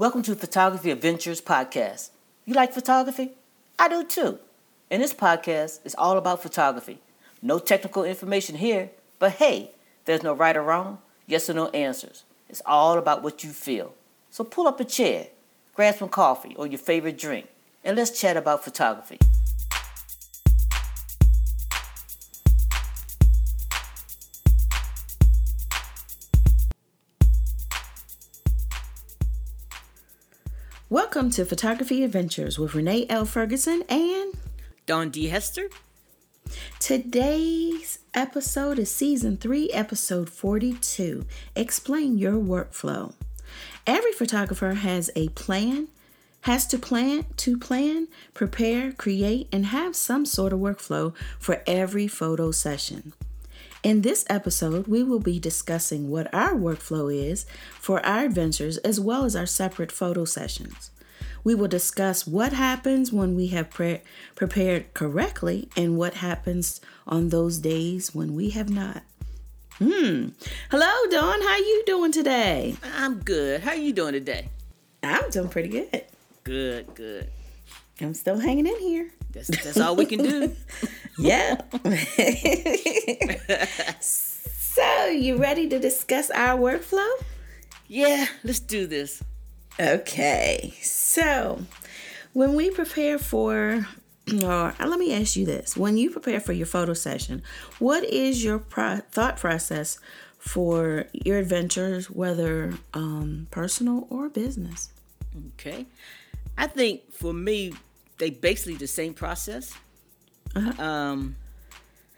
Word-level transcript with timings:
Welcome 0.00 0.22
to 0.22 0.34
Photography 0.34 0.90
Adventures 0.90 1.42
Podcast. 1.42 2.08
You 2.46 2.54
like 2.54 2.72
photography? 2.72 3.32
I 3.78 3.86
do 3.86 4.02
too. 4.02 4.38
And 4.90 5.02
this 5.02 5.12
podcast 5.12 5.80
is 5.84 5.94
all 5.98 6.16
about 6.16 6.42
photography. 6.42 7.00
No 7.42 7.58
technical 7.58 8.04
information 8.04 8.56
here, 8.56 8.92
but 9.18 9.32
hey, 9.32 9.72
there's 10.06 10.22
no 10.22 10.32
right 10.32 10.56
or 10.56 10.62
wrong, 10.62 11.00
yes 11.26 11.50
or 11.50 11.52
no 11.52 11.68
answers. 11.72 12.24
It's 12.48 12.62
all 12.64 12.96
about 12.96 13.22
what 13.22 13.44
you 13.44 13.50
feel. 13.50 13.92
So 14.30 14.42
pull 14.42 14.66
up 14.66 14.80
a 14.80 14.86
chair, 14.86 15.26
grab 15.74 15.96
some 15.96 16.08
coffee 16.08 16.54
or 16.56 16.66
your 16.66 16.78
favorite 16.78 17.18
drink, 17.18 17.48
and 17.84 17.94
let's 17.94 18.18
chat 18.18 18.38
about 18.38 18.64
photography. 18.64 19.18
Welcome 31.12 31.32
to 31.32 31.44
Photography 31.44 32.04
Adventures 32.04 32.56
with 32.56 32.72
Renee 32.72 33.04
L. 33.08 33.24
Ferguson 33.24 33.82
and 33.88 34.32
Dawn 34.86 35.10
D. 35.10 35.26
Hester. 35.26 35.68
Today's 36.78 37.98
episode 38.14 38.78
is 38.78 38.92
season 38.92 39.36
3, 39.36 39.70
episode 39.70 40.30
42. 40.30 41.26
Explain 41.56 42.16
your 42.16 42.34
workflow. 42.34 43.14
Every 43.88 44.12
photographer 44.12 44.74
has 44.74 45.10
a 45.16 45.30
plan, 45.30 45.88
has 46.42 46.64
to 46.68 46.78
plan, 46.78 47.26
to 47.38 47.58
plan, 47.58 48.06
prepare, 48.32 48.92
create, 48.92 49.48
and 49.50 49.66
have 49.66 49.96
some 49.96 50.24
sort 50.24 50.52
of 50.52 50.60
workflow 50.60 51.12
for 51.40 51.64
every 51.66 52.06
photo 52.06 52.52
session. 52.52 53.14
In 53.82 54.02
this 54.02 54.24
episode, 54.30 54.86
we 54.86 55.02
will 55.02 55.18
be 55.18 55.40
discussing 55.40 56.08
what 56.08 56.32
our 56.32 56.52
workflow 56.52 57.12
is 57.12 57.46
for 57.80 58.04
our 58.06 58.26
adventures 58.26 58.76
as 58.78 59.00
well 59.00 59.24
as 59.24 59.34
our 59.34 59.46
separate 59.46 59.90
photo 59.90 60.24
sessions. 60.24 60.92
We 61.42 61.54
will 61.54 61.68
discuss 61.68 62.26
what 62.26 62.52
happens 62.52 63.12
when 63.12 63.34
we 63.34 63.48
have 63.48 63.70
pre- 63.70 64.02
prepared 64.34 64.92
correctly 64.94 65.68
and 65.76 65.96
what 65.96 66.14
happens 66.14 66.80
on 67.06 67.30
those 67.30 67.58
days 67.58 68.14
when 68.14 68.34
we 68.34 68.50
have 68.50 68.68
not. 68.68 69.02
Hmm. 69.78 70.28
Hello, 70.70 71.10
Dawn. 71.10 71.40
How 71.40 71.56
you 71.56 71.82
doing 71.86 72.12
today? 72.12 72.76
I'm 72.94 73.20
good. 73.20 73.62
How 73.62 73.70
are 73.70 73.76
you 73.76 73.94
doing 73.94 74.12
today? 74.12 74.50
I'm 75.02 75.30
doing 75.30 75.48
pretty 75.48 75.70
good. 75.70 76.04
Good, 76.44 76.94
good. 76.94 77.28
I'm 78.00 78.14
still 78.14 78.38
hanging 78.38 78.66
in 78.66 78.78
here. 78.78 79.10
That's 79.32 79.48
that's 79.48 79.80
all 79.80 79.96
we 79.96 80.04
can 80.04 80.22
do. 80.22 80.54
yeah. 81.18 81.60
so, 84.00 85.06
you 85.06 85.36
ready 85.36 85.68
to 85.68 85.78
discuss 85.78 86.30
our 86.30 86.58
workflow? 86.58 87.08
Yeah, 87.86 88.26
let's 88.44 88.60
do 88.60 88.86
this. 88.86 89.22
Okay. 89.80 90.74
So, 90.82 91.62
when 92.32 92.54
we 92.54 92.70
prepare 92.70 93.18
for 93.18 93.86
or 94.44 94.74
let 94.78 94.98
me 94.98 95.12
ask 95.14 95.36
you 95.36 95.46
this. 95.46 95.76
When 95.76 95.96
you 95.96 96.10
prepare 96.10 96.40
for 96.40 96.52
your 96.52 96.66
photo 96.66 96.92
session, 96.92 97.42
what 97.78 98.04
is 98.04 98.44
your 98.44 98.58
pro- 98.58 99.00
thought 99.10 99.38
process 99.38 99.98
for 100.38 101.06
your 101.12 101.38
adventures, 101.38 102.10
whether 102.10 102.74
um, 102.94 103.46
personal 103.50 104.06
or 104.10 104.28
business? 104.28 104.92
Okay. 105.54 105.86
I 106.56 106.66
think 106.66 107.12
for 107.12 107.32
me, 107.32 107.72
they 108.18 108.30
basically 108.30 108.74
the 108.74 108.86
same 108.86 109.14
process. 109.14 109.74
Uh-huh. 110.54 110.82
Um, 110.82 111.36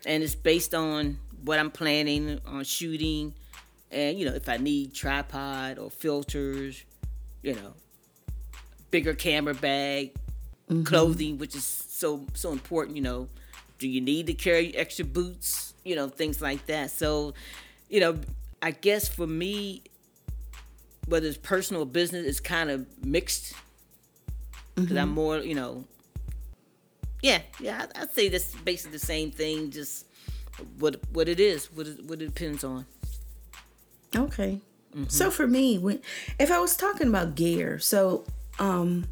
and 0.05 0.23
it's 0.23 0.35
based 0.35 0.75
on 0.75 1.19
what 1.45 1.59
I'm 1.59 1.71
planning 1.71 2.41
on 2.47 2.65
shooting, 2.65 3.35
and 3.91 4.19
you 4.19 4.25
know 4.25 4.35
if 4.35 4.49
I 4.49 4.57
need 4.57 4.95
tripod 4.95 5.79
or 5.79 5.91
filters, 5.91 6.83
you 7.43 7.55
know, 7.55 7.75
bigger 8.91 9.15
camera 9.15 9.55
bag, 9.55 10.15
mm-hmm. 10.69 10.85
clothing, 10.85 11.39
which 11.39 11.55
is 11.55 11.65
so 11.65 12.27
so 12.35 12.53
important. 12.53 12.97
You 12.97 13.03
know, 13.03 13.29
do 13.79 13.89
you 13.89 14.01
need 14.01 14.27
to 14.29 14.35
carry 14.35 14.75
extra 14.77 15.05
boots? 15.05 15.75
You 15.85 15.97
know, 15.97 16.09
things 16.09 16.41
like 16.41 16.67
that. 16.67 16.91
So, 16.91 17.35
you 17.89 18.01
know, 18.01 18.19
I 18.63 18.71
guess 18.71 19.09
for 19.09 19.27
me, 19.27 19.83
whether 21.07 21.27
it's 21.27 21.37
personal 21.37 21.83
or 21.83 21.87
business, 21.87 22.27
it's 22.27 22.41
kind 22.41 22.71
of 22.71 22.87
mixed 23.05 23.55
because 24.75 24.91
mm-hmm. 24.91 24.99
I'm 24.99 25.11
more, 25.11 25.39
you 25.39 25.55
know, 25.55 25.85
yeah, 27.23 27.41
yeah, 27.61 27.87
I'd 27.95 28.13
say 28.13 28.29
that's 28.29 28.55
basically 28.55 28.93
the 28.93 29.05
same 29.05 29.31
thing, 29.31 29.71
just 29.71 30.07
what 30.79 31.01
what 31.13 31.29
it 31.29 31.41
is, 31.41 31.67
what 31.73 31.87
it, 31.87 32.05
what 32.05 32.23
it 32.23 32.27
depends 32.27 32.65
on. 32.65 32.87
Okay. 34.15 34.61
Mm-hmm. 34.95 35.09
So 35.09 35.31
for 35.31 35.47
me, 35.47 35.79
when 35.79 36.01
if 36.39 36.51
I 36.51 36.59
was 36.59 36.77
talking 36.77 37.09
about 37.09 37.35
gear, 37.35 37.79
so 37.79 38.25
um 38.59 39.07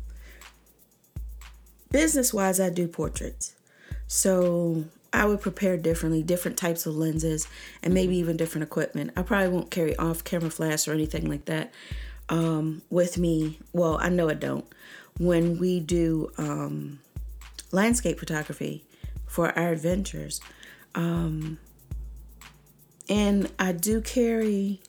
business 1.90 2.32
wise 2.32 2.60
I 2.60 2.70
do 2.70 2.86
portraits. 2.86 3.54
So 4.06 4.84
I 5.12 5.24
would 5.26 5.40
prepare 5.40 5.76
differently, 5.76 6.22
different 6.22 6.56
types 6.56 6.86
of 6.86 6.94
lenses 6.94 7.48
and 7.82 7.92
maybe 7.92 8.16
even 8.16 8.36
different 8.36 8.64
equipment. 8.64 9.12
I 9.16 9.22
probably 9.22 9.48
won't 9.48 9.70
carry 9.70 9.96
off 9.96 10.22
camera 10.24 10.50
flash 10.50 10.86
or 10.86 10.92
anything 10.92 11.28
like 11.28 11.46
that 11.46 11.72
um, 12.28 12.82
with 12.90 13.18
me. 13.18 13.58
Well, 13.72 13.98
I 14.00 14.08
know 14.08 14.28
I 14.28 14.34
don't. 14.34 14.64
When 15.18 15.58
we 15.58 15.80
do 15.80 16.30
um, 16.38 17.00
landscape 17.72 18.18
photography 18.18 18.84
for 19.26 19.56
our 19.56 19.70
adventures. 19.70 20.40
Um, 20.94 21.58
and 23.08 23.50
I 23.58 23.72
do 23.72 24.00
carry, 24.00 24.80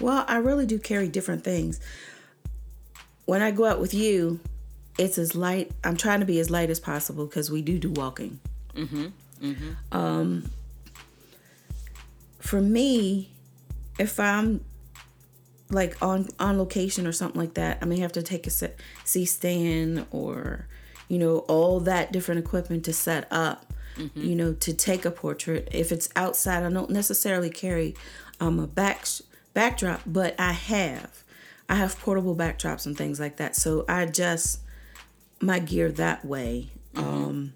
well, 0.00 0.24
I 0.28 0.36
really 0.36 0.66
do 0.66 0.78
carry 0.78 1.08
different 1.08 1.44
things. 1.44 1.80
When 3.26 3.42
I 3.42 3.50
go 3.50 3.64
out 3.64 3.80
with 3.80 3.94
you, 3.94 4.40
it's 4.98 5.18
as 5.18 5.34
light. 5.34 5.72
I'm 5.82 5.96
trying 5.96 6.20
to 6.20 6.26
be 6.26 6.38
as 6.40 6.50
light 6.50 6.70
as 6.70 6.80
possible 6.80 7.26
because 7.26 7.50
we 7.50 7.62
do 7.62 7.78
do 7.78 7.90
walking. 7.90 8.40
Mm-hmm. 8.74 9.06
Mm-hmm. 9.42 9.96
Um, 9.96 10.50
for 12.38 12.60
me, 12.60 13.30
if 13.98 14.20
I'm 14.20 14.64
like 15.70 16.00
on 16.02 16.28
on 16.38 16.58
location 16.58 17.06
or 17.06 17.12
something 17.12 17.40
like 17.40 17.54
that, 17.54 17.78
I 17.80 17.86
may 17.86 17.98
have 18.00 18.12
to 18.12 18.22
take 18.22 18.46
a 18.46 18.50
C 19.04 19.24
stand 19.24 20.06
or 20.10 20.66
you 21.08 21.18
know, 21.18 21.38
all 21.40 21.80
that 21.80 22.12
different 22.12 22.40
equipment 22.40 22.84
to 22.84 22.92
set 22.92 23.26
up, 23.30 23.72
mm-hmm. 23.96 24.20
you 24.20 24.34
know, 24.34 24.52
to 24.54 24.72
take 24.72 25.04
a 25.04 25.10
portrait. 25.10 25.68
If 25.70 25.92
it's 25.92 26.08
outside, 26.16 26.62
I 26.62 26.70
don't 26.70 26.90
necessarily 26.90 27.50
carry 27.50 27.94
um, 28.40 28.58
a 28.58 28.66
back 28.66 29.06
backdrop, 29.54 30.02
but 30.04 30.38
I 30.38 30.52
have. 30.52 31.24
I 31.68 31.76
have 31.76 31.98
portable 31.98 32.36
backdrops 32.36 32.84
and 32.84 32.96
things 32.96 33.18
like 33.18 33.36
that. 33.36 33.56
So 33.56 33.84
I 33.88 34.02
adjust 34.02 34.60
my 35.40 35.58
gear 35.58 35.90
that 35.92 36.24
way. 36.24 36.68
Mm-hmm. 36.94 37.08
Um, 37.08 37.52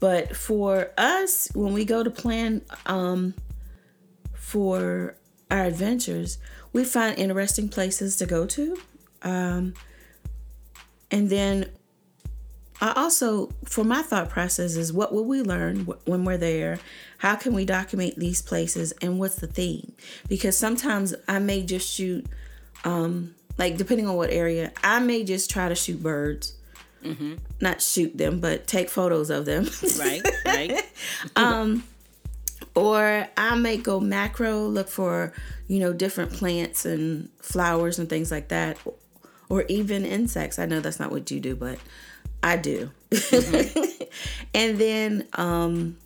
but 0.00 0.36
for 0.36 0.90
us, 0.96 1.48
when 1.54 1.72
we 1.72 1.84
go 1.84 2.02
to 2.02 2.10
plan 2.10 2.62
um, 2.86 3.34
for 4.34 5.16
our 5.50 5.64
adventures, 5.64 6.38
we 6.72 6.84
find 6.84 7.18
interesting 7.18 7.68
places 7.68 8.16
to 8.16 8.26
go 8.26 8.46
to. 8.46 8.76
Um, 9.22 9.74
and 11.10 11.30
then 11.30 11.70
I 12.80 12.92
also, 12.96 13.50
for 13.64 13.84
my 13.84 14.02
thought 14.02 14.28
process, 14.28 14.76
is 14.76 14.92
what 14.92 15.12
will 15.12 15.24
we 15.24 15.42
learn 15.42 15.86
when 16.04 16.24
we're 16.24 16.36
there? 16.36 16.78
How 17.18 17.36
can 17.36 17.54
we 17.54 17.64
document 17.64 18.16
these 18.16 18.42
places? 18.42 18.92
And 19.00 19.18
what's 19.18 19.36
the 19.36 19.46
theme? 19.46 19.92
Because 20.28 20.56
sometimes 20.56 21.14
I 21.28 21.38
may 21.38 21.62
just 21.62 21.90
shoot, 21.92 22.26
um, 22.84 23.34
like 23.58 23.76
depending 23.76 24.08
on 24.08 24.16
what 24.16 24.30
area, 24.30 24.72
I 24.82 24.98
may 24.98 25.24
just 25.24 25.50
try 25.50 25.68
to 25.68 25.74
shoot 25.74 26.02
birds. 26.02 26.54
Mm-hmm. 27.04 27.34
Not 27.60 27.80
shoot 27.80 28.16
them, 28.16 28.40
but 28.40 28.66
take 28.66 28.88
photos 28.88 29.30
of 29.30 29.44
them. 29.44 29.68
right, 29.98 30.22
right. 30.46 30.82
um, 31.36 31.84
or 32.74 33.28
I 33.36 33.54
may 33.54 33.76
go 33.76 34.00
macro, 34.00 34.66
look 34.66 34.88
for, 34.88 35.32
you 35.68 35.78
know, 35.78 35.92
different 35.92 36.32
plants 36.32 36.84
and 36.84 37.28
flowers 37.40 37.98
and 37.98 38.08
things 38.08 38.30
like 38.30 38.48
that. 38.48 38.78
Or 39.48 39.64
even 39.68 40.04
insects. 40.04 40.58
I 40.58 40.66
know 40.66 40.80
that's 40.80 40.98
not 40.98 41.10
what 41.12 41.30
you 41.30 41.38
do, 41.38 41.54
but 41.54 41.78
I 42.44 42.58
do. 42.58 42.90
Mm-hmm. 43.10 44.02
and 44.54 44.78
then, 44.78 45.26
um, 45.32 45.96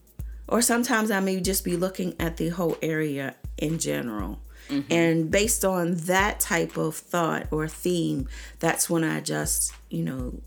or 0.46 0.62
sometimes 0.62 1.10
I 1.10 1.18
may 1.18 1.40
just 1.40 1.64
be 1.64 1.76
looking 1.76 2.14
at 2.20 2.36
the 2.36 2.50
whole 2.50 2.78
area 2.80 3.34
in 3.56 3.80
general. 3.80 4.38
Mm-hmm. 4.68 4.92
And 4.92 5.30
based 5.32 5.64
on 5.64 5.96
that 5.96 6.38
type 6.38 6.76
of 6.76 6.94
thought 6.94 7.48
or 7.50 7.66
theme, 7.66 8.28
that's 8.60 8.88
when 8.88 9.02
I 9.02 9.20
just, 9.20 9.74
you 9.90 10.04
know, 10.04 10.40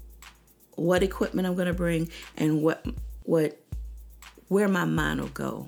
what 0.75 1.03
equipment 1.03 1.45
I'm 1.45 1.55
going 1.55 1.67
to 1.67 1.73
bring 1.73 2.09
and 2.37 2.63
what, 2.63 2.85
what, 3.23 3.59
where 4.47 4.69
my 4.69 4.85
mind 4.85 5.19
will 5.19 5.27
go. 5.27 5.67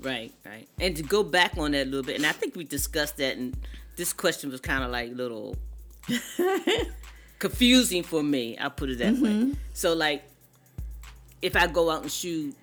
Right, 0.00 0.32
right. 0.44 0.68
And 0.78 0.96
to 0.96 1.02
go 1.02 1.22
back 1.22 1.56
on 1.56 1.70
that 1.70 1.86
a 1.86 1.88
little 1.88 2.02
bit, 2.02 2.16
and 2.16 2.26
I 2.26 2.32
think 2.32 2.56
we 2.56 2.64
discussed 2.64 3.16
that, 3.16 3.38
and 3.38 3.56
this 3.96 4.12
question 4.12 4.50
was 4.50 4.60
kind 4.60 4.84
of 4.84 4.90
like 4.90 5.14
little 5.14 5.56
confusing 7.42 8.04
for 8.04 8.22
me. 8.22 8.56
I'll 8.56 8.70
put 8.70 8.88
it 8.88 8.98
that 9.00 9.14
mm-hmm. 9.14 9.50
way. 9.50 9.56
So 9.74 9.94
like, 9.94 10.22
if 11.42 11.56
I 11.56 11.66
go 11.66 11.90
out 11.90 12.02
and 12.02 12.10
shoot 12.10 12.54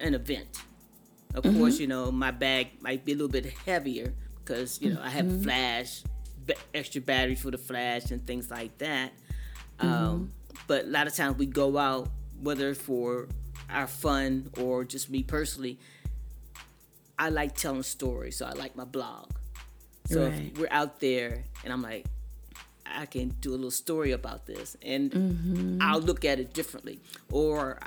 an 0.00 0.16
event, 0.16 0.62
of 1.32 1.44
mm-hmm. 1.44 1.58
course, 1.58 1.78
you 1.78 1.86
know 1.86 2.10
my 2.10 2.32
bag 2.32 2.82
might 2.82 3.04
be 3.04 3.12
a 3.12 3.14
little 3.14 3.28
bit 3.28 3.46
heavier 3.64 4.12
because 4.38 4.82
you 4.82 4.92
know 4.92 5.00
I 5.00 5.10
have 5.10 5.26
mm-hmm. 5.26 5.44
flash, 5.44 6.02
b- 6.44 6.54
extra 6.74 7.00
batteries 7.00 7.40
for 7.40 7.52
the 7.52 7.58
flash 7.58 8.10
and 8.10 8.26
things 8.26 8.50
like 8.50 8.76
that. 8.78 9.12
Um, 9.78 10.32
but 10.66 10.86
a 10.86 10.88
lot 10.88 11.06
of 11.06 11.14
times 11.14 11.38
we 11.38 11.46
go 11.46 11.78
out, 11.78 12.08
whether 12.42 12.74
for 12.74 13.28
our 13.70 13.86
fun 13.86 14.50
or 14.58 14.84
just 14.84 15.08
me 15.08 15.22
personally. 15.22 15.78
I 17.16 17.28
like 17.28 17.54
telling 17.54 17.84
stories, 17.84 18.36
so 18.36 18.46
I 18.46 18.54
like 18.54 18.74
my 18.74 18.84
blog. 18.84 19.30
So 20.06 20.26
Right. 20.26 20.50
if 20.52 20.58
we're 20.58 20.68
out 20.72 20.98
there 20.98 21.44
and 21.62 21.72
I'm 21.72 21.80
like, 21.80 22.06
I 22.86 23.06
can 23.06 23.30
do 23.40 23.50
a 23.50 23.56
little 23.56 23.70
story 23.70 24.12
about 24.12 24.46
this, 24.46 24.76
and 24.82 25.10
mm-hmm. 25.10 25.78
I'll 25.80 26.00
look 26.00 26.24
at 26.24 26.38
it 26.38 26.52
differently. 26.52 27.00
Or 27.30 27.78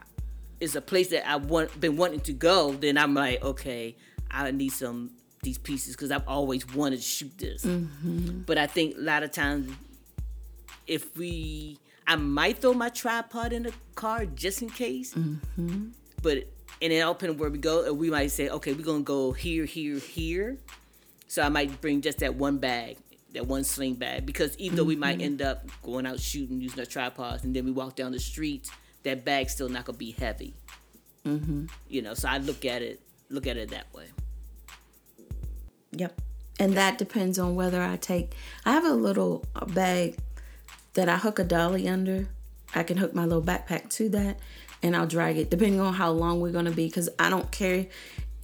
it's 0.60 0.76
a 0.76 0.82
place 0.82 1.10
that 1.10 1.28
I 1.30 1.36
want 1.38 1.80
been 1.80 1.98
wanting 1.98 2.22
to 2.22 2.34
go, 2.34 2.74
then 2.74 2.98
I'm 2.98 3.14
like, 3.14 3.44
okay, 3.44 3.96
I 4.32 4.50
need 4.52 4.70
some 4.70 5.12
these 5.44 5.58
pieces 5.58 5.96
because 5.96 6.12
I've 6.12 6.28
always 6.28 6.68
wanted 6.74 6.98
to 6.98 7.04
shoot 7.04 7.38
this. 7.38 7.64
Mm-hmm. 7.64 8.42
But 8.42 8.58
I 8.58 8.68
think 8.68 8.98
a 8.98 9.02
lot 9.02 9.24
of 9.24 9.32
times, 9.32 9.72
if 10.88 11.16
we, 11.16 11.78
I 12.06 12.16
might 12.16 12.60
throw 12.60 12.74
my 12.74 12.90
tripod 12.90 13.54
in 13.54 13.64
the 13.64 13.74
car 13.96 14.26
just 14.26 14.62
in 14.62 14.70
case. 14.70 15.14
Mm-hmm. 15.14 15.90
But 16.22 16.48
and 16.82 16.94
it 16.94 17.00
all 17.02 17.14
depends 17.14 17.40
where 17.40 17.50
we 17.50 17.58
go. 17.58 17.86
And 17.86 17.98
we 17.98 18.10
might 18.10 18.32
say, 18.32 18.50
okay, 18.50 18.74
we're 18.74 18.86
gonna 18.86 19.02
go 19.02 19.32
here, 19.32 19.66
here, 19.66 20.00
here. 20.00 20.58
So 21.28 21.42
I 21.42 21.50
might 21.50 21.82
bring 21.82 22.02
just 22.02 22.20
that 22.20 22.36
one 22.36 22.58
bag, 22.58 22.98
that 23.38 23.48
one 23.48 23.64
sling 23.64 23.94
bag, 23.94 24.26
because 24.26 24.58
even 24.58 24.76
though 24.76 24.84
we 24.84 24.96
might 24.96 25.22
end 25.22 25.42
up 25.42 25.66
going 25.84 26.06
out 26.06 26.20
shooting 26.20 26.60
using 26.60 26.80
our 26.80 26.86
tripods, 26.86 27.44
and 27.44 27.56
then 27.56 27.66
we 27.66 27.72
walk 27.72 27.96
down 27.96 28.12
the 28.12 28.20
street, 28.20 28.70
that 29.04 29.24
bag's 29.24 29.54
still 29.54 29.70
not 29.70 29.86
gonna 29.86 29.98
be 29.98 30.12
heavy. 30.12 30.54
Mm-hmm. 31.26 31.66
You 31.88 32.02
know, 32.02 32.14
so 32.14 32.28
I 32.28 32.40
look 32.40 32.66
at 32.66 32.82
it, 32.82 33.00
look 33.30 33.48
at 33.48 33.58
it 33.58 33.70
that 33.70 33.94
way. 33.94 34.08
Yep. 35.92 36.20
And 36.60 36.74
that 36.74 36.98
depends 36.98 37.38
on 37.38 37.56
whether 37.56 37.82
I 37.82 37.98
take. 37.98 38.34
I 38.66 38.72
have 38.72 38.86
a 38.86 38.94
little 38.94 39.46
bag 39.68 40.18
that 40.96 41.08
I 41.08 41.18
hook 41.18 41.38
a 41.38 41.44
dolly 41.44 41.88
under. 41.88 42.28
I 42.74 42.84
can 42.84 42.98
hook 42.98 43.14
my 43.14 43.26
little 43.26 43.44
backpack 43.44 43.90
to 43.92 44.10
that, 44.10 44.40
and 44.82 44.96
I'll 44.96 45.08
drag 45.08 45.38
it 45.38 45.52
depending 45.52 45.80
on 45.80 45.94
how 45.94 46.12
long 46.12 46.42
we're 46.42 46.52
gonna 46.52 46.72
be. 46.72 46.88
Because 46.88 47.10
I 47.20 47.30
don't 47.30 47.52
carry. 47.52 47.90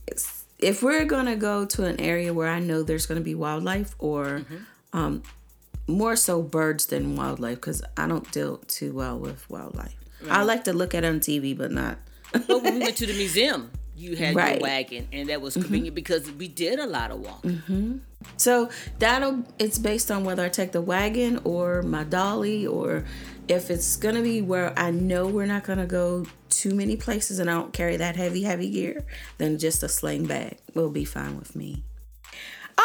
It's, 0.06 0.46
if 0.60 0.84
we're 0.84 1.06
gonna 1.06 1.36
go 1.36 1.66
to 1.66 1.86
an 1.86 2.00
area 2.00 2.34
where 2.34 2.48
I 2.48 2.60
know 2.60 2.84
there's 2.84 3.08
gonna 3.08 3.22
be 3.22 3.36
wildlife, 3.36 3.96
or 3.98 4.46
um, 4.94 5.24
more 5.88 6.16
so 6.16 6.42
birds 6.42 6.86
than 6.86 7.16
wildlife, 7.16 7.56
because 7.56 7.84
I 7.98 8.08
don't 8.08 8.30
deal 8.32 8.58
too 8.68 8.94
well 8.94 9.20
with 9.20 9.50
wildlife. 9.50 9.96
I 10.30 10.44
like 10.44 10.64
to 10.66 10.74
look 10.74 10.96
at 10.96 11.04
it 11.04 11.08
on 11.08 11.20
TV, 11.20 11.58
but 11.58 11.72
not. 11.72 11.98
But 12.32 12.64
when 12.64 12.76
we 12.76 12.80
went 12.80 12.96
to 12.98 13.06
the 13.06 13.14
museum, 13.14 13.70
you 13.96 14.16
had 14.16 14.36
Right. 14.36 14.54
your 14.54 14.62
wagon, 14.64 15.08
and 15.12 15.28
that 15.30 15.42
was 15.42 15.54
convenient 15.56 15.94
because 15.96 16.32
we 16.32 16.48
did 16.48 16.80
a 16.80 16.88
lot 16.88 17.12
of 17.12 17.20
walking. 17.20 18.02
So 18.38 18.70
that'll 19.00 19.44
it's 19.60 19.78
based 19.78 20.10
on 20.10 20.24
whether 20.24 20.44
I 20.46 20.50
take 20.50 20.72
the 20.72 20.82
wagon 20.82 21.42
or 21.44 21.82
my 21.82 22.06
dolly 22.06 22.66
or 22.66 23.04
if 23.50 23.70
it's 23.70 23.98
gonna 23.98 24.22
be 24.22 24.42
where 24.42 24.74
I 24.80 24.92
know 24.92 25.28
we're 25.28 25.46
not 25.46 25.66
gonna 25.66 25.86
go 25.86 26.26
too 26.50 26.74
many 26.74 26.96
places 26.96 27.40
and 27.40 27.50
I 27.50 27.54
don't 27.56 27.74
carry 27.74 27.98
that 27.98 28.16
heavy, 28.16 28.44
heavy 28.44 28.70
gear, 28.70 29.04
then 29.38 29.58
just 29.60 29.84
a 29.84 29.90
sling 29.90 30.26
bag 30.26 30.58
will 30.74 30.90
be 30.90 31.04
fine 31.04 31.38
with 31.38 31.54
me. 31.56 31.84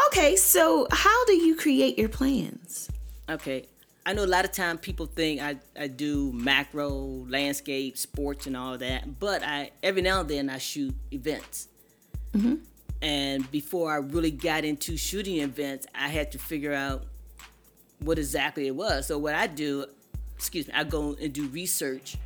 Okay, 0.08 0.36
so 0.36 0.86
how 0.90 1.24
do 1.26 1.34
you 1.34 1.56
create 1.56 1.98
your 1.98 2.08
plans? 2.08 2.90
Okay. 3.28 3.66
I 4.06 4.14
know 4.14 4.24
a 4.24 4.26
lot 4.26 4.46
of 4.46 4.52
time 4.52 4.78
people 4.78 5.04
think 5.04 5.40
I, 5.40 5.58
I 5.78 5.86
do 5.86 6.32
macro, 6.32 7.26
landscape, 7.28 7.98
sports, 7.98 8.46
and 8.46 8.56
all 8.56 8.78
that, 8.78 9.20
but 9.20 9.42
I 9.42 9.70
every 9.82 10.00
now 10.00 10.20
and 10.20 10.28
then 10.30 10.48
I 10.48 10.56
shoot 10.56 10.94
events. 11.12 11.68
And 13.02 13.50
before 13.50 13.92
I 13.92 13.96
really 13.96 14.30
got 14.30 14.64
into 14.64 14.96
shooting 14.96 15.40
events, 15.40 15.86
I 15.94 16.08
had 16.08 16.32
to 16.32 16.38
figure 16.38 16.72
out 16.72 17.04
what 18.00 18.18
exactly 18.18 18.66
it 18.66 18.74
was. 18.74 19.06
So 19.06 19.18
what 19.18 19.34
I 19.34 19.46
do, 19.46 19.84
excuse 20.36 20.66
me, 20.68 20.74
I 20.74 20.84
go 20.84 21.14
and 21.20 21.32
do 21.32 21.46
research, 21.48 22.16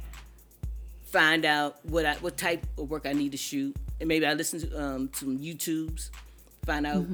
find 1.06 1.44
out 1.44 1.85
what 1.85 2.06
I, 2.06 2.14
what 2.14 2.37
type 2.37 2.64
of 2.79 2.91
work 2.91 3.06
I 3.06 3.12
need 3.12 3.32
to 3.32 3.38
shoot, 3.38 3.75
and 3.99 4.09
maybe 4.09 4.25
I 4.25 4.35
listen 4.35 4.61
to 4.61 4.82
um, 4.82 5.11
some 5.14 5.38
YouTubes, 5.38 6.11
find 6.64 6.87
out 6.87 7.06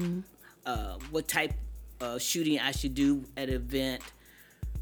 uh, 0.69 0.97
what 1.09 1.27
type 1.27 1.53
of 1.99 2.21
shooting 2.21 2.59
I 2.59 2.71
should 2.71 2.93
do 2.93 3.25
at 3.35 3.49
an 3.49 3.55
event, 3.55 4.01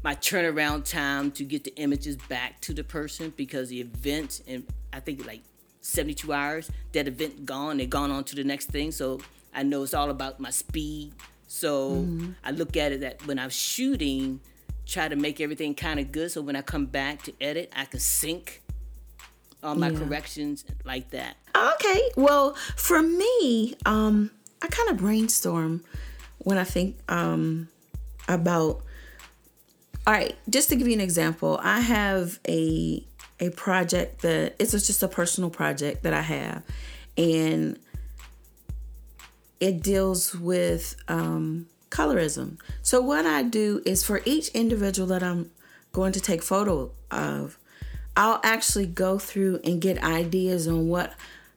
my 0.02 0.14
turnaround 0.14 0.84
time 0.84 1.30
to 1.32 1.44
get 1.44 1.64
the 1.64 1.74
images 1.76 2.16
back 2.16 2.60
to 2.62 2.74
the 2.74 2.84
person 2.84 3.32
because 3.36 3.70
the 3.70 3.80
event 3.80 4.42
and 4.46 4.64
I 4.92 5.00
think 5.00 5.26
like 5.26 5.40
72 5.80 6.30
hours, 6.32 6.70
that 6.92 7.08
event 7.08 7.46
gone, 7.46 7.78
they're 7.78 7.86
gone 7.86 8.10
on 8.10 8.24
to 8.24 8.36
the 8.36 8.44
next 8.44 8.66
thing. 8.66 8.92
So 8.92 9.20
I 9.54 9.62
know 9.62 9.82
it's 9.82 9.94
all 9.94 10.10
about 10.10 10.38
my 10.38 10.50
speed. 10.50 11.14
So 11.46 12.06
I 12.44 12.50
look 12.50 12.76
at 12.76 12.92
it 12.92 13.00
that 13.00 13.26
when 13.26 13.38
I'm 13.38 13.48
shooting, 13.50 14.40
try 14.84 15.08
to 15.08 15.16
make 15.16 15.40
everything 15.40 15.74
kind 15.74 15.98
of 15.98 16.12
good. 16.12 16.30
So 16.30 16.42
when 16.42 16.54
I 16.56 16.60
come 16.62 16.84
back 16.84 17.22
to 17.22 17.32
edit, 17.40 17.72
I 17.74 17.86
can 17.86 18.00
sync 18.00 18.62
all 19.62 19.74
my 19.74 19.90
Yeah. 19.90 19.98
corrections 19.98 20.64
like 20.84 21.10
that. 21.10 21.36
Okay, 21.56 22.10
well, 22.16 22.54
for 22.76 23.02
me, 23.02 23.74
um, 23.86 24.30
I 24.62 24.66
kind 24.66 24.90
of 24.90 24.96
brainstorm 24.96 25.84
when 26.38 26.58
I 26.58 26.64
think 26.64 26.96
um, 27.08 27.68
about. 28.28 28.82
All 30.06 30.14
right, 30.14 30.36
just 30.48 30.70
to 30.70 30.76
give 30.76 30.86
you 30.86 30.94
an 30.94 31.02
example, 31.02 31.60
I 31.62 31.80
have 31.80 32.38
a 32.48 33.04
a 33.40 33.50
project 33.50 34.22
that 34.22 34.56
it's 34.58 34.72
just 34.72 35.02
a 35.02 35.08
personal 35.08 35.50
project 35.50 36.02
that 36.02 36.14
I 36.14 36.22
have, 36.22 36.62
and 37.16 37.78
it 39.60 39.82
deals 39.82 40.34
with 40.34 40.96
um, 41.08 41.66
colorism. 41.90 42.58
So 42.82 43.00
what 43.00 43.26
I 43.26 43.42
do 43.42 43.82
is 43.84 44.04
for 44.04 44.22
each 44.24 44.48
individual 44.48 45.08
that 45.08 45.22
I'm 45.22 45.50
going 45.92 46.12
to 46.12 46.20
take 46.20 46.42
photo 46.42 46.90
of, 47.10 47.58
I'll 48.16 48.40
actually 48.42 48.86
go 48.86 49.18
through 49.18 49.60
and 49.64 49.80
get 49.80 50.02
ideas 50.02 50.66
on 50.66 50.88
what 50.88 51.14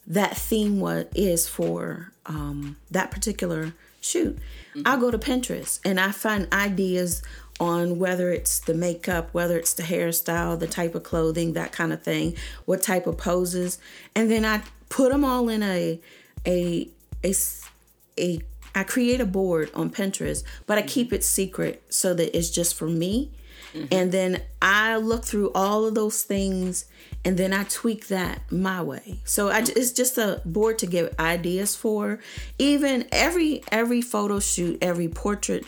that 0.07 0.35
theme 0.37 0.79
was 0.79 1.05
is 1.15 1.47
for 1.47 2.11
um, 2.25 2.77
that 2.89 3.11
particular 3.11 3.73
shoot. 4.01 4.37
Mm-hmm. 4.75 4.81
I'll 4.85 4.97
go 4.97 5.11
to 5.11 5.17
Pinterest 5.17 5.79
and 5.85 5.99
I 5.99 6.11
find 6.11 6.51
ideas 6.51 7.21
on 7.59 7.99
whether 7.99 8.31
it's 8.31 8.59
the 8.59 8.73
makeup, 8.73 9.29
whether 9.33 9.57
it's 9.57 9.73
the 9.73 9.83
hairstyle, 9.83 10.59
the 10.59 10.67
type 10.67 10.95
of 10.95 11.03
clothing, 11.03 11.53
that 11.53 11.71
kind 11.71 11.93
of 11.93 12.01
thing, 12.01 12.35
what 12.65 12.81
type 12.81 13.05
of 13.05 13.17
poses, 13.17 13.77
and 14.15 14.31
then 14.31 14.43
I 14.43 14.63
put 14.89 15.11
them 15.11 15.23
all 15.23 15.47
in 15.47 15.61
a 15.61 15.99
a 16.45 16.89
a 17.23 17.29
s- 17.29 17.69
a 18.17 18.41
I 18.73 18.83
create 18.83 19.21
a 19.21 19.25
board 19.25 19.69
on 19.75 19.91
Pinterest, 19.91 20.43
but 20.65 20.77
I 20.77 20.81
keep 20.81 21.07
mm-hmm. 21.07 21.15
it 21.15 21.23
secret 21.23 21.83
so 21.89 22.13
that 22.15 22.35
it's 22.35 22.49
just 22.49 22.73
for 22.73 22.87
me. 22.87 23.31
Mm-hmm. 23.73 23.85
And 23.91 24.11
then 24.11 24.41
I 24.61 24.97
look 24.97 25.23
through 25.23 25.51
all 25.53 25.85
of 25.85 25.95
those 25.95 26.23
things 26.23 26.85
and 27.23 27.37
then 27.37 27.53
I 27.53 27.63
tweak 27.65 28.07
that 28.07 28.51
my 28.51 28.81
way. 28.81 29.19
So 29.25 29.49
I, 29.49 29.59
it's 29.59 29.91
just 29.91 30.17
a 30.17 30.41
board 30.43 30.79
to 30.79 30.87
give 30.87 31.13
ideas 31.19 31.75
for. 31.75 32.19
Even 32.57 33.07
every 33.11 33.63
every 33.71 34.01
photo 34.01 34.39
shoot, 34.39 34.77
every 34.81 35.07
portrait 35.07 35.63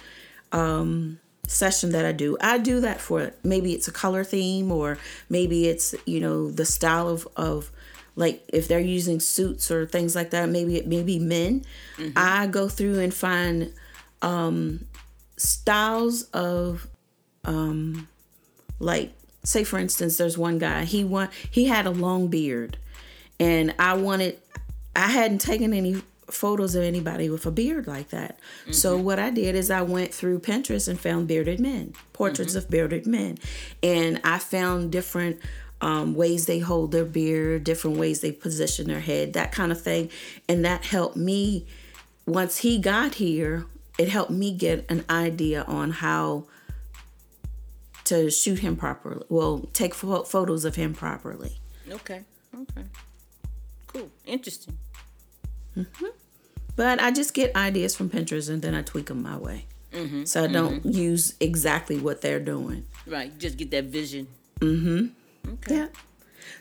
um, 0.51 1.19
session 1.47 1.91
that 1.91 2.05
I 2.05 2.11
do, 2.11 2.37
I 2.41 2.57
do 2.57 2.79
that 2.81 2.99
for 2.99 3.33
maybe 3.43 3.73
it's 3.73 3.87
a 3.87 3.91
color 3.91 4.23
theme 4.23 4.71
or 4.71 4.97
maybe 5.29 5.67
it's 5.67 5.93
you 6.05 6.19
know 6.19 6.49
the 6.49 6.65
style 6.65 7.07
of 7.07 7.27
of 7.35 7.71
like 8.15 8.43
if 8.47 8.67
they're 8.67 8.79
using 8.79 9.19
suits 9.19 9.69
or 9.69 9.85
things 9.85 10.15
like 10.15 10.31
that. 10.31 10.49
Maybe 10.49 10.77
it 10.77 10.87
maybe 10.87 11.19
men. 11.19 11.65
I 12.15 12.47
go 12.47 12.67
through 12.67 12.99
and 12.99 13.13
find 13.13 13.73
um, 14.23 14.85
styles 15.37 16.23
of 16.31 16.87
um, 17.43 18.07
like 18.79 19.13
say 19.43 19.63
for 19.63 19.77
instance 19.77 20.17
there's 20.17 20.37
one 20.37 20.57
guy 20.57 20.85
he 20.85 21.03
want 21.03 21.31
he 21.49 21.65
had 21.65 21.85
a 21.85 21.91
long 21.91 22.27
beard. 22.27 22.77
And 23.39 23.73
i 23.77 23.93
wanted 23.93 24.39
i 24.95 25.07
hadn't 25.07 25.39
taken 25.39 25.73
any 25.73 26.01
photos 26.29 26.73
of 26.73 26.83
anybody 26.83 27.29
with 27.29 27.45
a 27.45 27.51
beard 27.51 27.85
like 27.85 28.09
that. 28.09 28.39
So 28.71 28.97
what 28.97 29.19
i 29.19 29.29
did 29.29 29.55
is 29.55 29.69
i 29.69 29.81
went 29.81 30.13
through 30.13 30.39
pinterest 30.39 30.87
and 30.87 30.99
found 30.99 31.27
bearded 31.27 31.59
men 31.59 31.93
portraits 32.13 32.55
of 32.55 32.69
bearded 32.69 33.05
men. 33.05 33.37
And 33.81 34.21
i 34.23 34.39
found 34.39 34.91
different 34.91 35.39
um, 35.81 36.15
ways 36.15 36.45
they 36.45 36.59
hold 36.59 36.93
their 36.93 37.03
beard 37.03 37.65
different 37.65 37.97
ways 37.97 38.21
they 38.21 38.31
position 38.31 38.87
their 38.87 39.01
head 39.01 39.33
that 39.33 39.51
kind 39.51 39.71
of 39.71 39.81
thing. 39.81 40.09
And 40.47 40.63
that 40.63 40.85
helped 40.85 41.17
me 41.17 41.65
once 42.25 42.59
he 42.59 42.77
got 42.77 43.15
here 43.15 43.65
it 43.99 44.09
helped 44.09 44.31
me 44.31 44.51
get 44.51 44.85
an 44.89 45.03
idea 45.09 45.63
on 45.63 45.91
how 45.91 46.45
to 48.13 48.29
shoot 48.31 48.59
him 48.59 48.75
properly. 48.75 49.25
Well, 49.29 49.67
take 49.73 49.93
pho- 49.93 50.23
photos 50.23 50.65
of 50.65 50.75
him 50.75 50.93
properly. 50.93 51.57
Okay. 51.89 52.21
Okay. 52.55 52.83
Cool. 53.87 54.09
Interesting. 54.25 54.77
But 56.75 57.01
I 57.01 57.11
just 57.11 57.33
get 57.33 57.55
ideas 57.55 57.95
from 57.95 58.09
Pinterest 58.09 58.49
and 58.49 58.61
then 58.61 58.73
I 58.75 58.81
tweak 58.81 59.07
them 59.07 59.21
my 59.21 59.37
way. 59.37 59.65
So 60.25 60.43
I 60.43 60.47
don't 60.47 60.83
use 60.85 61.35
exactly 61.39 61.99
what 61.99 62.21
they're 62.21 62.39
doing. 62.39 62.85
Right. 63.05 63.37
Just 63.37 63.57
get 63.57 63.69
that 63.71 63.85
vision. 63.85 64.27
Mm-hmm. 64.59 65.53
Okay. 65.53 65.75
Yeah. 65.75 65.87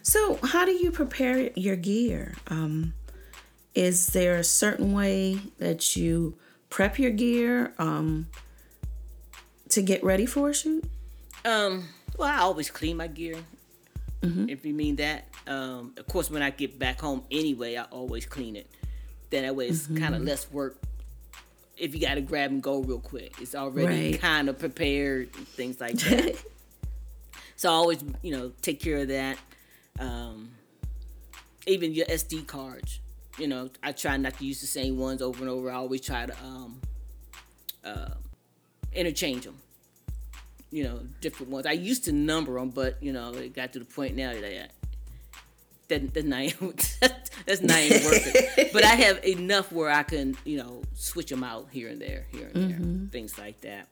So 0.02 0.38
how 0.42 0.66
do 0.66 0.72
you 0.72 0.90
prepare 0.90 1.50
your 1.54 1.76
gear? 1.76 2.34
Um, 2.48 2.92
is 3.74 4.08
there 4.08 4.36
a 4.36 4.44
certain 4.44 4.92
way 4.92 5.40
that 5.58 5.96
you 5.96 6.36
prep 6.68 6.98
your 6.98 7.10
gear? 7.10 7.72
Um, 7.78 8.26
to 9.70 9.80
get 9.80 10.04
ready 10.04 10.26
for 10.26 10.50
a 10.50 10.54
shoot? 10.54 10.84
Um, 11.44 11.88
well, 12.16 12.28
I 12.28 12.38
always 12.38 12.70
clean 12.70 12.96
my 12.96 13.06
gear. 13.08 13.36
If 14.24 14.64
you 14.64 14.72
mean 14.72 14.96
that, 14.96 15.24
um, 15.48 15.94
of 15.96 16.06
course, 16.06 16.30
when 16.30 16.42
I 16.42 16.50
get 16.50 16.78
back 16.78 17.00
home 17.00 17.24
anyway, 17.32 17.74
I 17.76 17.82
always 17.84 18.24
clean 18.24 18.54
it. 18.54 18.70
Then 19.30 19.42
that 19.42 19.56
way, 19.56 19.66
it's 19.66 19.88
kind 19.88 20.14
of 20.14 20.22
less 20.22 20.48
work. 20.52 20.76
If 21.76 21.92
you 21.92 22.00
got 22.00 22.14
to 22.14 22.20
grab 22.20 22.52
and 22.52 22.62
go 22.62 22.78
real 22.78 23.00
quick, 23.00 23.34
it's 23.40 23.56
already 23.56 24.12
Right. 24.12 24.20
kind 24.20 24.48
of 24.48 24.60
prepared, 24.60 25.30
and 25.36 25.48
things 25.48 25.80
like 25.80 25.94
that. 26.08 26.36
so 27.56 27.68
I 27.68 27.72
always, 27.72 28.04
you 28.22 28.30
know, 28.30 28.52
take 28.62 28.78
care 28.80 28.98
of 28.98 29.08
that. 29.08 29.38
Um, 29.98 30.50
even 31.66 31.92
your 31.92 32.06
SD 32.06 32.46
cards, 32.46 33.00
you 33.38 33.48
know, 33.48 33.70
I 33.82 33.90
try 33.90 34.16
not 34.18 34.38
to 34.38 34.44
use 34.46 34.60
the 34.60 34.68
same 34.68 34.98
ones 34.98 35.20
over 35.20 35.40
and 35.40 35.48
over. 35.48 35.68
I 35.68 35.74
always 35.74 36.02
try 36.02 36.26
to 36.26 36.44
um, 36.44 36.80
uh, 37.84 38.10
interchange 38.92 39.46
them 39.46 39.56
you 40.72 40.84
know, 40.84 41.00
different 41.20 41.52
ones. 41.52 41.66
I 41.66 41.72
used 41.72 42.06
to 42.06 42.12
number 42.12 42.58
them, 42.58 42.70
but 42.70 43.00
you 43.02 43.12
know, 43.12 43.32
it 43.34 43.54
got 43.54 43.74
to 43.74 43.78
the 43.78 43.84
point 43.84 44.16
now 44.16 44.32
that 44.32 44.44
I, 44.44 44.68
that 45.88 46.14
that 46.14 46.24
not 46.24 46.42
that's 47.46 47.60
not 47.60 47.78
even 47.78 48.04
worth 48.04 48.58
it. 48.58 48.72
But 48.72 48.82
I 48.82 48.94
have 48.94 49.22
enough 49.24 49.70
where 49.70 49.90
I 49.90 50.02
can, 50.02 50.36
you 50.44 50.56
know, 50.56 50.82
switch 50.94 51.28
them 51.28 51.44
out 51.44 51.68
here 51.70 51.88
and 51.88 52.00
there, 52.00 52.26
here 52.32 52.50
and 52.54 52.70
there, 52.70 53.10
things 53.12 53.38
like 53.38 53.60
that. 53.60 53.86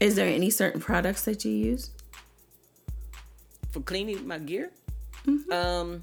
Is 0.00 0.16
there 0.16 0.26
any 0.26 0.50
certain 0.50 0.80
products 0.80 1.26
that 1.26 1.44
you 1.44 1.52
use? 1.52 1.90
For 3.70 3.80
cleaning 3.80 4.26
my 4.26 4.38
gear, 4.38 4.70
um, 5.50 6.02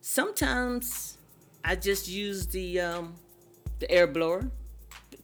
sometimes 0.00 1.18
I 1.64 1.74
just 1.74 2.08
use 2.08 2.46
the 2.46 2.80
um, 2.80 3.14
the 3.80 3.90
air 3.90 4.06
blower 4.06 4.50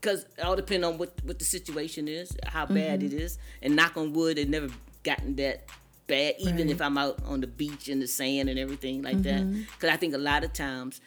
because 0.01 0.25
it 0.37 0.43
all 0.43 0.55
depends 0.55 0.85
on 0.85 0.97
what 0.97 1.13
what 1.23 1.39
the 1.39 1.45
situation 1.45 2.07
is, 2.07 2.35
how 2.45 2.65
bad 2.65 3.03
it 3.03 3.11
mm-hmm. 3.11 3.19
is, 3.19 3.39
and 3.61 3.75
knock 3.75 3.97
on 3.97 4.13
wood, 4.13 4.37
it 4.37 4.49
never 4.49 4.69
gotten 5.03 5.35
that 5.37 5.65
bad. 6.05 6.35
Even 6.39 6.57
Right. 6.57 6.69
if 6.69 6.81
I'm 6.81 6.97
out 6.97 7.19
on 7.25 7.41
the 7.41 7.47
beach 7.47 7.89
in 7.89 7.99
the 7.99 8.07
sand 8.07 8.49
and 8.49 8.59
everything 8.59 9.01
like 9.01 9.23
that, 9.23 9.41
mm-hmm. 9.41 9.61
because 9.61 9.89
I 9.89 9.97
think 9.97 10.13
a 10.13 10.19
lot 10.19 10.43
of 10.43 10.53
times 10.53 11.01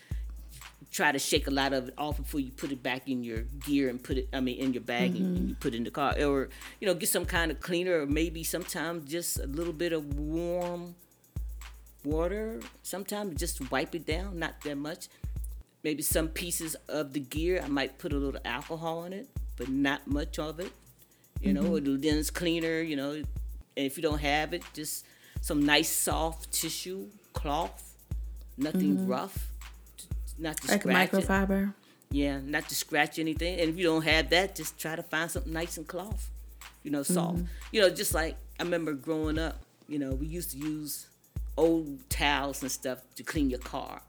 try 0.91 1.13
to 1.13 1.21
shake 1.21 1.47
a 1.47 1.53
lot 1.53 1.73
of 1.73 1.89
it 1.89 1.95
off 1.97 2.17
before 2.17 2.41
you 2.41 2.51
put 2.51 2.73
it 2.73 2.83
back 2.83 3.09
in 3.09 3.23
your 3.23 3.43
gear 3.65 3.89
and 3.89 4.03
put 4.03 4.19
it 4.19 4.29
I 4.33 4.41
mean 4.41 4.59
in 4.59 4.73
your 4.73 4.83
bag 4.83 5.15
and, 5.15 5.17
and 5.17 5.37
mm-hmm. 5.39 5.49
you 5.51 5.55
put 5.55 5.73
it 5.73 5.77
in 5.77 5.85
the 5.85 5.91
car. 5.91 6.15
Or 6.21 6.49
you 6.81 6.87
know 6.87 6.95
get 6.95 7.09
some 7.09 7.27
kind 7.27 7.51
of 7.51 7.61
cleaner 7.61 8.01
or 8.01 8.07
maybe 8.07 8.43
sometimes 8.43 9.09
just 9.09 9.39
a 9.39 9.47
little 9.47 9.73
bit 9.73 9.93
of 9.93 10.19
warm 10.19 10.97
water 12.03 12.61
sometimes 12.83 13.39
just 13.39 13.71
wipe 13.71 13.95
it 13.95 14.07
down 14.07 14.39
not 14.39 14.59
that 14.63 14.77
much 14.77 15.09
maybe 15.83 16.03
some 16.03 16.29
pieces 16.29 16.77
of 16.89 17.13
the 17.13 17.21
gear 17.21 17.61
I 17.65 17.69
might 17.69 17.99
put 17.99 18.13
a 18.13 18.17
little 18.17 18.41
alcohol 18.45 19.05
in 19.05 19.13
it 19.13 19.29
but 19.57 19.69
not 19.69 20.07
much 20.07 20.39
of 20.39 20.61
it 20.61 20.73
you 21.41 21.53
know 21.53 21.75
or 21.75 21.81
the 21.81 21.91
lens 21.91 22.31
cleaner 22.31 22.81
you 22.81 22.97
know 22.97 23.13
and 23.13 23.27
if 23.77 23.97
you 23.97 24.03
don't 24.03 24.21
have 24.21 24.53
it 24.53 24.63
just 24.75 25.07
some 25.41 25.65
nice 25.65 25.89
soft 25.89 26.53
tissue 26.53 27.07
cloth 27.33 27.95
nothing 28.59 28.97
mm-hmm. 28.97 29.07
rough 29.07 29.51
not 30.41 30.57
to 30.57 30.69
Like 30.69 30.81
scratch 30.81 31.13
it. 31.13 31.13
microfiber? 31.13 31.75
Yeah, 32.11 32.41
not 32.43 32.69
to 32.69 32.75
scratch 32.75 33.19
anything. 33.19 33.61
And 33.61 33.71
if 33.71 33.77
you 33.77 33.85
don't 33.85 34.03
have 34.03 34.31
that, 34.31 34.57
just 34.57 34.79
try 34.79 34.97
to 34.97 35.03
find 35.03 35.31
something 35.31 35.53
nice 35.53 35.77
and 35.77 35.87
cloth. 35.87 36.29
You 36.83 36.91
know, 36.91 37.03
soft. 37.03 37.37
Mm-hmm. 37.37 37.47
You 37.73 37.81
know, 37.83 37.91
just 37.91 38.15
like 38.15 38.37
I 38.59 38.63
remember 38.63 38.95
growing 38.95 39.39
up, 39.39 39.61
you 39.87 39.99
know, 39.99 40.13
we 40.13 40.27
used 40.27 40.51
to 40.53 40.57
use 40.57 41.07
old 41.57 42.09
towels 42.09 42.63
and 42.63 42.71
stuff 42.71 42.99
to 43.17 43.23
clean 43.23 43.51
your 43.51 43.59
car. 43.61 44.03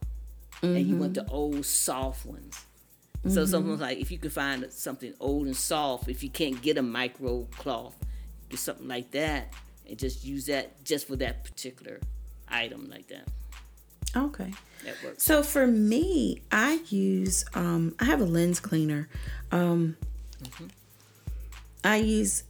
And 0.62 0.86
you 0.86 0.96
want 0.96 1.16
the 1.16 1.28
old 1.28 1.66
soft 1.66 2.26
ones. 2.26 2.66
So 3.28 3.46
something 3.46 3.78
like 3.78 4.00
if 4.00 4.12
you 4.12 4.18
can 4.18 4.32
find 4.32 4.66
something 4.72 5.14
old 5.20 5.46
and 5.46 5.56
soft, 5.56 6.10
if 6.10 6.24
you 6.24 6.30
can't 6.30 6.60
get 6.62 6.78
a 6.78 6.82
micro 6.82 7.48
cloth, 7.58 7.96
get 8.50 8.60
something 8.60 8.88
like 8.88 9.12
that 9.12 9.54
and 9.88 10.00
just 10.00 10.26
use 10.26 10.48
that 10.48 10.84
just 10.84 11.08
for 11.08 11.16
that 11.18 11.44
particular 11.44 12.00
item 12.48 12.90
like 12.90 13.08
that. 13.10 13.28
Okay. 14.16 14.52
That 14.84 14.96
works. 15.04 15.24
So 15.24 15.44
for 15.44 15.68
me, 15.68 16.42
I 16.52 16.80
use 16.90 17.46
um 17.54 17.96
I 18.00 18.06
have 18.06 18.22
a 18.22 18.26
lens 18.26 18.60
cleaner. 18.60 19.08
Um 19.52 19.98
I 21.84 21.98
use 21.98 22.44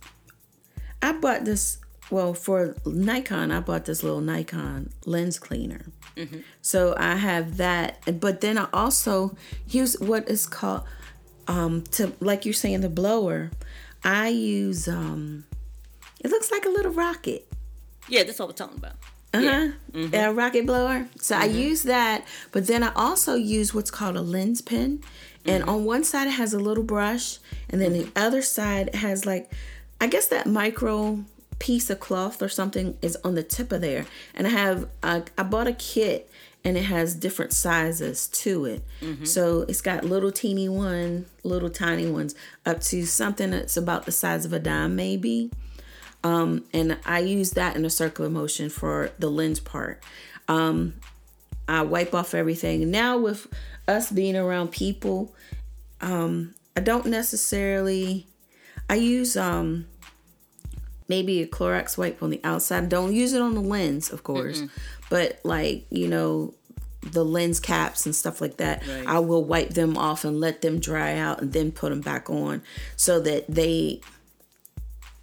I 1.01 1.11
bought 1.11 1.43
this 1.43 1.79
well 2.11 2.33
for 2.33 2.75
Nikon, 2.85 3.51
I 3.51 3.59
bought 3.59 3.85
this 3.85 4.03
little 4.03 4.21
Nikon 4.21 4.91
lens 5.05 5.39
cleaner. 5.39 5.85
So 6.61 6.93
I 6.97 7.15
have 7.15 7.57
that, 7.57 8.19
but 8.19 8.41
then 8.41 8.57
I 8.57 8.67
also 8.73 9.35
use 9.67 9.99
what 9.99 10.29
is 10.29 10.45
called 10.45 10.83
um 11.47 11.81
to 11.91 12.13
like 12.19 12.45
you're 12.45 12.53
saying 12.53 12.81
the 12.81 12.89
blower. 12.89 13.51
I 14.03 14.27
use 14.29 14.87
um 14.87 15.45
it 16.23 16.29
looks 16.29 16.51
like 16.51 16.65
a 16.65 16.69
little 16.69 16.91
rocket. 16.91 17.47
Yeah, 18.07 18.23
that's 18.23 18.37
what 18.37 18.49
we're 18.49 18.53
talking 18.53 18.77
about. 18.77 18.93
Uh-huh. 19.33 19.69
A 20.13 20.33
rocket 20.33 20.65
blower. 20.65 21.07
So 21.19 21.35
I 21.37 21.45
use 21.45 21.83
that, 21.83 22.25
but 22.51 22.67
then 22.67 22.83
I 22.83 22.91
also 22.95 23.35
use 23.35 23.73
what's 23.73 23.89
called 23.89 24.17
a 24.17 24.21
lens 24.21 24.61
pen. 24.61 25.01
And 25.45 25.63
on 25.63 25.85
one 25.85 26.03
side 26.03 26.27
it 26.27 26.31
has 26.31 26.53
a 26.53 26.59
little 26.59 26.83
brush, 26.83 27.39
and 27.69 27.81
then 27.81 27.93
the 27.93 28.11
other 28.15 28.43
side 28.43 28.93
has 28.95 29.25
like 29.25 29.51
I 29.99 30.07
guess 30.07 30.27
that 30.27 30.45
micro 30.45 31.23
piece 31.61 31.89
of 31.89 31.99
cloth 31.99 32.41
or 32.41 32.49
something 32.49 32.97
is 33.01 33.15
on 33.23 33.35
the 33.35 33.43
tip 33.43 33.71
of 33.71 33.81
there. 33.81 34.05
And 34.33 34.47
I 34.47 34.49
have 34.49 34.89
I 35.37 35.43
bought 35.43 35.67
a 35.67 35.73
kit 35.73 36.29
and 36.63 36.77
it 36.77 36.83
has 36.83 37.15
different 37.15 37.53
sizes 37.53 38.27
to 38.27 38.65
it. 38.65 38.83
So 39.25 39.61
it's 39.61 39.81
got 39.81 40.03
little 40.03 40.31
teeny 40.31 40.69
one, 40.69 41.25
little 41.43 41.69
tiny 41.69 42.09
ones 42.09 42.35
up 42.65 42.81
to 42.81 43.05
something 43.05 43.51
that's 43.51 43.77
about 43.77 44.05
the 44.05 44.11
size 44.11 44.45
of 44.45 44.53
a 44.53 44.59
dime 44.59 44.95
maybe 44.95 45.51
and 46.23 46.97
I 47.05 47.19
use 47.19 47.51
that 47.51 47.75
in 47.75 47.85
a 47.85 47.89
circular 47.89 48.29
motion 48.29 48.69
for 48.69 49.11
the 49.19 49.29
lens 49.29 49.59
part. 49.59 50.03
Um, 50.47 50.93
I 51.67 51.81
wipe 51.83 52.13
off 52.13 52.33
everything. 52.33 52.91
Now 52.91 53.17
with 53.17 53.47
us 53.87 54.11
being 54.11 54.35
around 54.35 54.71
people, 54.71 55.33
um, 56.01 56.53
I 56.75 56.81
don't 56.81 57.05
necessarily. 57.07 58.27
I 58.89 58.95
use 58.95 59.37
um, 59.37 59.87
maybe 61.07 61.41
a 61.41 61.47
Clorox 61.47 61.97
wipe 61.97 62.21
on 62.23 62.29
the 62.29 62.39
outside. 62.43 62.89
Don't 62.89 63.13
use 63.13 63.33
it 63.33 63.41
on 63.41 63.53
the 63.55 63.61
lens, 63.61 64.11
of 64.11 64.23
course, 64.23 64.63
but 65.09 65.39
like 65.43 65.85
you 65.89 66.07
know 66.07 66.53
the 67.01 67.25
lens 67.25 67.59
caps 67.59 68.05
and 68.05 68.15
stuff 68.15 68.39
like 68.41 68.57
that 68.57 68.85
Right. 68.87 69.07
i 69.07 69.17
will 69.17 69.43
wipe 69.43 69.71
them 69.71 69.97
off 69.97 70.23
and 70.23 70.39
let 70.39 70.61
them 70.61 70.79
dry 70.79 71.17
out 71.17 71.41
and 71.41 71.51
then 71.51 71.71
put 71.71 71.89
them 71.89 71.99
back 72.01 72.29
on 72.29 72.61
so 72.95 73.19
that 73.21 73.45
they 73.49 74.01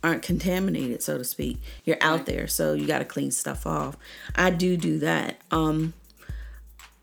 aren't 0.03 0.23
contaminated 0.23 1.03
so 1.03 1.19
to 1.19 1.25
speak. 1.25 1.59
You're 1.85 1.99
out 2.01 2.27
there 2.27 2.47
so 2.49 2.73
you 2.73 2.87
got 2.87 2.99
to 2.99 3.05
clean 3.05 3.31
stuff 3.31 3.67
off. 3.67 3.97
I 4.35 4.51
do 4.51 4.77
do 4.77 4.99
that. 5.01 5.41
Um 5.51 5.95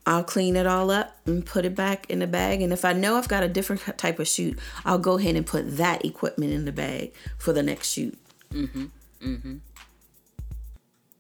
i'll 0.08 0.24
clean 0.24 0.56
it 0.56 0.68
all 0.68 0.92
up 0.92 1.18
and 1.26 1.44
put 1.46 1.66
it 1.66 1.74
back 1.74 2.08
in 2.12 2.20
the 2.20 2.28
bag 2.28 2.62
and 2.62 2.72
if 2.72 2.86
i 2.86 2.94
know 2.94 3.18
i've 3.18 3.28
got 3.28 3.42
a 3.42 3.48
different 3.48 3.82
type 3.98 4.20
of 4.20 4.28
shoot 4.28 4.56
i'll 4.86 5.00
go 5.00 5.18
ahead 5.18 5.36
and 5.36 5.48
put 5.48 5.78
that 5.78 6.06
equipment 6.06 6.54
in 6.54 6.64
the 6.66 6.72
bag 6.72 7.12
for 7.40 7.54
the 7.54 7.64
next 7.64 7.92
shoot 7.92 8.16
mm-hmm. 8.56 8.86
Mm-hmm. 9.22 9.56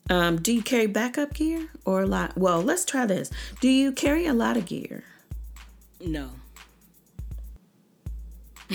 Um, 0.09 0.41
do 0.41 0.53
you 0.53 0.61
carry 0.61 0.87
backup 0.87 1.33
gear 1.33 1.69
or 1.83 2.01
a 2.01 2.05
lot? 2.05 2.37
Well 2.37 2.61
let's 2.61 2.85
try 2.85 3.05
this. 3.05 3.31
Do 3.59 3.67
you 3.67 3.91
carry 3.91 4.25
a 4.27 4.33
lot 4.33 4.57
of 4.57 4.65
gear? 4.65 5.03
No. 5.99 6.29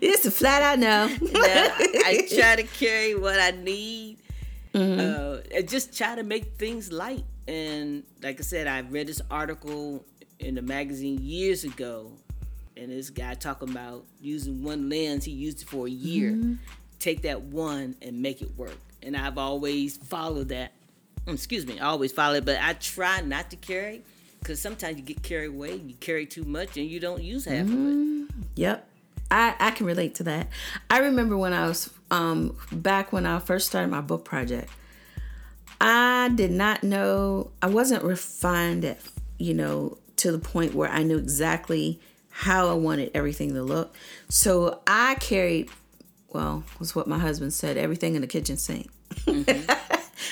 it's 0.00 0.24
a 0.24 0.30
flat 0.30 0.62
out 0.62 0.78
no 0.78 1.08
Now, 1.08 1.68
I 1.78 2.26
try 2.34 2.56
to 2.56 2.62
carry 2.62 3.14
what 3.14 3.38
I 3.38 3.50
need. 3.50 4.18
Uh, 4.74 5.38
and 5.54 5.68
just 5.68 5.96
try 5.96 6.14
to 6.14 6.22
make 6.22 6.56
things 6.58 6.92
light. 6.92 7.24
And 7.48 8.02
like 8.22 8.38
I 8.40 8.42
said, 8.42 8.66
I 8.66 8.80
read 8.80 9.06
this 9.06 9.22
article 9.30 10.04
in 10.38 10.54
the 10.54 10.62
magazine 10.62 11.18
years 11.22 11.64
ago, 11.64 12.12
and 12.76 12.90
this 12.90 13.10
guy 13.10 13.34
talking 13.34 13.70
about 13.70 14.04
using 14.20 14.62
one 14.62 14.88
lens. 14.88 15.24
He 15.24 15.32
used 15.32 15.62
it 15.62 15.68
for 15.68 15.86
a 15.86 15.90
year. 15.90 16.38
Take 16.98 17.22
that 17.22 17.42
one 17.42 17.96
and 18.02 18.20
make 18.20 18.42
it 18.42 18.50
work. 18.56 18.76
And 19.02 19.16
I've 19.16 19.38
always 19.38 19.96
followed 19.96 20.48
that. 20.48 20.72
Mm, 21.26 21.34
Excuse 21.34 21.66
me, 21.66 21.78
I 21.78 21.86
always 21.86 22.12
follow 22.12 22.34
it, 22.34 22.44
but 22.44 22.58
I 22.60 22.74
try 22.74 23.20
not 23.20 23.50
to 23.50 23.56
carry 23.56 24.02
because 24.40 24.60
sometimes 24.60 24.96
you 24.96 25.02
get 25.02 25.22
carried 25.22 25.48
away. 25.48 25.76
You 25.76 25.94
carry 26.00 26.26
too 26.26 26.44
much 26.44 26.76
and 26.76 26.86
you 26.88 27.00
don't 27.00 27.22
use 27.22 27.44
half 27.44 27.66
of 27.66 27.72
it. 27.72 28.30
Yep. 28.56 28.88
I, 29.30 29.54
I 29.58 29.70
can 29.72 29.86
relate 29.86 30.14
to 30.16 30.22
that. 30.24 30.48
I 30.88 30.98
remember 30.98 31.36
when 31.36 31.52
I 31.52 31.66
was 31.66 31.90
um 32.10 32.56
back 32.70 33.12
when 33.12 33.26
I 33.26 33.40
first 33.40 33.66
started 33.66 33.90
my 33.90 34.00
book 34.00 34.24
project. 34.24 34.70
I 35.80 36.30
did 36.34 36.52
not 36.52 36.82
know 36.84 37.50
I 37.60 37.66
wasn't 37.66 38.04
refined 38.04 38.84
at 38.84 38.98
you 39.38 39.52
know 39.52 39.98
to 40.16 40.32
the 40.32 40.38
point 40.38 40.74
where 40.74 40.88
I 40.88 41.02
knew 41.02 41.18
exactly 41.18 42.00
how 42.38 42.68
I 42.68 42.74
wanted 42.74 43.10
everything 43.14 43.54
to 43.54 43.62
look. 43.62 43.94
So 44.28 44.82
I 44.86 45.14
carried 45.16 45.70
well, 46.36 46.64
was 46.78 46.94
what 46.94 47.06
my 47.06 47.18
husband 47.18 47.54
said, 47.54 47.78
everything 47.78 48.14
in 48.14 48.20
the 48.20 48.26
kitchen 48.26 48.58
sink. 48.58 48.90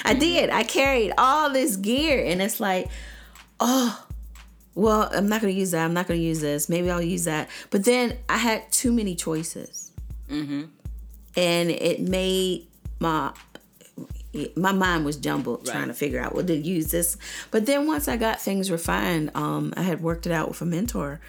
I 0.04 0.12
did. 0.12 0.50
I 0.50 0.62
carried 0.62 1.14
all 1.16 1.50
this 1.50 1.76
gear 1.76 2.22
and 2.26 2.42
it's 2.42 2.60
like, 2.60 2.88
oh, 3.58 4.06
well, 4.74 5.08
I'm 5.12 5.30
not 5.30 5.40
going 5.40 5.54
to 5.54 5.58
use 5.58 5.70
that. 5.70 5.82
I'm 5.82 5.94
not 5.94 6.06
going 6.06 6.20
to 6.20 6.26
use 6.26 6.42
this. 6.42 6.68
Maybe 6.68 6.90
I'll 6.90 7.00
use 7.00 7.24
that. 7.24 7.48
But 7.70 7.86
then 7.86 8.18
I 8.28 8.36
had 8.36 8.70
too 8.70 8.92
many 8.92 9.14
choices. 9.14 9.92
Mm-hmm. 10.28 10.64
And 11.36 11.70
it 11.70 12.00
made 12.00 12.66
my 13.00 13.32
my 14.56 14.72
mind 14.72 15.04
was 15.04 15.16
jumbled 15.16 15.66
right. 15.66 15.72
trying 15.72 15.88
to 15.88 15.94
figure 15.94 16.20
out 16.20 16.34
what 16.34 16.48
to 16.48 16.56
use 16.56 16.90
this. 16.90 17.16
But 17.50 17.66
then 17.66 17.86
once 17.86 18.08
I 18.08 18.16
got 18.16 18.40
things 18.40 18.70
refined, 18.70 19.30
um, 19.34 19.72
I 19.76 19.82
had 19.82 20.02
worked 20.02 20.26
it 20.26 20.32
out 20.32 20.48
with 20.48 20.60
a 20.60 20.66
mentor. 20.66 21.20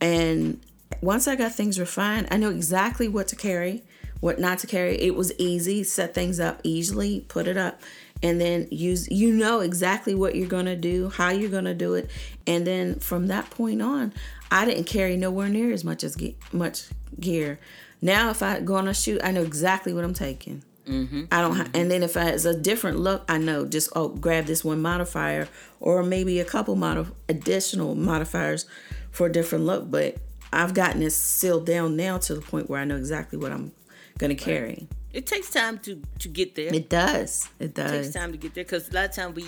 And 0.00 0.60
once 1.00 1.28
I 1.28 1.36
got 1.36 1.52
things 1.52 1.78
refined, 1.78 2.28
I 2.30 2.36
know 2.36 2.50
exactly 2.50 3.08
what 3.08 3.28
to 3.28 3.36
carry, 3.36 3.82
what 4.20 4.38
not 4.38 4.58
to 4.60 4.66
carry. 4.66 5.00
It 5.00 5.14
was 5.14 5.32
easy, 5.38 5.84
set 5.84 6.14
things 6.14 6.40
up 6.40 6.60
easily, 6.64 7.20
put 7.28 7.46
it 7.46 7.56
up 7.56 7.80
and 8.22 8.40
then 8.40 8.68
use 8.70 9.10
you 9.10 9.32
know 9.32 9.60
exactly 9.60 10.14
what 10.14 10.34
you're 10.34 10.48
going 10.48 10.66
to 10.66 10.76
do 10.76 11.08
how 11.10 11.30
you're 11.30 11.50
going 11.50 11.64
to 11.64 11.74
do 11.74 11.94
it. 11.94 12.10
And 12.46 12.66
then 12.66 12.96
from 12.96 13.28
that 13.28 13.50
point 13.50 13.82
on 13.82 14.12
i 14.50 14.64
didn't 14.64 14.84
carry 14.84 15.16
nowhere 15.16 15.48
near 15.48 15.72
as 15.72 15.84
much 15.84 16.04
as 16.04 16.16
ge- 16.16 16.34
much 16.52 16.88
gear. 17.18 17.58
Now 18.02 18.30
if 18.30 18.42
i 18.42 18.60
go 18.60 18.76
on 18.76 18.88
a 18.88 18.94
shoot 18.94 19.20
i 19.24 19.30
know 19.30 19.42
exactly 19.42 19.92
what 19.92 20.04
i'm 20.04 20.14
taking 20.14 20.62
mm-hmm. 20.90 21.24
i 21.32 21.40
don't 21.40 21.56
ha- 21.56 21.68
and 21.74 21.90
then 21.90 22.02
if 22.02 22.16
I, 22.16 22.30
it's 22.30 22.44
a 22.44 22.58
different 22.58 22.98
look 22.98 23.24
i 23.28 23.38
know 23.38 23.64
just 23.64 23.90
oh 23.94 24.08
grab 24.08 24.46
this 24.46 24.64
one 24.64 24.82
modifier 24.82 25.48
or 25.78 26.02
maybe 26.02 26.40
a 26.40 26.44
couple 26.44 26.76
mod- 26.76 27.12
additional 27.28 27.94
modifiers 27.94 28.66
for 29.10 29.26
a 29.26 29.32
different 29.32 29.64
look 29.64 29.90
but 29.90 30.16
i've 30.52 30.74
gotten 30.74 31.02
it 31.02 31.10
sealed 31.10 31.66
down 31.66 31.96
now 31.96 32.18
to 32.18 32.34
the 32.34 32.40
point 32.40 32.68
where 32.68 32.80
i 32.80 32.84
know 32.84 32.96
exactly 32.96 33.38
what 33.38 33.52
i'm 33.52 33.72
going 34.18 34.34
to 34.34 34.42
carry 34.42 34.68
right. 34.68 34.88
It 35.12 35.26
takes 35.26 35.50
time 35.50 35.78
to 35.80 36.00
to 36.20 36.28
get 36.28 36.54
there. 36.54 36.72
It 36.72 36.88
does. 36.88 37.48
It 37.58 37.74
does. 37.74 37.90
It 37.90 38.02
takes 38.02 38.14
time 38.14 38.30
to 38.30 38.38
get 38.38 38.54
there 38.54 38.62
because 38.62 38.88
a 38.90 38.94
lot 38.94 39.06
of 39.06 39.12
time 39.12 39.34
we 39.34 39.44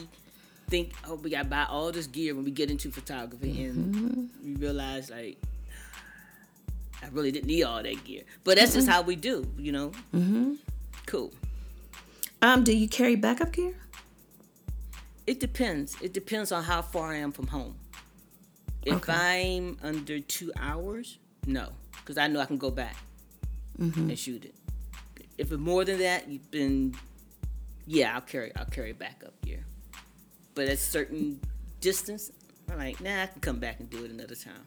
think, 0.68 0.92
oh, 1.06 1.14
we 1.14 1.30
got 1.30 1.44
to 1.44 1.48
buy 1.48 1.66
all 1.68 1.92
this 1.92 2.08
gear 2.08 2.34
when 2.34 2.44
we 2.44 2.50
get 2.50 2.70
into 2.70 2.90
photography, 2.90 3.54
mm-hmm. 3.54 3.96
and 3.96 4.30
we 4.42 4.54
realize 4.56 5.10
like 5.10 5.38
I 7.02 7.08
really 7.12 7.30
didn't 7.30 7.46
need 7.46 7.62
all 7.62 7.82
that 7.82 8.04
gear. 8.04 8.22
But 8.42 8.56
that's 8.56 8.70
mm-hmm. 8.70 8.78
just 8.78 8.88
how 8.88 9.02
we 9.02 9.16
do, 9.16 9.46
you 9.56 9.72
know. 9.72 9.92
Mm-hmm. 10.14 10.54
Cool. 11.06 11.32
Um, 12.40 12.64
do 12.64 12.76
you 12.76 12.88
carry 12.88 13.16
backup 13.16 13.52
gear? 13.52 13.74
It 15.26 15.38
depends. 15.38 15.96
It 16.02 16.12
depends 16.12 16.50
on 16.50 16.64
how 16.64 16.82
far 16.82 17.12
I 17.12 17.16
am 17.16 17.32
from 17.32 17.46
home. 17.46 17.76
If 18.84 18.94
okay. 18.94 19.12
I'm 19.12 19.78
under 19.82 20.18
two 20.18 20.52
hours, 20.58 21.18
no, 21.46 21.68
because 21.92 22.18
I 22.18 22.26
know 22.26 22.40
I 22.40 22.46
can 22.46 22.58
go 22.58 22.70
back 22.70 22.96
mm-hmm. 23.78 24.10
and 24.10 24.18
shoot 24.18 24.44
it. 24.44 24.54
If 25.38 25.52
it's 25.52 25.60
more 25.60 25.84
than 25.84 25.98
that, 25.98 26.28
you've 26.28 26.50
been, 26.50 26.96
yeah, 27.86 28.14
I'll 28.14 28.20
carry 28.20 28.52
I'll 28.56 28.64
carry 28.64 28.92
backup 28.92 29.40
gear. 29.42 29.64
But 30.54 30.68
at 30.68 30.78
certain 30.80 31.40
distance, 31.80 32.32
I'm 32.70 32.78
like, 32.78 33.00
nah, 33.00 33.22
I 33.22 33.26
can 33.26 33.40
come 33.40 33.58
back 33.58 33.78
and 33.78 33.88
do 33.88 34.04
it 34.04 34.10
another 34.10 34.34
time. 34.34 34.64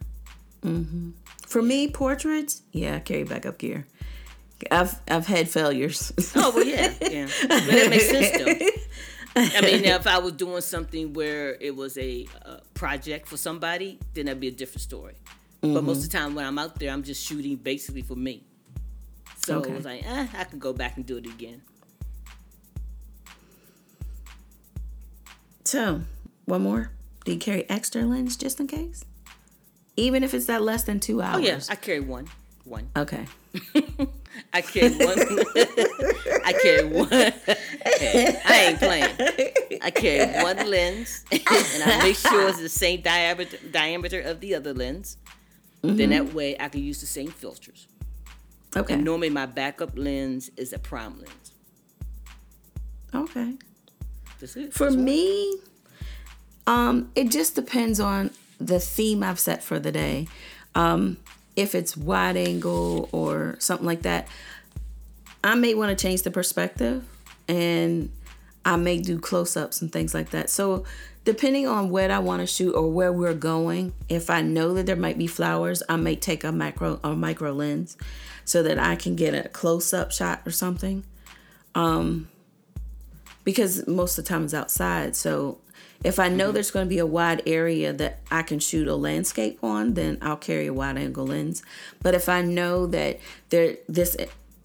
Mm-hmm. 0.62 1.10
For 1.46 1.62
me, 1.62 1.90
portraits, 1.90 2.62
yeah, 2.72 2.96
I 2.96 3.00
carry 3.00 3.24
backup 3.24 3.58
gear. 3.58 3.86
I've 4.72 5.00
I've 5.08 5.28
had 5.28 5.50
failures. 5.50 6.14
oh 6.36 6.52
well, 6.56 6.66
yeah, 6.66 6.94
yeah, 7.02 7.28
but 7.42 7.50
that 7.50 7.88
makes 7.90 8.10
sense 8.10 8.38
though. 8.38 8.82
I 9.36 9.62
mean, 9.62 9.86
if 9.86 10.08
I 10.08 10.20
was 10.20 10.34
doing 10.34 10.62
something 10.62 11.14
where 11.14 11.56
it 11.60 11.76
was 11.76 11.98
a, 11.98 12.28
a 12.44 12.62
project 12.74 13.28
for 13.28 13.38
somebody, 13.38 14.00
then 14.14 14.26
that'd 14.26 14.40
be 14.40 14.48
a 14.48 14.52
different 14.52 14.82
story. 14.82 15.16
Mm-hmm. 15.62 15.74
But 15.74 15.84
most 15.84 16.06
of 16.06 16.12
the 16.12 16.18
time 16.18 16.36
when 16.36 16.46
I'm 16.46 16.58
out 16.58 16.80
there, 16.80 16.92
I'm 16.92 17.04
just 17.04 17.26
shooting 17.26 17.56
basically 17.58 18.02
for 18.02 18.16
me. 18.16 18.44
So 19.46 19.60
okay. 19.60 19.72
it 19.72 19.76
was 19.76 19.86
like, 19.86 20.04
eh, 20.06 20.28
I 20.38 20.44
can 20.46 20.60
go 20.60 20.74
back 20.74 20.96
and 20.98 21.06
do 21.06 21.18
it 21.18 21.26
again. 21.26 21.62
So, 25.66 26.02
one 26.46 26.62
more. 26.62 26.92
Do 27.26 27.34
you 27.34 27.40
carry 27.40 27.68
extra 27.70 28.04
lens 28.04 28.38
just 28.38 28.60
in 28.60 28.68
case? 28.68 29.04
Even 29.98 30.24
if 30.24 30.34
it's 30.34 30.46
that 30.46 30.62
less 30.62 30.84
than 30.84 31.00
two 31.00 31.22
hours? 31.22 31.38
Oh, 31.38 31.40
yeah. 31.40 31.60
I 31.70 31.76
carry 31.76 32.00
one. 32.00 32.28
One. 32.66 32.90
Okay. 32.96 33.26
I 34.56 34.62
carry 34.62 34.96
one. 34.96 35.20
I 36.46 36.54
carry 36.54 36.86
one. 36.86 37.10
I 37.12 38.66
ain't 38.68 38.80
playing. 38.80 39.82
I 39.82 39.92
carry 39.92 40.44
one 40.44 40.70
lens, 40.70 41.26
and 41.30 41.84
I 41.84 42.00
make 42.02 42.16
sure 42.16 42.48
it's 42.48 42.62
the 42.62 42.70
same 42.70 43.02
diameter 43.02 43.58
diameter 43.70 44.22
of 44.22 44.40
the 44.40 44.56
other 44.56 44.74
lens. 44.74 45.18
Mm-hmm. 45.84 45.98
Then 45.98 46.10
that 46.12 46.34
way, 46.34 46.56
I 46.58 46.70
can 46.70 46.82
use 46.82 47.02
the 47.02 47.06
same 47.06 47.32
filters. 47.32 47.88
Okay. 48.78 48.94
And 48.94 49.04
normally 49.04 49.30
my 49.30 49.46
backup 49.46 49.98
lens 49.98 50.50
is 50.56 50.72
a 50.72 50.80
prime 50.80 51.20
lens. 51.20 51.52
Okay. 53.14 53.56
That's 54.40 54.56
it. 54.56 54.74
For 54.74 54.86
That's 54.86 54.96
me, 54.96 55.60
um, 56.66 57.12
it 57.14 57.30
just 57.30 57.56
depends 57.56 58.00
on 58.00 58.32
the 58.58 58.80
theme 58.80 59.22
I've 59.22 59.40
set 59.40 59.64
for 59.64 59.80
the 59.80 59.92
day. 59.92 60.30
Um, 60.76 61.18
if 61.56 61.76
it's 61.76 61.96
wide 61.96 62.38
angle 62.38 63.10
or 63.12 63.56
something 63.60 63.86
like 63.86 64.02
that, 64.04 64.28
I 65.44 65.56
may 65.56 65.74
want 65.74 65.98
to 65.98 66.02
change 66.02 66.24
the 66.24 66.32
perspective 66.32 67.06
and 67.48 68.12
I 68.66 68.78
may 68.78 69.00
do 69.00 69.20
close 69.20 69.56
ups 69.56 69.82
and 69.82 69.92
things 69.92 70.14
like 70.14 70.32
that. 70.32 70.50
So, 70.50 70.84
depending 71.24 71.68
on 71.68 71.90
what 71.90 72.12
I 72.12 72.20
want 72.20 72.42
to 72.42 72.48
shoot 72.48 72.74
or 72.74 72.90
where 72.90 73.14
we're 73.14 73.34
going, 73.34 73.94
if 74.10 74.30
I 74.30 74.42
know 74.42 74.74
that 74.74 74.86
there 74.86 74.96
might 74.96 75.18
be 75.18 75.28
flowers, 75.28 75.84
I 75.88 75.96
may 75.98 76.16
take 76.16 76.44
a 76.44 76.52
macro 76.52 77.00
or 77.04 77.16
micro 77.16 77.52
lens 77.52 77.98
so 78.44 78.64
that 78.64 78.80
I 78.80 78.96
can 78.96 79.16
get 79.16 79.34
a 79.34 79.50
close 79.50 79.94
up 79.94 80.12
shot 80.12 80.42
or 80.46 80.52
something. 80.52 81.04
Um, 81.74 82.28
because 83.44 83.86
most 83.88 84.18
of 84.18 84.26
the 84.26 84.30
time 84.30 84.46
it's 84.46 84.54
outside. 84.54 85.16
So 85.16 85.60
if 86.06 86.20
I 86.20 86.30
know 86.30 86.46
mm-hmm. 86.46 86.54
there's 86.54 86.72
going 86.72 86.86
to 86.86 86.90
be 86.90 87.00
a 87.00 87.06
wide 87.06 87.42
area 87.48 87.92
that 87.92 88.20
I 88.30 88.44
can 88.44 88.60
shoot 88.60 88.88
a 88.88 88.96
landscape 88.96 89.58
on, 89.64 89.96
then 89.96 90.20
I'll 90.22 90.38
carry 90.38 90.68
a 90.68 90.74
wide 90.74 90.98
angle 90.98 91.26
lens. 91.26 91.64
But 92.04 92.14
if 92.14 92.30
I 92.30 92.42
know 92.42 92.86
that 92.88 93.20
there 93.50 93.78
this 93.90 94.16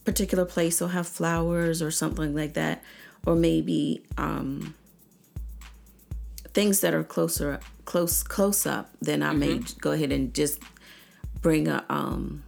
particular 0.05 0.45
place 0.45 0.81
will 0.81 0.89
have 0.89 1.09
flowers 1.09 1.81
or 1.81 1.91
something 1.91 2.35
like 2.35 2.53
that, 2.55 2.83
or 3.25 3.35
maybe 3.35 4.05
um, 4.19 4.75
things 6.53 6.81
that 6.81 6.93
are 6.93 7.05
closer 7.05 7.59
close 7.87 8.23
close 8.23 8.67
up, 8.67 8.91
then 9.01 9.23
I 9.23 9.31
mm-hmm. 9.31 9.39
may 9.39 9.61
go 9.81 9.93
ahead 9.93 10.13
and 10.13 10.35
just 10.35 10.63
bring 11.41 11.69
a 11.69 11.87
um, 11.89 12.43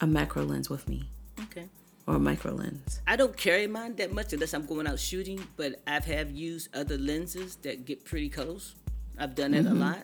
a 0.00 0.06
macro 0.06 0.42
lens 0.42 0.70
with 0.70 0.88
me. 0.88 1.10
Okay. 1.42 1.66
Or 2.06 2.16
a 2.16 2.18
micro 2.18 2.52
lens. 2.52 3.00
I 3.06 3.16
don't 3.16 3.36
carry 3.36 3.66
mine 3.66 3.96
that 3.96 4.12
much 4.12 4.32
unless 4.32 4.54
I'm 4.54 4.64
going 4.64 4.86
out 4.86 5.00
shooting, 5.00 5.44
but 5.56 5.80
I've 5.86 6.04
have 6.04 6.30
used 6.30 6.74
other 6.74 6.96
lenses 6.96 7.56
that 7.62 7.84
get 7.84 8.04
pretty 8.04 8.28
close. 8.28 8.76
I've 9.18 9.34
done 9.34 9.54
it 9.54 9.64
mm-hmm. 9.64 9.82
a 9.82 9.86
lot. 9.86 10.02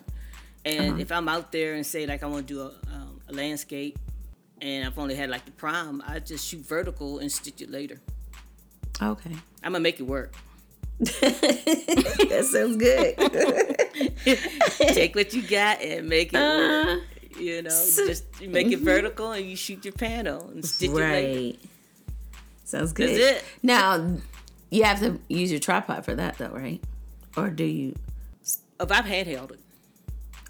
And 0.64 0.92
uh-huh. 0.92 1.00
if 1.00 1.12
I'm 1.12 1.28
out 1.28 1.52
there 1.52 1.74
and 1.74 1.86
say 1.86 2.06
like 2.06 2.22
I 2.22 2.26
want 2.26 2.48
to 2.48 2.54
do 2.54 2.60
a, 2.60 2.92
um, 2.92 3.20
a 3.28 3.32
landscape, 3.32 3.98
and 4.60 4.86
I've 4.86 4.98
only 4.98 5.14
had 5.14 5.28
like 5.28 5.44
the 5.44 5.50
prime, 5.52 6.02
I 6.06 6.20
just 6.20 6.46
shoot 6.46 6.60
vertical 6.66 7.18
and 7.18 7.30
stitch 7.30 7.60
it 7.60 7.70
later. 7.70 8.00
Okay. 9.00 9.34
I'm 9.62 9.72
gonna 9.72 9.80
make 9.80 9.98
it 10.00 10.04
work. 10.04 10.34
that 10.98 12.48
sounds 12.50 12.76
good. 12.76 13.16
Take 14.94 15.16
what 15.16 15.34
you 15.34 15.42
got 15.42 15.82
and 15.82 16.08
make 16.08 16.32
it 16.32 16.36
uh, 16.36 16.86
work. 16.86 17.02
You 17.38 17.62
know, 17.62 17.70
so, 17.70 18.06
just 18.06 18.40
make 18.40 18.68
it 18.68 18.76
mm-hmm. 18.76 18.84
vertical 18.84 19.32
and 19.32 19.44
you 19.44 19.56
shoot 19.56 19.84
your 19.84 19.94
panel 19.94 20.48
and 20.50 20.64
stitch 20.64 20.90
right. 20.90 21.24
it 21.24 21.34
later. 21.34 21.58
Sounds 22.72 22.94
good. 22.94 23.10
That's 23.10 23.42
it. 23.42 23.44
Now, 23.62 24.16
you 24.70 24.84
have 24.84 24.98
to 25.00 25.20
use 25.28 25.50
your 25.50 25.60
tripod 25.60 26.06
for 26.06 26.14
that, 26.14 26.38
though, 26.38 26.48
right? 26.48 26.82
Or 27.36 27.50
do 27.50 27.64
you? 27.64 27.94
If 28.80 28.90
I've 28.90 29.04
handheld 29.04 29.52
it. 29.52 29.60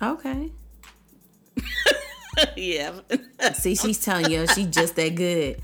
Okay. 0.00 0.52
yeah. 2.56 2.92
See, 3.54 3.74
she's 3.74 3.98
telling 4.04 4.30
you 4.30 4.46
she's 4.46 4.68
just 4.68 4.94
that 4.94 5.16
good. 5.16 5.61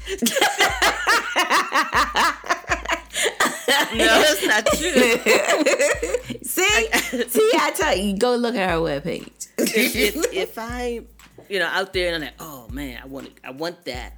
no, 3.94 4.20
that's 4.20 4.44
not 4.44 4.66
true. 4.66 4.80
see, 6.42 6.88
see, 7.28 7.50
I 7.54 7.72
tell 7.76 7.96
you, 7.96 8.18
go 8.18 8.34
look 8.34 8.56
at 8.56 8.68
her 8.68 8.78
webpage. 8.78 9.46
if, 9.58 10.34
if, 10.34 10.58
I, 10.58 11.02
you 11.48 11.60
know, 11.60 11.66
out 11.66 11.92
there 11.92 12.12
and 12.12 12.16
I'm 12.16 12.22
like, 12.22 12.34
oh 12.40 12.66
man, 12.72 12.98
I 13.00 13.06
want 13.06 13.28
it, 13.28 13.34
I 13.44 13.52
want 13.52 13.84
that. 13.84 14.14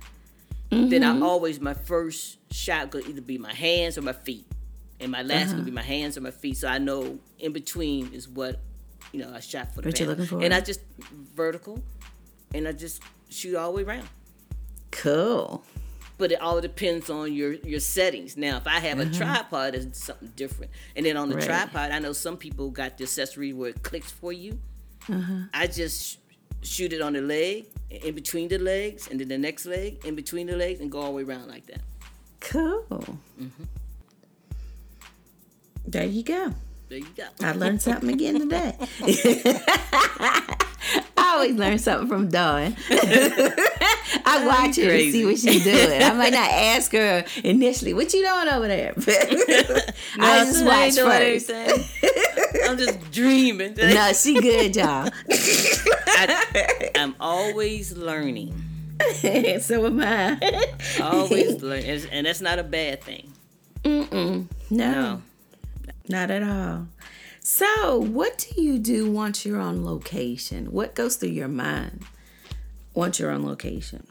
Mm-hmm. 0.71 0.89
Then 0.89 1.05
I 1.05 1.21
always 1.21 1.61
my 1.61 1.75
first 1.75 2.39
shot 2.53 2.91
could 2.91 3.07
either 3.09 3.21
be 3.21 3.39
my 3.39 3.53
hands 3.53 3.99
or 3.99 4.03
my 4.03 4.13
feet, 4.13 4.47
and 5.01 5.11
my 5.11 5.23
last 5.23 5.49
uh-huh. 5.49 5.57
could 5.57 5.65
be 5.65 5.71
my 5.71 5.83
hands 5.83 6.17
or 6.17 6.21
my 6.21 6.31
feet. 6.31 6.59
So 6.59 6.69
I 6.69 6.79
know 6.79 7.19
in 7.39 7.53
between 7.53 8.13
is 8.13 8.29
what, 8.29 8.61
you 9.13 9.21
know, 9.21 9.33
I 9.35 9.41
shot 9.41 9.75
for 9.75 9.83
the. 9.83 9.89
What 9.89 9.99
you 9.99 10.07
looking 10.07 10.27
for? 10.27 10.43
And 10.43 10.55
I 10.55 10.61
just 10.61 10.81
vertical, 11.35 11.83
and 12.55 12.69
I 12.69 12.73
just 12.73 13.03
shoot 13.29 13.57
all 13.57 13.73
the 13.73 13.79
way 13.79 13.83
around. 13.83 14.09
Cool 14.91 15.65
but 16.21 16.31
it 16.31 16.41
all 16.41 16.61
depends 16.61 17.09
on 17.11 17.33
your 17.33 17.55
your 17.55 17.81
settings. 17.81 18.37
Now, 18.37 18.59
if 18.59 18.67
I 18.67 18.79
have 18.79 19.01
a 19.01 19.07
mm-hmm. 19.07 19.15
tripod, 19.15 19.75
it's 19.75 20.05
something 20.05 20.31
different. 20.37 20.71
And 20.95 21.07
then 21.07 21.17
on 21.17 21.31
the 21.31 21.37
right. 21.37 21.45
tripod, 21.45 21.91
I 21.91 21.99
know 21.99 22.13
some 22.13 22.37
people 22.37 22.71
got 22.71 22.99
the 22.99 23.05
accessory 23.05 23.53
where 23.53 23.71
it 23.71 23.83
clicks 23.83 24.13
for 24.13 24.33
you. 24.33 24.61
Uh-huh. 25.09 25.47
I 25.55 25.67
just 25.67 26.19
shoot 26.63 26.93
it 26.93 27.01
on 27.01 27.15
the 27.15 27.21
leg, 27.21 27.67
in 27.91 28.15
between 28.15 28.49
the 28.49 28.59
legs, 28.59 29.09
and 29.09 29.21
then 29.21 29.29
the 29.29 29.39
next 29.39 29.67
leg, 29.67 30.05
in 30.05 30.15
between 30.15 30.47
the 30.47 30.57
legs, 30.57 30.81
and 30.81 30.91
go 30.91 31.01
all 31.01 31.07
the 31.07 31.13
way 31.13 31.23
around 31.23 31.49
like 31.49 31.67
that. 31.67 31.81
Cool. 32.41 32.85
Mm-hmm. 32.91 33.65
There 35.87 36.05
you 36.05 36.23
go. 36.23 36.55
There 36.89 36.99
you 36.99 37.07
go. 37.17 37.25
I 37.43 37.53
learned 37.53 37.83
something 37.87 38.11
again 38.11 38.39
today. 38.41 38.75
I 41.17 41.35
always 41.35 41.55
learn 41.55 41.79
something 41.79 42.09
from 42.09 42.29
Dawn. 42.29 42.77
I 42.91 44.45
watch 44.47 44.77
her 44.77 44.91
to 44.91 45.13
see 45.13 45.25
what 45.25 45.39
she's 45.39 45.65
doing. 45.65 46.03
I 46.03 46.13
might 46.13 46.33
not 46.33 46.51
ask 46.51 46.93
her 46.93 47.25
initially, 47.45 47.95
"What 47.95 48.13
you 48.13 48.25
doing 48.25 48.49
over 48.49 48.67
there?" 48.67 48.93
no, 48.97 50.25
I 50.25 50.45
just 50.45 50.65
watch 50.65 50.95
first. 50.97 51.51
I'm 52.71 52.79
just 52.79 53.11
dreaming. 53.11 53.75
no, 53.77 54.13
she 54.13 54.41
good, 54.41 54.77
y'all. 54.77 55.11
I, 55.29 56.91
I'm 56.95 57.17
always 57.19 57.97
learning. 57.97 58.55
so 59.61 59.87
am 59.87 60.01
I. 60.01 60.39
always 61.03 61.61
learning, 61.63 62.07
and 62.13 62.27
that's 62.27 62.41
not 62.41 62.61
a 62.61 62.63
bad 62.63 63.03
thing. 63.03 63.33
Mm-mm. 63.83 64.47
No, 64.71 64.93
no, 64.93 65.23
not 66.09 66.31
at 66.31 66.45
all. 66.45 66.87
So, 67.41 67.99
what 67.99 68.47
do 68.55 68.63
you 68.63 68.79
do 68.79 69.11
once 69.11 69.45
you're 69.45 69.61
on 69.61 69.85
location? 69.85 70.67
What 70.67 70.95
goes 70.95 71.17
through 71.17 71.31
your 71.31 71.49
mind 71.49 72.05
once 72.95 73.19
you're 73.19 73.33
on 73.33 73.45
location? 73.45 74.07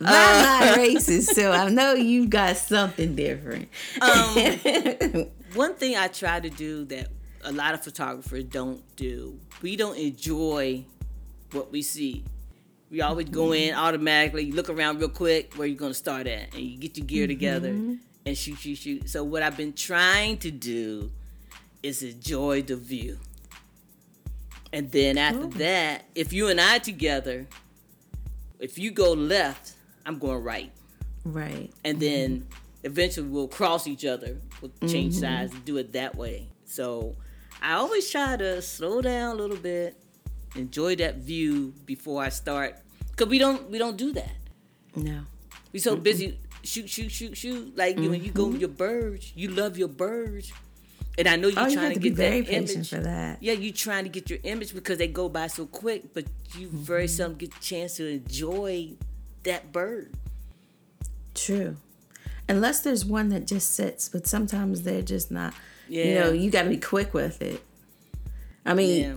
My 0.00 0.10
uh, 0.10 0.66
mind 0.66 0.76
races, 0.76 1.28
so 1.28 1.52
I 1.52 1.68
know 1.70 1.94
you've 1.94 2.30
got 2.30 2.56
something 2.56 3.14
different. 3.14 3.68
Um, 4.00 5.26
one 5.54 5.74
thing 5.74 5.96
I 5.96 6.08
try 6.08 6.40
to 6.40 6.50
do 6.50 6.84
that 6.86 7.08
a 7.44 7.52
lot 7.52 7.74
of 7.74 7.82
photographers 7.82 8.44
don't 8.44 8.82
do, 8.96 9.38
we 9.62 9.76
don't 9.76 9.96
enjoy 9.96 10.84
what 11.52 11.72
we 11.72 11.82
see. 11.82 12.24
We 12.90 13.02
always 13.02 13.28
go 13.28 13.52
in 13.52 13.74
automatically, 13.74 14.44
you 14.44 14.54
look 14.54 14.68
around 14.68 14.98
real 14.98 15.08
quick 15.08 15.54
where 15.54 15.66
you're 15.66 15.78
going 15.78 15.92
to 15.92 15.98
start 15.98 16.26
at, 16.26 16.54
and 16.54 16.62
you 16.62 16.76
get 16.76 16.96
your 16.96 17.06
gear 17.06 17.24
mm-hmm. 17.24 17.28
together 17.28 17.68
and 18.26 18.36
shoot, 18.36 18.58
shoot, 18.58 18.76
shoot. 18.76 19.08
So 19.08 19.22
what 19.22 19.42
I've 19.42 19.56
been 19.56 19.72
trying 19.72 20.38
to 20.38 20.50
do 20.50 21.10
is 21.82 22.02
enjoy 22.02 22.62
the 22.62 22.76
view. 22.76 23.18
And 24.72 24.90
then 24.90 25.18
after 25.18 25.44
oh. 25.44 25.50
that, 25.58 26.04
if 26.14 26.32
you 26.32 26.48
and 26.48 26.60
I 26.60 26.78
together, 26.78 27.46
if 28.60 28.78
you 28.78 28.90
go 28.90 29.12
left, 29.12 29.72
I'm 30.06 30.18
going 30.18 30.42
right. 30.42 30.72
Right. 31.24 31.70
And 31.84 32.00
then 32.00 32.46
eventually 32.82 33.28
we'll 33.28 33.48
cross 33.48 33.86
each 33.86 34.04
other. 34.04 34.36
We'll 34.60 34.72
change 34.88 35.14
mm-hmm. 35.14 35.22
sides 35.22 35.52
and 35.52 35.64
do 35.64 35.76
it 35.78 35.92
that 35.92 36.14
way. 36.16 36.48
So 36.64 37.16
I 37.62 37.74
always 37.74 38.10
try 38.10 38.36
to 38.36 38.62
slow 38.62 39.02
down 39.02 39.36
a 39.36 39.38
little 39.38 39.56
bit, 39.56 39.96
enjoy 40.54 40.96
that 40.96 41.16
view 41.16 41.74
before 41.84 42.22
I 42.22 42.28
start. 42.28 42.76
Cause 43.16 43.28
we 43.28 43.38
don't 43.38 43.68
we 43.70 43.76
don't 43.76 43.96
do 43.96 44.12
that. 44.12 44.32
No. 44.96 45.22
We 45.72 45.78
so 45.78 45.96
mm 45.96 46.02
busy 46.02 46.38
shoot, 46.62 46.88
shoot, 46.88 47.10
shoot, 47.10 47.36
shoot. 47.36 47.76
Like 47.76 47.96
mm-hmm. 47.96 48.10
when 48.10 48.24
you 48.24 48.30
go 48.30 48.44
with 48.44 48.54
mm-hmm. 48.54 48.60
your 48.60 48.68
birds, 48.70 49.32
you 49.36 49.48
love 49.50 49.76
your 49.76 49.88
birds. 49.88 50.52
And 51.18 51.28
I 51.28 51.36
know 51.36 51.48
you're 51.48 51.58
oh, 51.60 51.72
trying 51.72 51.88
you 51.88 51.88
to, 51.88 51.94
to 51.94 52.00
get 52.00 52.14
very 52.14 52.40
that 52.42 52.52
image. 52.52 52.88
for 52.88 53.00
that. 53.00 53.42
Yeah, 53.42 53.52
you're 53.52 53.74
trying 53.74 54.04
to 54.04 54.10
get 54.10 54.30
your 54.30 54.38
image 54.42 54.72
because 54.74 54.98
they 54.98 55.08
go 55.08 55.28
by 55.28 55.48
so 55.48 55.66
quick, 55.66 56.14
but 56.14 56.24
you 56.56 56.68
mm-hmm. 56.68 56.78
very 56.78 57.08
seldom 57.08 57.36
get 57.36 57.54
a 57.54 57.60
chance 57.60 57.96
to 57.96 58.06
enjoy 58.06 58.92
that 59.42 59.72
bird. 59.72 60.14
True. 61.34 61.76
Unless 62.48 62.80
there's 62.80 63.04
one 63.04 63.28
that 63.30 63.46
just 63.46 63.72
sits, 63.72 64.08
but 64.08 64.26
sometimes 64.26 64.82
they're 64.82 65.02
just 65.02 65.30
not. 65.30 65.54
Yeah. 65.88 66.04
You 66.04 66.14
know, 66.14 66.32
you 66.32 66.50
got 66.50 66.62
to 66.62 66.68
be 66.68 66.78
quick 66.78 67.12
with 67.12 67.42
it. 67.42 67.62
I 68.64 68.74
mean, 68.74 69.02
yeah. 69.02 69.14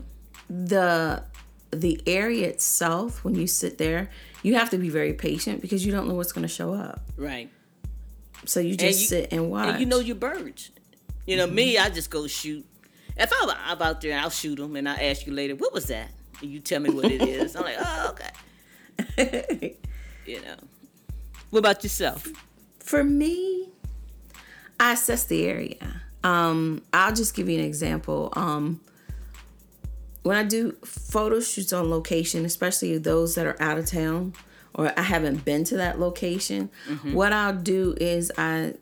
the 0.50 1.24
the 1.72 2.02
area 2.06 2.48
itself 2.48 3.24
when 3.24 3.34
you 3.34 3.48
sit 3.48 3.80
there 3.80 4.10
you 4.44 4.56
have 4.56 4.70
to 4.70 4.78
be 4.78 4.90
very 4.90 5.14
patient 5.14 5.62
because 5.62 5.86
you 5.86 5.92
don't 5.92 6.08
know 6.08 6.14
what's 6.14 6.34
going 6.34 6.44
to 6.44 6.54
show 6.54 6.74
up. 6.74 7.02
Right. 7.18 7.50
So 8.46 8.60
you 8.60 8.76
just 8.76 9.02
you, 9.02 9.08
sit 9.08 9.30
and 9.32 9.50
watch. 9.50 9.70
And 9.70 9.80
you 9.80 9.86
know 9.86 10.00
your 10.00 10.18
birds. 10.18 10.72
You 11.26 11.38
know 11.38 11.46
mm-hmm. 11.46 11.56
me, 11.56 11.78
I 11.78 11.90
just 11.90 12.10
go 12.10 12.28
shoot. 12.28 12.66
If 13.16 13.32
I'm, 13.42 13.50
I'm 13.50 13.82
out 13.82 14.02
there, 14.02 14.20
I'll 14.20 14.30
shoot 14.30 14.58
them, 14.58 14.76
and 14.76 14.90
I'll 14.90 15.00
ask 15.00 15.26
you 15.26 15.34
later, 15.34 15.56
"What 15.56 15.74
was 15.74 15.86
that?" 15.88 16.10
And 16.42 16.52
you 16.52 16.60
tell 16.60 16.80
me 16.80 16.90
what 16.90 17.06
it 17.06 17.22
is. 17.22 17.56
I'm 17.56 17.64
like, 17.64 17.78
"Oh, 17.80 18.16
okay." 19.18 19.78
you 20.26 20.42
know. 20.42 20.56
What 21.50 21.60
about 21.60 21.84
yourself? 21.84 22.28
For 22.80 23.04
me, 23.04 23.70
I 24.80 24.94
assess 24.94 25.26
the 25.26 25.46
area. 25.46 26.02
Um, 26.24 26.82
I'll 26.92 27.14
just 27.14 27.36
give 27.36 27.48
you 27.48 27.60
an 27.60 27.66
example. 27.66 28.34
Um, 28.36 28.82
when 30.24 30.38
I 30.38 30.44
do 30.44 30.72
photo 30.84 31.40
shoots 31.40 31.74
on 31.74 31.90
location, 31.90 32.46
especially 32.46 32.98
those 32.98 33.36
that 33.36 33.46
are 33.46 33.62
out 33.62 33.78
of 33.78 33.86
town 33.86 34.34
or 34.74 34.92
I 34.98 35.04
haven't 35.04 35.46
been 35.46 35.64
to 35.66 35.78
that 35.78 36.00
location, 36.00 36.70
mm-hmm. 36.88 37.14
what 37.14 37.34
I'll 37.34 37.56
do 37.56 37.96
is 38.00 38.32
I 38.38 38.74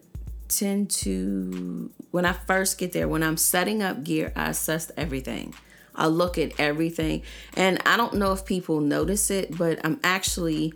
tend 0.51 0.89
to 0.91 1.91
when 2.11 2.25
I 2.25 2.33
first 2.33 2.77
get 2.77 2.91
there, 2.91 3.07
when 3.07 3.23
I'm 3.23 3.37
setting 3.37 3.81
up 3.81 4.03
gear, 4.03 4.31
I 4.35 4.49
assess 4.49 4.91
everything. 4.97 5.53
I 5.95 6.07
look 6.07 6.37
at 6.37 6.59
everything. 6.59 7.23
And 7.55 7.81
I 7.85 7.97
don't 7.97 8.13
know 8.15 8.31
if 8.31 8.45
people 8.45 8.79
notice 8.79 9.29
it, 9.29 9.57
but 9.57 9.79
I'm 9.83 9.99
actually 10.03 10.73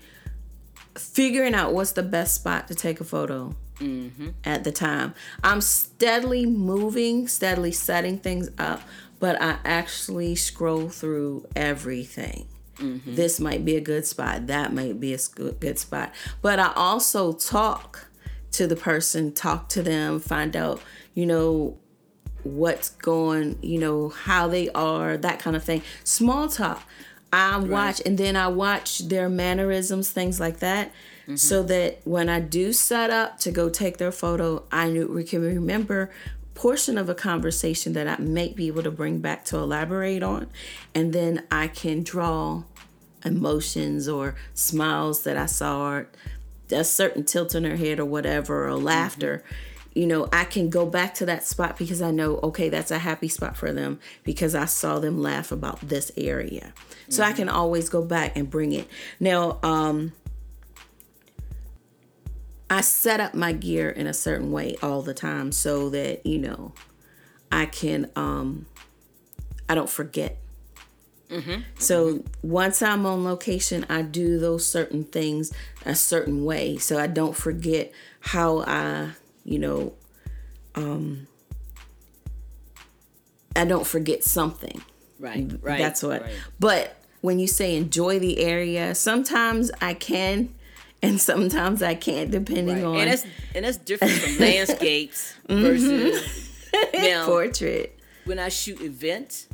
figuring 0.97 1.53
out 1.53 1.73
what's 1.73 1.93
the 1.93 2.03
best 2.03 2.35
spot 2.35 2.67
to 2.67 2.75
take 2.75 2.99
a 2.99 3.03
photo 3.03 3.55
mm-hmm. 3.79 4.29
at 4.43 4.63
the 4.63 4.71
time. 4.71 5.13
I'm 5.43 5.61
steadily 5.61 6.45
moving, 6.45 7.27
steadily 7.27 7.71
setting 7.71 8.17
things 8.17 8.49
up 8.57 8.81
but 9.19 9.41
I 9.41 9.57
actually 9.65 10.35
scroll 10.35 10.89
through 10.89 11.47
everything. 11.55 12.47
Mm-hmm. 12.77 13.15
This 13.15 13.39
might 13.39 13.63
be 13.63 13.75
a 13.75 13.81
good 13.81 14.05
spot. 14.05 14.47
That 14.47 14.73
might 14.73 14.99
be 14.99 15.13
a 15.13 15.19
good 15.35 15.79
spot. 15.79 16.13
But 16.41 16.59
I 16.59 16.73
also 16.75 17.33
talk 17.33 18.07
to 18.58 18.68
the 18.68 18.76
person, 18.76 19.34
talk 19.34 19.70
to 19.70 19.82
them, 19.82 20.20
find 20.20 20.56
out, 20.56 20.82
you 21.13 21.26
know, 21.26 21.78
what's 22.44 22.89
going, 22.89 23.58
you 23.62 23.80
know, 23.80 24.10
how 24.10 24.48
they 24.48 24.70
are, 24.70 25.18
that 25.18 25.39
kind 25.39 25.56
of 25.56 25.63
thing. 25.63 25.82
Small 26.04 26.48
talk. 26.48 26.84
I 27.34 27.58
right. 27.58 27.68
watch 27.68 28.02
and 28.06 28.18
then 28.18 28.36
I 28.36 28.48
watch 28.48 29.00
their 29.00 29.30
mannerisms, 29.30 30.10
things 30.10 30.39
like 30.39 30.60
that. 30.60 30.91
Mm-hmm. 31.24 31.38
So 31.38 31.63
that 31.63 32.02
when 32.04 32.30
I 32.30 32.39
do 32.39 32.72
set 32.72 33.10
up 33.10 33.39
to 33.39 33.52
go 33.52 33.70
take 33.70 33.98
their 33.98 34.12
photo, 34.12 34.63
I 34.72 34.86
can 35.28 35.41
remember 35.41 36.12
portion 36.54 36.98
of 36.98 37.10
a 37.10 37.15
conversation 37.15 37.94
that 37.94 38.08
I 38.08 38.22
might 38.22 38.56
be 38.56 38.68
able 38.68 38.84
to 38.84 38.91
bring 38.91 39.20
back 39.20 39.44
to 39.46 39.58
elaborate 39.58 40.22
on. 40.22 40.48
And 40.94 41.13
then 41.13 41.44
I 41.52 41.68
can 41.68 42.04
draw 42.04 42.63
emotions 43.26 44.08
or 44.08 44.36
smiles 44.54 45.24
that 45.24 45.36
I 45.36 45.48
saw, 45.48 46.04
a 46.71 46.84
certain 46.84 47.23
tilt 47.23 47.56
in 47.56 47.63
her 47.63 47.75
head 47.75 47.99
or 47.99 48.06
whatever, 48.06 48.67
or 48.67 48.75
laughter. 48.75 49.43
Mm-hmm. 49.45 49.99
You 49.99 50.08
know, 50.08 50.28
I 50.34 50.43
can 50.43 50.69
go 50.69 50.86
back 50.86 51.13
to 51.15 51.25
that 51.28 51.45
spot 51.45 51.78
because 51.78 52.01
I 52.01 52.12
know, 52.12 52.38
okay, 52.43 52.67
that's 52.67 52.91
a 52.91 52.99
happy 52.99 53.30
spot 53.30 53.56
for 53.56 53.71
them 53.71 53.99
because 54.25 54.54
I 54.54 54.65
saw 54.65 54.99
them 54.99 55.21
laugh 55.21 55.54
about 55.54 55.80
this 55.80 56.12
area. 56.17 56.73
So 57.08 57.21
mm-hmm. 57.21 57.32
I 57.32 57.34
can 57.34 57.49
always 57.49 57.88
go 57.88 58.04
back 58.04 58.36
and 58.36 58.49
bring 58.49 58.73
it. 58.73 58.89
Now, 59.21 59.58
um, 59.63 60.12
I 62.69 62.82
set 62.82 63.19
up 63.19 63.34
my 63.34 63.54
gear 63.54 63.89
in 63.89 64.08
a 64.08 64.13
certain 64.13 64.51
way 64.51 64.75
all 64.82 65.01
the 65.01 65.13
time 65.13 65.51
so 65.51 65.89
that, 65.91 66.25
you 66.25 66.39
know, 66.39 66.73
I 67.51 67.65
can 67.67 68.12
um 68.15 68.65
I 69.69 69.75
don't 69.75 69.89
forget. 69.89 70.38
Mm-hmm. 71.36 71.62
So 71.78 72.24
once 72.41 72.82
I'm 72.82 73.06
on 73.06 73.24
location, 73.24 73.86
I 73.89 74.02
do 74.02 74.39
those 74.39 74.65
certain 74.65 75.04
things 75.04 75.54
a 75.86 75.95
certain 75.95 76.45
way 76.45 76.78
so 76.78 77.00
I 77.00 77.08
don't 77.08 77.36
forget 77.36 77.91
how 78.21 78.60
I, 78.62 79.12
you 79.43 79.60
know, 79.60 79.93
um 80.76 81.28
I 83.56 83.65
don't 83.65 83.88
forget 83.88 84.24
something. 84.24 84.82
Right, 85.19 85.50
right. 85.62 85.80
That's 85.80 86.04
what. 86.04 86.24
Right. 86.24 86.32
But 86.60 86.98
when 87.21 87.39
you 87.39 87.48
say 87.48 87.78
enjoy 87.78 88.19
the 88.19 88.39
area, 88.39 88.93
sometimes 88.95 89.71
I 89.82 89.93
can 89.93 90.54
and 91.02 91.21
sometimes 91.21 91.82
I 91.82 91.95
can't, 91.95 92.32
depending 92.32 92.78
right. 92.78 92.84
on. 92.84 92.98
And 92.98 93.12
that's 93.12 93.26
and 93.54 93.65
that's 93.65 93.78
different 93.78 94.13
from 94.13 94.38
landscapes 94.39 95.34
mm-hmm. 95.50 95.62
versus 95.62 96.60
now, 96.93 97.26
portrait. 97.26 97.98
When 98.26 98.39
I 98.39 98.50
shoot 98.50 98.82
events, 98.82 99.48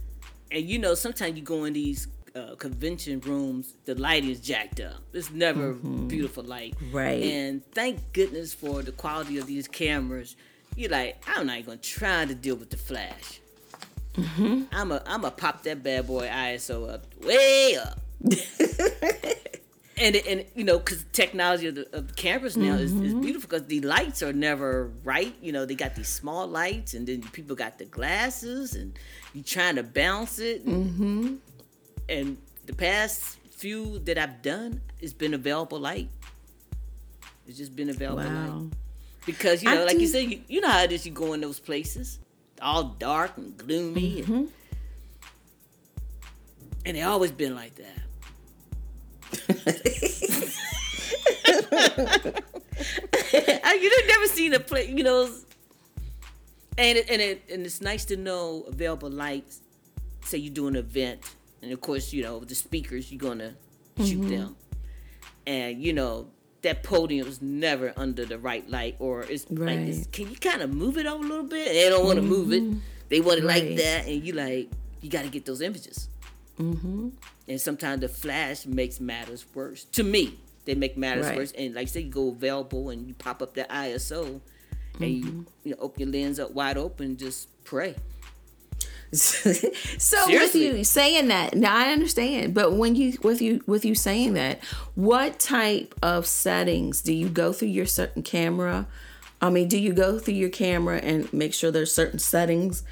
and 0.52 0.70
you 0.70 0.80
know, 0.80 0.94
sometimes 0.96 1.38
you 1.38 1.44
go 1.44 1.64
in 1.66 1.74
these 1.74 2.08
uh, 2.36 2.56
convention 2.56 3.20
rooms, 3.22 3.74
the 3.86 3.96
light 3.96 4.24
is 4.24 4.40
jacked 4.40 4.80
up. 4.80 5.02
It's 5.14 5.32
never 5.32 5.74
mm-hmm. 5.74 6.08
beautiful 6.08 6.44
light, 6.44 6.76
right? 6.92 7.22
And 7.22 7.66
thank 7.72 8.00
goodness 8.14 8.54
for 8.54 8.82
the 8.82 8.92
quality 8.92 9.38
of 9.38 9.48
these 9.48 9.68
cameras. 9.68 10.36
You're 10.76 10.92
like, 10.92 11.22
I'm 11.28 11.48
not 11.48 11.66
gonna 11.66 11.78
try 11.78 12.26
to 12.26 12.36
deal 12.36 12.56
with 12.56 12.70
the 12.70 12.78
flash. 12.78 13.42
Mm-hmm. 14.14 14.64
I'm 14.72 14.92
a 14.92 15.02
I'm 15.06 15.26
a 15.26 15.32
pop 15.32 15.64
that 15.64 15.84
bad 15.84 16.08
boy 16.08 16.28
ISO 16.28 16.94
up 16.94 17.06
way 17.24 17.78
up. 17.78 18.00
and 20.02 20.16
and 20.16 20.46
you 20.56 20.64
know 20.64 20.80
because 20.80 21.06
technology 21.14 21.68
of 21.68 21.76
the, 21.76 21.96
of 21.96 22.08
the 22.08 22.14
cameras 22.14 22.58
now 22.58 22.74
mm-hmm. 22.74 22.84
is, 22.84 22.94
is, 22.94 23.14
mm-hmm. 23.14 23.22
beautiful 23.22 23.50
because 23.50 23.68
the 23.68 23.82
lights 23.82 24.22
are 24.24 24.34
never 24.34 24.92
right 25.04 25.36
you 25.42 25.52
know 25.52 25.66
they 25.66 25.76
got 25.76 25.96
these 25.96 26.10
small 26.10 26.48
lights 26.48 26.94
and 26.94 27.08
then 27.08 27.22
people 27.32 27.56
got 27.56 27.78
the 27.78 27.86
glasses 27.86 28.76
and 28.76 28.98
you're 29.34 29.44
trying 29.44 29.76
to 29.76 29.84
balance 29.84 30.40
it 30.40 30.64
and, 30.66 30.86
mm-hmm. 30.86 31.36
and 32.10 32.38
the 32.66 32.74
past 32.74 33.38
few 33.52 34.00
that 34.00 34.18
i've 34.18 34.42
done 34.42 34.82
it's 35.00 35.14
been 35.14 35.34
available 35.34 35.80
light 35.80 36.10
it's 37.48 37.58
just 37.58 37.76
been 37.76 37.90
available 37.90 38.24
wow. 38.24 38.58
light 38.58 38.72
because 39.26 39.64
you 39.64 39.70
know, 39.70 39.82
I 39.82 39.86
like 39.86 40.00
you 40.00 40.08
said, 40.08 40.32
you, 40.32 40.42
you 40.48 40.62
know 40.62 40.70
how 40.70 40.84
it 40.84 40.92
is. 40.92 41.06
You 41.06 41.12
go 41.12 41.34
in 41.34 41.42
those 41.42 41.60
places, 41.60 42.20
all 42.62 42.84
dark 42.84 43.38
and 43.38 43.56
gloomy, 43.58 44.22
Mm-hmm. 44.22 44.34
and, 44.34 44.52
and 46.86 46.98
they 46.98 47.02
always 47.02 47.32
been 47.32 47.56
like 47.56 47.76
that. 47.76 48.00
I, 52.44 53.80
you 53.82 53.90
done 53.90 54.08
never 54.08 54.28
seen 54.28 54.54
a 54.54 54.60
place, 54.60 54.90
you 54.90 55.04
know. 55.04 55.30
And 56.78 56.98
it, 56.98 57.10
and 57.10 57.22
it 57.22 57.44
and 57.52 57.66
it's 57.66 57.82
nice 57.82 58.06
to 58.06 58.18
know 58.18 58.64
available 58.68 59.10
lights. 59.10 59.62
Say 60.22 60.38
you 60.38 60.50
do 60.50 60.68
an 60.68 60.76
event, 60.76 61.20
and 61.62 61.72
of 61.72 61.82
course, 61.82 62.14
you 62.14 62.24
know 62.24 62.40
the 62.40 62.56
speakers 62.56 63.12
you're 63.12 63.20
gonna 63.20 63.56
shoot 63.98 64.22
them, 64.28 64.56
and 65.46 65.82
you 65.82 65.94
know 65.94 66.28
that 66.62 66.84
podium's 66.84 67.42
never 67.42 67.92
under 67.98 68.24
the 68.26 68.38
right 68.38 68.68
light, 68.70 68.96
or 69.00 69.24
it's 69.24 69.50
like, 69.50 69.86
this, 69.86 69.98
Right. 69.98 70.12
can 70.12 70.30
you 70.30 70.36
kind 70.38 70.62
of 70.62 70.72
move 70.74 70.98
it 70.98 71.06
over 71.08 71.24
a 71.24 71.28
little 71.28 71.44
bit? 71.44 71.68
They 71.74 71.90
don't 71.90 72.06
want 72.06 72.18
to 72.18 72.22
move 72.22 72.54
it. 72.54 72.64
They 73.10 73.20
want 73.20 73.40
it 73.40 73.44
like 73.46 73.76
that, 73.78 74.06
and 74.08 74.24
you 74.24 74.34
like 74.34 74.70
you 75.02 75.10
got 75.10 75.24
to 75.24 75.30
get 75.30 75.46
those 75.46 75.62
images. 75.62 76.08
Mm-hmm. 76.60 77.10
And 77.48 77.60
sometimes 77.60 78.02
the 78.02 78.08
flash 78.10 78.66
makes 78.66 79.00
matters 79.00 79.46
worse. 79.54 79.84
To 79.86 80.04
me, 80.04 80.40
they 80.66 80.76
make 80.76 80.96
matters 80.98 81.26
Right. 81.26 81.38
worse. 81.38 81.52
And 81.54 81.74
like 81.74 81.88
say 81.88 82.02
you 82.02 82.12
go 82.12 82.30
available 82.30 82.90
and 82.90 83.08
you 83.08 83.14
pop 83.16 83.42
up 83.42 83.54
the 83.56 83.64
ISO 83.64 84.40
and 85.00 85.10
you, 85.12 85.24
Mm-hmm. 85.26 85.42
you 85.64 85.72
know, 85.72 85.78
open 85.80 86.02
your 86.02 86.10
lens 86.12 86.40
up 86.40 86.52
wide 86.52 86.78
open, 86.78 87.18
just 87.18 87.48
pray. 87.64 87.96
so 89.14 90.26
with 90.30 90.56
you 90.56 90.86
saying 90.86 91.28
that, 91.28 91.54
now 91.54 91.76
I 91.76 91.92
understand. 91.92 92.54
But 92.54 92.74
when 92.74 92.96
you 92.96 93.18
with 93.22 93.42
you 93.42 93.62
with 93.68 93.84
you 93.84 93.94
saying 93.94 94.36
that, 94.36 94.64
what 94.96 95.38
type 95.38 95.94
of 96.02 96.26
settings 96.26 97.02
do 97.02 97.12
you 97.14 97.28
go 97.28 97.52
through 97.52 97.68
your 97.70 97.86
certain 97.86 98.24
camera? 98.24 98.88
I 99.42 99.50
mean, 99.50 99.68
do 99.68 99.78
you 99.78 99.92
go 99.92 100.18
through 100.20 100.36
your 100.36 100.50
camera 100.50 101.00
and 101.00 101.32
make 101.34 101.54
sure 101.54 101.72
there's 101.72 101.94
certain 101.94 102.20
settings? 102.20 102.84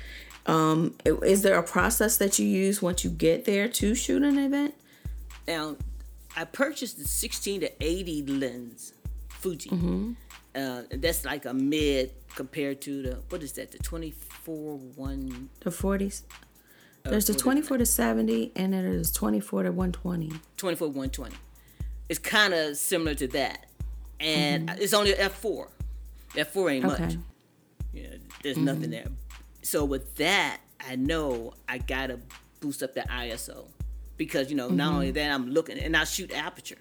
Um, 0.49 0.95
is 1.05 1.41
there 1.41 1.57
a 1.57 1.63
process 1.63 2.17
that 2.17 2.39
you 2.39 2.45
use 2.47 2.81
once 2.81 3.03
you 3.03 3.09
get 3.09 3.45
there 3.45 3.67
to 3.67 3.95
shoot 3.95 4.23
an 4.23 4.37
event? 4.37 4.73
Now, 5.47 5.75
I 6.35 6.45
purchased 6.45 6.97
the 6.97 7.05
16 7.05 7.61
to 7.61 7.83
80 7.83 8.21
lens, 8.27 8.93
Fuji. 9.29 9.69
Mm-hmm. 9.69 10.11
Uh, 10.55 10.81
that's 10.91 11.25
like 11.25 11.45
a 11.45 11.53
mid 11.53 12.11
compared 12.35 12.81
to 12.81 13.01
the 13.03 13.17
what 13.29 13.43
is 13.43 13.53
that? 13.53 13.71
The 13.71 13.77
24 13.79 14.77
one. 14.95 15.49
The 15.61 15.71
forties. 15.71 16.23
There's 17.03 17.25
the 17.27 17.33
24 17.33 17.77
to 17.77 17.85
70, 17.85 18.51
and 18.55 18.73
then 18.73 18.83
there's 18.83 19.11
24 19.11 19.63
to 19.63 19.71
120. 19.71 20.31
24 20.57 20.87
120. 20.87 21.35
It's 22.09 22.19
kind 22.19 22.53
of 22.53 22.75
similar 22.77 23.15
to 23.15 23.27
that, 23.29 23.67
and 24.19 24.69
it's 24.79 24.93
only 24.93 25.13
f 25.15 25.41
f4. 25.41 25.67
F4 26.35 26.71
ain't 26.73 26.85
much. 26.85 26.99
Mm-hmm. 26.99 27.05
Okay. 27.05 27.17
Yeah, 27.93 28.07
there's 28.43 28.57
nothing 28.57 28.83
Mm-hmm. 28.83 28.91
there. 28.91 29.07
So 29.69 29.85
with 29.85 30.15
that, 30.15 30.57
I 30.89 30.95
know 30.95 31.53
I 31.67 31.77
gotta 31.77 32.19
boost 32.59 32.81
up 32.81 32.95
the 32.95 33.01
ISO 33.01 33.67
because 34.17 34.49
you 34.49 34.57
know 34.57 34.67
not 34.69 34.87
Mm-hmm. 34.87 34.93
only 34.95 35.11
that 35.11 35.31
I'm 35.31 35.51
looking 35.51 35.77
and 35.77 35.95
I 35.95 36.05
shoot 36.05 36.33
aperture, 36.33 36.79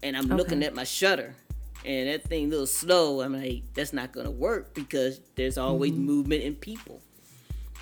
and 0.00 0.16
I'm 0.16 0.28
looking 0.28 0.62
at 0.62 0.76
my 0.76 0.84
shutter, 0.84 1.34
and 1.84 2.08
that 2.08 2.22
thing 2.22 2.44
a 2.46 2.48
little 2.50 2.68
slow. 2.68 3.20
I'm 3.20 3.32
like, 3.36 3.64
that's 3.74 3.92
not 3.92 4.12
gonna 4.12 4.30
work 4.30 4.74
because 4.74 5.20
there's 5.34 5.58
always 5.58 5.90
Mm-hmm. 5.90 6.04
movement 6.06 6.42
in 6.44 6.54
people. 6.54 7.00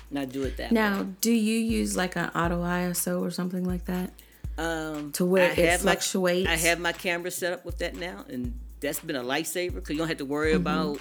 Not 0.09 0.29
do 0.29 0.41
it 0.43 0.57
that 0.57 0.71
way. 0.71 0.75
Now, 0.75 1.03
do 1.21 1.31
you 1.31 1.59
use 1.59 1.95
like 1.95 2.15
an 2.15 2.29
auto 2.29 2.63
ISO 2.63 3.21
or 3.21 3.29
something 3.29 3.63
like 3.65 3.85
that? 3.85 4.13
um, 4.57 5.11
to 5.13 5.25
where 5.25 5.49
I 5.49 5.53
it 5.53 5.57
have 5.69 5.83
my- 5.85 5.91
fluctuates? 5.93 6.49
I 6.49 6.55
have 6.55 6.79
my 6.79 6.91
camera 6.93 7.29
set 7.29 7.53
up 7.53 7.65
with 7.65 7.77
that 7.79 7.95
now, 7.95 8.25
and 8.29 8.59
that's 8.79 8.99
been 8.99 9.15
a 9.15 9.23
lifesaver 9.23 9.75
because 9.75 9.91
you 9.91 9.97
don't 9.99 10.07
have 10.07 10.17
to 10.17 10.25
worry 10.25 10.53
Mm-hmm. 10.53 10.61
about. 10.61 10.99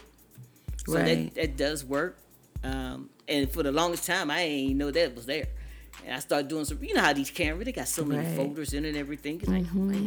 So 0.87 0.95
Right. 0.95 1.35
that 1.35 1.35
that 1.35 1.57
does 1.57 1.83
work. 1.83 2.18
Um, 2.64 3.11
and 3.29 3.51
for 3.51 3.63
the 3.63 3.73
longest 3.73 4.07
time, 4.07 4.31
I 4.31 4.41
ain't 4.41 4.77
know 4.77 4.91
that 4.91 5.15
was 5.15 5.27
there. 5.27 5.49
And 6.05 6.15
I 6.15 6.19
started 6.21 6.49
doing 6.49 6.65
some. 6.65 6.83
You 6.83 6.95
know 6.95 7.01
how 7.03 7.13
these 7.13 7.31
cameras 7.31 7.65
they 7.67 7.73
got 7.73 7.87
so 7.89 8.05
many 8.05 8.21
Right. 8.21 8.27
Mm-hmm. 8.29 8.37
folders 8.37 8.73
in 8.75 8.85
it 8.85 8.89
and 8.91 8.97
everything. 8.97 9.41
Like, 9.47 9.67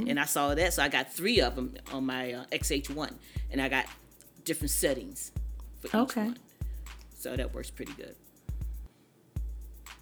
and 0.09 0.19
I 0.19 0.25
saw 0.25 0.53
that, 0.55 0.73
so 0.73 0.83
I 0.83 0.89
got 0.89 1.13
three 1.13 1.39
of 1.41 1.55
them 1.55 1.73
on 1.93 2.05
my 2.05 2.33
uh, 2.33 2.45
XH1, 2.51 3.13
and 3.51 3.61
I 3.61 3.69
got 3.69 3.85
different 4.43 4.71
settings 4.71 5.31
for 5.79 5.87
each 5.87 5.95
Okay. 5.95 6.25
one. 6.25 6.37
So 7.17 7.35
that 7.35 7.53
works 7.53 7.69
pretty 7.71 7.93
good. 7.93 8.15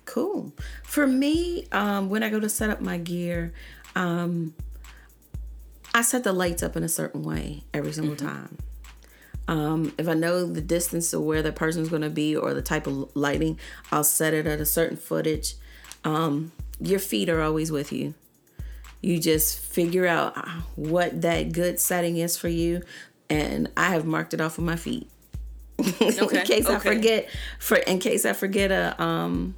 Cool. 0.06 0.54
For 0.84 1.08
me, 1.08 1.68
um, 1.72 2.10
when 2.10 2.24
I 2.24 2.30
go 2.30 2.40
to 2.40 2.50
set 2.50 2.70
up 2.70 2.82
my 2.82 2.98
gear, 2.98 3.54
um, 3.96 4.54
I 5.94 6.02
set 6.02 6.24
the 6.24 6.34
lights 6.34 6.64
up 6.64 6.76
in 6.76 6.84
a 6.84 6.90
certain 6.90 7.24
way 7.24 7.64
every 7.74 7.94
single 7.94 8.16
time. 8.16 8.58
Um, 9.48 9.94
if 9.98 10.08
I 10.08 10.14
know 10.14 10.46
the 10.46 10.62
distance 10.62 11.12
of 11.14 11.22
where 11.22 11.42
the 11.42 11.52
person's 11.52 11.90
going 11.90 12.02
to 12.04 12.10
be 12.10 12.36
or 12.36 12.54
the 12.54 12.62
type 12.62 12.88
of 12.88 13.14
lighting, 13.16 13.60
I'll 13.92 14.04
set 14.04 14.34
it 14.34 14.48
at 14.48 14.60
a 14.62 14.66
certain 14.66 14.96
footage. 14.98 15.56
Um, 16.06 16.52
your 16.80 17.00
feet 17.00 17.30
are 17.30 17.42
always 17.42 17.72
with 17.72 17.92
you. 17.92 18.14
You 19.02 19.20
just 19.20 19.60
figure 19.60 20.08
out 20.08 20.38
uh, 20.38 20.62
what 20.76 21.22
that 21.24 21.52
good 21.52 21.80
setting 21.80 22.18
is 22.18 22.38
for 22.38 22.48
you, 22.48 22.84
and 23.30 23.70
I 23.76 23.90
have 23.90 24.06
marked 24.06 24.34
it 24.34 24.40
off 24.40 24.58
with 24.58 24.66
my 24.66 24.78
feet. 24.78 25.10
Okay, 26.00 26.40
in 26.40 26.46
case 26.46 26.66
I 26.68 26.80
forget, 26.96 27.30
for 27.60 27.76
in 27.78 28.00
case 28.00 28.26
I 28.26 28.32
forget 28.34 28.72
a 28.72 29.02
um, 29.04 29.56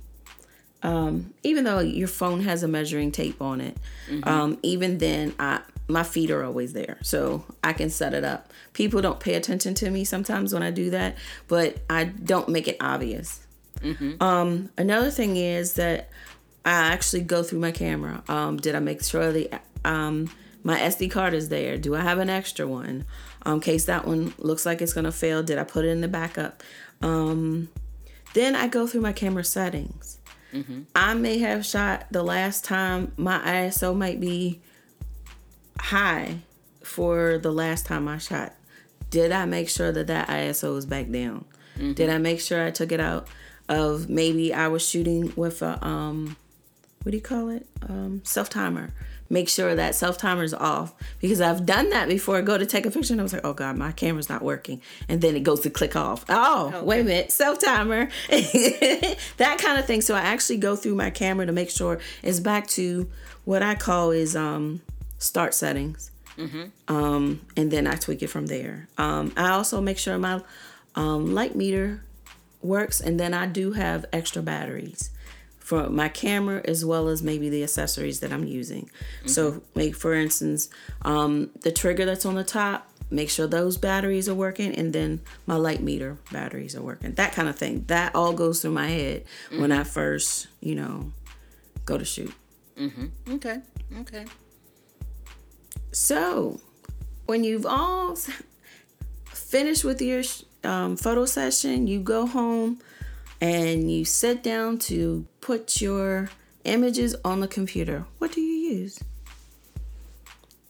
um, 0.82 1.34
even 1.44 1.64
though 1.64 1.80
your 1.80 2.08
phone 2.08 2.42
has 2.42 2.64
a 2.64 2.68
measuring 2.68 3.12
tape 3.12 3.42
on 3.42 3.62
it, 3.62 3.78
Mm-hmm. 4.10 4.28
um, 4.30 4.58
even 4.64 4.98
then, 4.98 5.34
I 5.40 5.62
my 5.88 6.04
feet 6.04 6.32
are 6.32 6.44
always 6.44 6.74
there, 6.74 6.98
so 7.02 7.46
I 7.64 7.74
can 7.74 7.90
set 7.90 8.14
it 8.14 8.24
up. 8.24 8.52
People 8.74 9.02
don't 9.02 9.20
pay 9.20 9.36
attention 9.36 9.74
to 9.76 9.90
me 9.90 10.04
sometimes 10.04 10.54
when 10.54 10.64
I 10.64 10.72
do 10.72 10.90
that, 10.92 11.18
but 11.48 11.78
I 11.90 12.06
don't 12.06 12.50
make 12.50 12.68
it 12.68 12.78
obvious. 12.80 13.46
Mm-hmm. 13.82 14.22
Um, 14.22 14.70
another 14.78 15.12
thing 15.12 15.38
is 15.38 15.74
that 15.74 16.10
I 16.64 16.72
actually 16.72 17.22
go 17.22 17.44
through 17.44 17.60
my 17.60 17.72
camera. 17.72 18.24
Um, 18.28 18.58
did 18.58 18.76
I 18.76 18.80
make 18.80 19.04
sure 19.04 19.32
the 19.32 19.50
um, 19.84 20.30
my 20.64 20.80
SD 20.80 21.12
card 21.12 21.34
is 21.34 21.50
there? 21.50 21.78
Do 21.78 21.96
I 21.96 22.02
have 22.02 22.18
an 22.18 22.30
extra 22.30 22.68
one? 22.68 23.06
Um, 23.44 23.56
in 23.56 23.60
case 23.62 23.86
that 23.86 24.08
one 24.08 24.34
looks 24.40 24.66
like 24.66 24.82
it's 24.82 24.94
gonna 24.94 25.12
fail, 25.12 25.44
did 25.44 25.60
I 25.60 25.64
put 25.64 25.86
it 25.86 25.90
in 25.90 26.02
the 26.02 26.08
backup? 26.08 26.64
Um, 27.02 27.70
then 28.34 28.56
I 28.56 28.68
go 28.68 28.88
through 28.88 29.02
my 29.02 29.14
camera 29.14 29.44
settings. 29.44 30.20
I 30.96 31.14
may 31.14 31.40
have 31.40 31.66
shot 31.66 32.08
the 32.12 32.24
last 32.24 32.64
time 32.64 33.12
my 33.18 33.40
ISO 33.40 33.96
might 33.96 34.20
be 34.20 34.62
high 35.80 36.40
for 36.84 37.38
the 37.38 37.52
last 37.52 37.86
time 37.86 38.08
I 38.08 38.18
shot. 38.18 38.54
Did 39.10 39.32
I 39.32 39.46
make 39.46 39.70
sure 39.70 39.92
that 39.92 40.08
that 40.08 40.28
ISO 40.28 40.74
was 40.74 40.86
back 40.86 41.10
down? 41.10 41.46
Did 41.94 42.10
I 42.10 42.18
make 42.18 42.40
sure 42.40 42.66
I 42.66 42.72
took 42.72 42.92
it 42.92 43.00
out 43.02 43.28
of 43.68 44.10
maybe 44.10 44.54
I 44.54 44.68
was 44.68 44.88
shooting 44.88 45.34
with 45.36 45.62
a 45.62 45.84
um 45.86 46.38
what 47.04 47.12
do 47.12 47.18
you 47.18 47.24
call 47.24 47.50
it? 47.50 47.68
Um 47.88 48.22
self 48.24 48.50
timer. 48.50 48.94
Make 49.30 49.50
sure 49.50 49.74
that 49.76 49.96
self 49.96 50.18
timer's 50.18 50.54
off 50.54 50.94
because 51.20 51.42
I've 51.42 51.66
done 51.66 51.90
that 51.90 52.08
before. 52.08 52.38
I 52.38 52.42
go 52.42 52.58
to 52.58 52.66
take 52.66 52.86
a 52.86 52.92
picture 52.92 53.14
and 53.14 53.20
I 53.20 53.24
was 53.24 53.34
like, 53.34 53.46
oh 53.46 53.54
god, 53.54 53.76
my 53.76 53.92
camera's 53.92 54.30
not 54.30 54.42
working, 54.44 54.82
and 55.10 55.20
then 55.22 55.36
it 55.36 55.42
goes 55.42 55.62
to 55.62 55.70
click 55.70 55.96
off. 55.96 56.24
Oh, 56.30 56.84
wait 56.84 57.02
a 57.02 57.04
minute, 57.04 57.32
self 57.32 57.60
timer, 57.60 58.08
that 58.30 59.58
kind 59.60 59.80
of 59.80 59.86
thing. 59.86 60.02
So 60.02 60.16
I 60.16 60.22
actually 60.22 60.58
go 60.58 60.76
through 60.76 60.96
my 60.96 61.10
camera 61.10 61.46
to 61.46 61.52
make 61.52 61.72
sure 61.72 62.00
it's 62.22 62.40
back 62.40 62.68
to 62.70 63.10
what 63.46 63.64
I 63.64 63.76
call 63.76 64.12
is 64.12 64.36
um 64.36 64.82
start 65.26 65.54
settings 65.54 66.12
um, 66.90 67.42
and 67.56 67.72
then 67.72 67.88
I 67.88 67.96
tweak 67.96 68.22
it 68.22 68.28
from 68.28 68.48
there. 68.48 68.88
Um, 68.98 69.32
I 69.38 69.52
also 69.52 69.80
make 69.82 69.98
sure 69.98 70.18
my 70.18 70.42
um, 70.96 71.34
light 71.34 71.56
meter 71.56 72.04
works, 72.62 73.00
and 73.00 73.18
then 73.20 73.34
I 73.34 73.46
do 73.48 73.72
have 73.74 74.06
extra 74.12 74.42
batteries 74.42 75.12
for 75.60 75.90
my 75.90 76.10
camera 76.10 76.62
as 76.66 76.84
well 76.86 77.08
as 77.08 77.24
maybe 77.24 77.50
the 77.50 77.64
accessories 77.64 78.20
that 78.20 78.32
I'm 78.34 78.46
using. 78.46 78.90
So, 79.26 79.62
make 79.76 79.96
for 79.96 80.14
instance, 80.14 80.70
um, 81.04 81.50
the 81.62 81.72
trigger 81.72 82.06
that's 82.06 82.26
on 82.26 82.36
the 82.36 82.44
top. 82.44 82.92
Make 83.12 83.30
sure 83.30 83.46
those 83.48 83.78
batteries 83.78 84.28
are 84.28 84.34
working, 84.36 84.74
and 84.76 84.92
then 84.92 85.22
my 85.46 85.56
light 85.56 85.82
meter 85.82 86.18
batteries 86.32 86.76
are 86.76 86.82
working. 86.82 87.14
That 87.14 87.34
kind 87.34 87.48
of 87.48 87.56
thing. 87.56 87.86
That 87.88 88.16
all 88.16 88.34
goes 88.34 88.62
through 88.62 88.72
my 88.72 88.88
head 88.88 89.24
when 89.60 89.72
I 89.72 89.84
first, 89.84 90.48
you 90.60 90.74
know, 90.76 91.12
go 91.86 91.98
to 92.00 92.04
shoot. 92.06 92.34
Okay. 93.30 93.62
Okay. 94.02 94.26
So, 95.96 96.60
when 97.26 97.46
you've 97.46 97.66
all 97.66 98.18
finished 99.28 99.86
with 99.86 100.02
your 100.02 100.24
um, 100.66 100.98
photo 100.98 101.24
session, 101.24 101.88
you 101.88 102.02
go 102.02 102.26
home 102.26 102.82
and 103.40 103.90
you 103.90 104.04
sit 104.04 104.44
down 104.44 104.78
to 104.80 105.26
put 105.40 105.80
your 105.80 106.30
images 106.66 107.16
on 107.24 107.40
the 107.40 107.48
computer. 107.48 108.06
What 108.18 108.34
do 108.34 108.42
you 108.42 108.74
use 108.76 109.00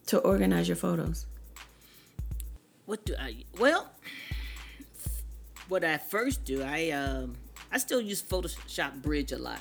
to 0.05 0.19
organize 0.19 0.67
your 0.67 0.77
photos? 0.77 1.25
What 2.85 3.03
do 3.03 3.15
I? 3.19 3.45
Well, 3.57 3.89
what 5.69 5.83
I 5.83 5.97
first 5.97 6.45
do, 6.45 6.61
I 6.61 6.91
um, 6.91 7.33
I 7.71 7.79
still 7.79 7.99
use 7.99 8.21
Photoshop 8.21 9.01
Bridge 9.01 9.31
a 9.31 9.39
lot. 9.39 9.59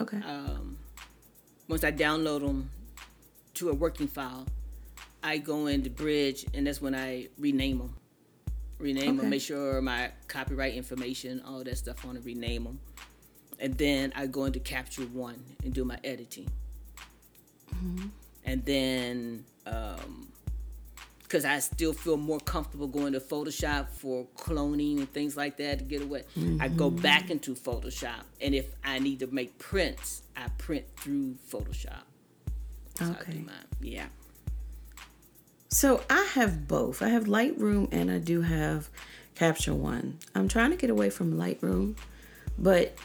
Okay. 0.00 0.20
Um, 0.26 0.76
once 1.68 1.84
I 1.84 1.92
download 1.92 2.40
them 2.40 2.68
to 3.56 3.70
a 3.70 3.74
working 3.74 4.08
file, 4.08 4.46
I 5.22 5.38
go 5.38 5.66
into 5.66 5.90
Bridge, 5.90 6.46
and 6.54 6.66
that's 6.66 6.80
when 6.80 6.94
I 6.94 7.28
rename 7.38 7.78
them. 7.78 7.94
rename 8.78 9.10
okay. 9.10 9.16
them, 9.16 9.30
make 9.30 9.42
sure 9.42 9.80
my 9.80 10.10
copyright 10.28 10.74
information, 10.74 11.42
all 11.46 11.64
that 11.64 11.76
stuff, 11.76 11.96
I 12.04 12.06
want 12.06 12.18
to 12.18 12.24
rename 12.24 12.64
them, 12.64 12.80
and 13.58 13.76
then 13.76 14.12
I 14.14 14.26
go 14.26 14.44
into 14.44 14.60
Capture 14.60 15.02
One 15.02 15.42
and 15.64 15.72
do 15.72 15.84
my 15.84 15.98
editing, 16.04 16.48
mm-hmm. 17.74 18.06
and 18.44 18.64
then 18.64 19.44
because 21.22 21.44
um, 21.44 21.50
I 21.50 21.58
still 21.58 21.92
feel 21.92 22.16
more 22.16 22.38
comfortable 22.38 22.86
going 22.86 23.14
to 23.14 23.20
Photoshop 23.20 23.88
for 23.88 24.26
cloning 24.36 24.98
and 24.98 25.12
things 25.12 25.36
like 25.36 25.56
that 25.56 25.78
to 25.80 25.84
get 25.84 26.02
away. 26.02 26.24
Mm-hmm. 26.38 26.62
I 26.62 26.68
go 26.68 26.90
mm-hmm. 26.90 27.02
back 27.02 27.30
into 27.30 27.54
Photoshop, 27.54 28.22
and 28.40 28.54
if 28.54 28.66
I 28.84 28.98
need 28.98 29.20
to 29.20 29.26
make 29.26 29.58
prints, 29.58 30.22
I 30.36 30.48
print 30.58 30.84
through 30.96 31.36
Photoshop. 31.50 32.02
Okay. 33.00 33.44
Yeah. 33.80 34.06
So 35.68 36.02
I 36.08 36.24
have 36.34 36.66
both. 36.68 37.02
I 37.02 37.08
have 37.08 37.24
Lightroom 37.24 37.88
and 37.92 38.10
I 38.10 38.18
do 38.18 38.42
have 38.42 38.88
Capture 39.34 39.74
One. 39.74 40.18
I'm 40.34 40.48
trying 40.48 40.70
to 40.70 40.76
get 40.76 40.90
away 40.90 41.10
from 41.10 41.34
Lightroom, 41.34 41.96
but 42.58 42.96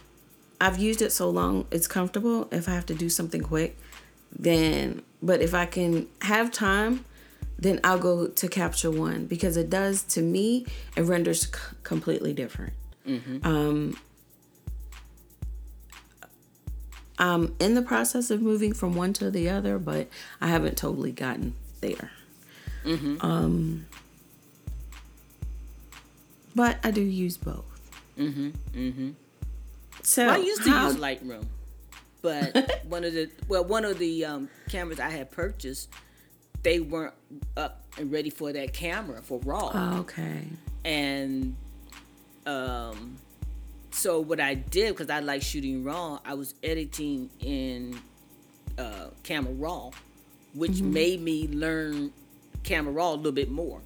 I've 0.60 0.77
used 0.77 1.01
it 1.01 1.12
so 1.12 1.30
long 1.30 1.65
it's 1.71 1.88
comfortable. 1.88 2.47
If 2.51 2.69
I 2.69 2.71
have 2.73 2.86
to 2.88 2.93
do 2.93 3.10
something 3.10 3.41
quick, 3.41 3.77
then 4.32 5.01
but 5.21 5.41
if 5.41 5.54
I 5.54 5.65
can 5.65 6.08
have 6.21 6.51
time, 6.51 7.06
then 7.60 7.80
I'll 7.84 7.99
go 7.99 8.27
to 8.27 8.47
Capture 8.47 8.91
One 8.91 9.25
because 9.25 9.58
it 9.58 9.69
does 9.69 10.04
to 10.04 10.21
me 10.21 10.65
it 10.95 11.01
renders 11.01 11.43
c- 11.47 11.75
completely 11.84 12.34
different. 12.34 12.73
Mm-hmm. 13.08 13.45
Um, 13.45 13.97
I'm 17.22 17.56
in 17.60 17.76
the 17.76 17.84
process 17.84 18.32
of 18.32 18.42
moving 18.42 18.74
from 18.74 18.96
one 18.96 19.14
to 19.14 19.30
the 19.30 19.48
other, 19.48 19.78
but 19.78 20.08
I 20.42 20.48
haven't 20.48 20.76
totally 20.76 21.12
gotten 21.12 21.54
there. 21.80 22.12
Mm-hmm. 22.84 23.18
Um, 23.22 23.86
but 26.56 26.80
I 26.84 26.90
do 26.90 27.02
use 27.02 27.38
both. 27.38 27.64
Mm-hmm. 28.18 28.50
Mm-hmm. 28.74 29.10
So 30.02 30.26
well, 30.26 30.34
I 30.34 30.38
used 30.38 30.64
to 30.64 30.72
how... 30.72 30.88
use 30.88 30.98
Lightroom, 30.98 31.46
but 32.24 32.82
one 32.88 33.04
of 33.04 33.14
the 33.14 33.30
well, 33.48 33.66
one 33.66 33.86
of 33.86 34.00
the 34.00 34.26
um, 34.26 34.50
cameras 34.70 35.00
I 35.00 35.12
had 35.12 35.30
purchased, 35.30 35.90
they 36.64 36.80
weren't 36.80 37.14
up 37.56 37.86
and 38.00 38.12
ready 38.12 38.32
for 38.32 38.52
that 38.52 38.74
camera 38.74 39.22
for 39.22 39.40
RAW. 39.42 39.70
Oh, 39.72 40.00
okay. 40.00 40.48
And 40.84 41.56
um, 42.48 43.18
so 43.91 44.19
what 44.19 44.39
I 44.39 44.56
did 44.56 44.95
because 44.95 45.10
I 45.10 45.19
like 45.19 45.41
shooting 45.41 45.84
RAW, 45.84 46.19
I 46.25 46.34
was 46.34 46.56
editing 46.63 47.30
in 47.39 47.99
uh, 48.77 49.08
Camera 49.23 49.54
Raw, 49.54 49.91
which 50.54 50.71
mm-hmm. 50.71 50.93
made 50.93 51.21
me 51.21 51.47
learn 51.47 52.12
Camera 52.63 52.91
Raw 52.91 53.13
a 53.13 53.15
little 53.15 53.32
bit 53.32 53.51
more. 53.51 53.82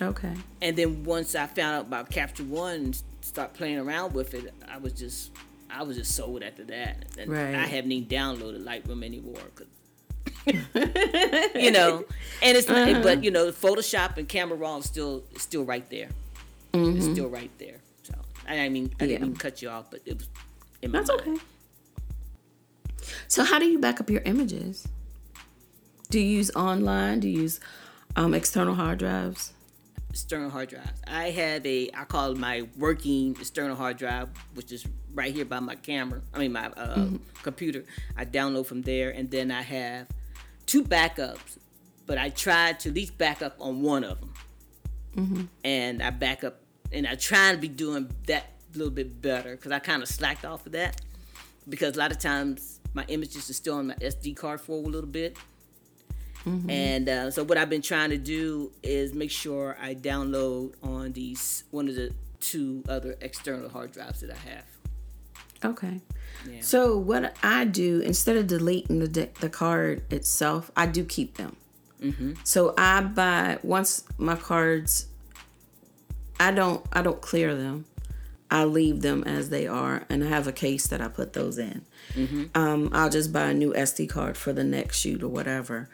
Okay. 0.00 0.32
And 0.60 0.76
then 0.76 1.04
once 1.04 1.34
I 1.34 1.46
found 1.46 1.76
out 1.76 1.86
about 1.86 2.10
Capture 2.10 2.44
One 2.44 2.74
and 2.74 3.02
start 3.20 3.54
playing 3.54 3.78
around 3.78 4.12
with 4.14 4.34
it, 4.34 4.52
I 4.68 4.78
was 4.78 4.92
just 4.92 5.30
I 5.70 5.82
was 5.82 5.96
just 5.96 6.14
sold 6.14 6.42
after 6.42 6.64
that. 6.64 7.04
And 7.18 7.30
right. 7.30 7.54
I 7.54 7.66
haven't 7.66 7.92
even 7.92 8.08
downloaded 8.08 8.64
Lightroom 8.64 9.04
anymore. 9.04 9.38
you 11.54 11.70
know, 11.70 12.04
and 12.42 12.56
it's 12.56 12.68
uh-huh. 12.68 13.00
but 13.02 13.24
you 13.24 13.30
know, 13.30 13.50
Photoshop 13.50 14.16
and 14.16 14.28
Camera 14.28 14.56
Raw 14.56 14.78
is 14.78 14.84
still 14.84 15.24
still 15.36 15.64
right 15.64 15.88
there. 15.90 16.08
Mm-hmm. 16.72 16.96
It's 16.96 17.06
still 17.06 17.28
right 17.28 17.50
there. 17.58 17.78
So 18.46 18.52
I, 18.52 18.68
mean, 18.68 18.92
I 19.00 19.06
didn't 19.06 19.22
even 19.22 19.36
cut 19.36 19.62
you 19.62 19.68
off, 19.68 19.90
but 19.90 20.00
it 20.06 20.18
was. 20.18 20.28
That's 20.82 21.08
mind. 21.08 21.20
okay. 21.20 21.36
So 23.28 23.44
how 23.44 23.58
do 23.58 23.66
you 23.66 23.78
back 23.78 24.00
up 24.00 24.10
your 24.10 24.22
images? 24.22 24.86
Do 26.10 26.20
you 26.20 26.26
use 26.26 26.50
online? 26.54 27.20
Do 27.20 27.28
you 27.28 27.42
use 27.42 27.60
um, 28.16 28.34
external 28.34 28.74
hard 28.74 28.98
drives. 28.98 29.52
External 30.10 30.50
hard 30.50 30.68
drives. 30.68 31.02
I 31.06 31.30
have 31.30 31.66
a 31.66 31.90
I 31.92 32.04
call 32.04 32.32
it 32.32 32.38
my 32.38 32.68
working 32.78 33.36
external 33.40 33.74
hard 33.74 33.96
drive, 33.96 34.28
which 34.54 34.70
is 34.70 34.86
right 35.12 35.34
here 35.34 35.44
by 35.44 35.58
my 35.58 35.74
camera. 35.74 36.20
I 36.32 36.38
mean 36.38 36.52
my 36.52 36.66
uh, 36.66 36.96
mm-hmm. 36.96 37.16
computer. 37.42 37.84
I 38.16 38.24
download 38.24 38.66
from 38.66 38.82
there, 38.82 39.10
and 39.10 39.30
then 39.30 39.50
I 39.50 39.62
have 39.62 40.06
two 40.66 40.84
backups. 40.84 41.58
But 42.06 42.18
I 42.18 42.28
tried 42.28 42.80
to 42.80 42.90
at 42.90 42.94
least 42.94 43.18
back 43.18 43.42
up 43.42 43.56
on 43.58 43.82
one 43.82 44.04
of 44.04 44.20
them, 44.20 44.34
mm-hmm. 45.16 45.44
and 45.64 46.02
I 46.02 46.10
back 46.10 46.44
up, 46.44 46.60
and 46.94 47.06
I 47.06 47.14
try 47.16 47.52
to 47.52 47.58
be 47.58 47.68
doing 47.68 48.10
that 48.26 48.44
a 48.74 48.78
little 48.78 48.92
bit 48.92 49.20
better 49.20 49.56
because 49.56 49.72
I 49.72 49.78
kind 49.78 50.02
of 50.02 50.08
slacked 50.08 50.44
off 50.44 50.64
of 50.66 50.72
that 50.72 51.00
because 51.68 51.96
a 51.96 51.98
lot 51.98 52.12
of 52.12 52.18
times 52.18 52.80
my 52.92 53.04
images 53.08 53.50
are 53.50 53.54
still 53.54 53.76
on 53.76 53.88
my 53.88 53.94
SD 53.94 54.36
card 54.36 54.60
for 54.60 54.72
a 54.72 54.86
little 54.86 55.10
bit 55.10 55.36
Mm-hmm. 56.46 56.70
And 56.70 57.08
uh, 57.08 57.30
so 57.30 57.42
what 57.44 57.56
I've 57.56 57.70
been 57.70 57.82
trying 57.82 58.10
to 58.10 58.18
do 58.18 58.70
is 58.82 59.14
make 59.14 59.30
sure 59.30 59.76
I 59.80 59.94
download 59.94 60.74
on 60.82 61.12
these 61.12 61.64
one 61.70 61.88
of 61.88 61.94
the 61.94 62.12
two 62.40 62.84
other 62.88 63.16
external 63.20 63.68
hard 63.68 63.92
drives 63.92 64.20
that 64.20 64.30
I 64.30 64.50
have. 64.50 64.64
Okay. 65.64 66.00
Yeah. 66.48 66.60
So 66.60 66.98
what 66.98 67.34
I 67.42 67.64
do 67.64 68.00
instead 68.00 68.36
of 68.36 68.46
deleting 68.46 68.98
the 68.98 69.08
de- 69.08 69.30
the 69.40 69.48
card 69.48 70.02
itself, 70.12 70.70
I 70.76 70.86
do 70.86 71.04
keep 71.04 71.38
them. 71.38 71.56
Mm-hmm. 72.02 72.34
So 72.44 72.74
I 72.76 73.00
buy 73.00 73.58
once 73.62 74.04
my 74.18 74.36
cards. 74.36 75.06
I 76.38 76.50
don't 76.50 76.84
I 76.92 77.02
don't 77.02 77.20
clear 77.20 77.54
them. 77.54 77.86
I 78.50 78.64
leave 78.64 79.00
them 79.00 79.24
as 79.24 79.48
they 79.48 79.66
are, 79.66 80.04
and 80.08 80.22
I 80.22 80.28
have 80.28 80.46
a 80.46 80.52
case 80.52 80.86
that 80.88 81.00
I 81.00 81.08
put 81.08 81.32
those 81.32 81.58
in. 81.58 81.84
Mm-hmm. 82.14 82.44
Um, 82.54 82.90
I'll 82.92 83.10
just 83.10 83.32
buy 83.32 83.46
a 83.46 83.54
new 83.54 83.72
SD 83.72 84.08
card 84.08 84.36
for 84.36 84.52
the 84.52 84.62
next 84.62 85.00
shoot 85.00 85.22
or 85.22 85.28
whatever. 85.28 85.88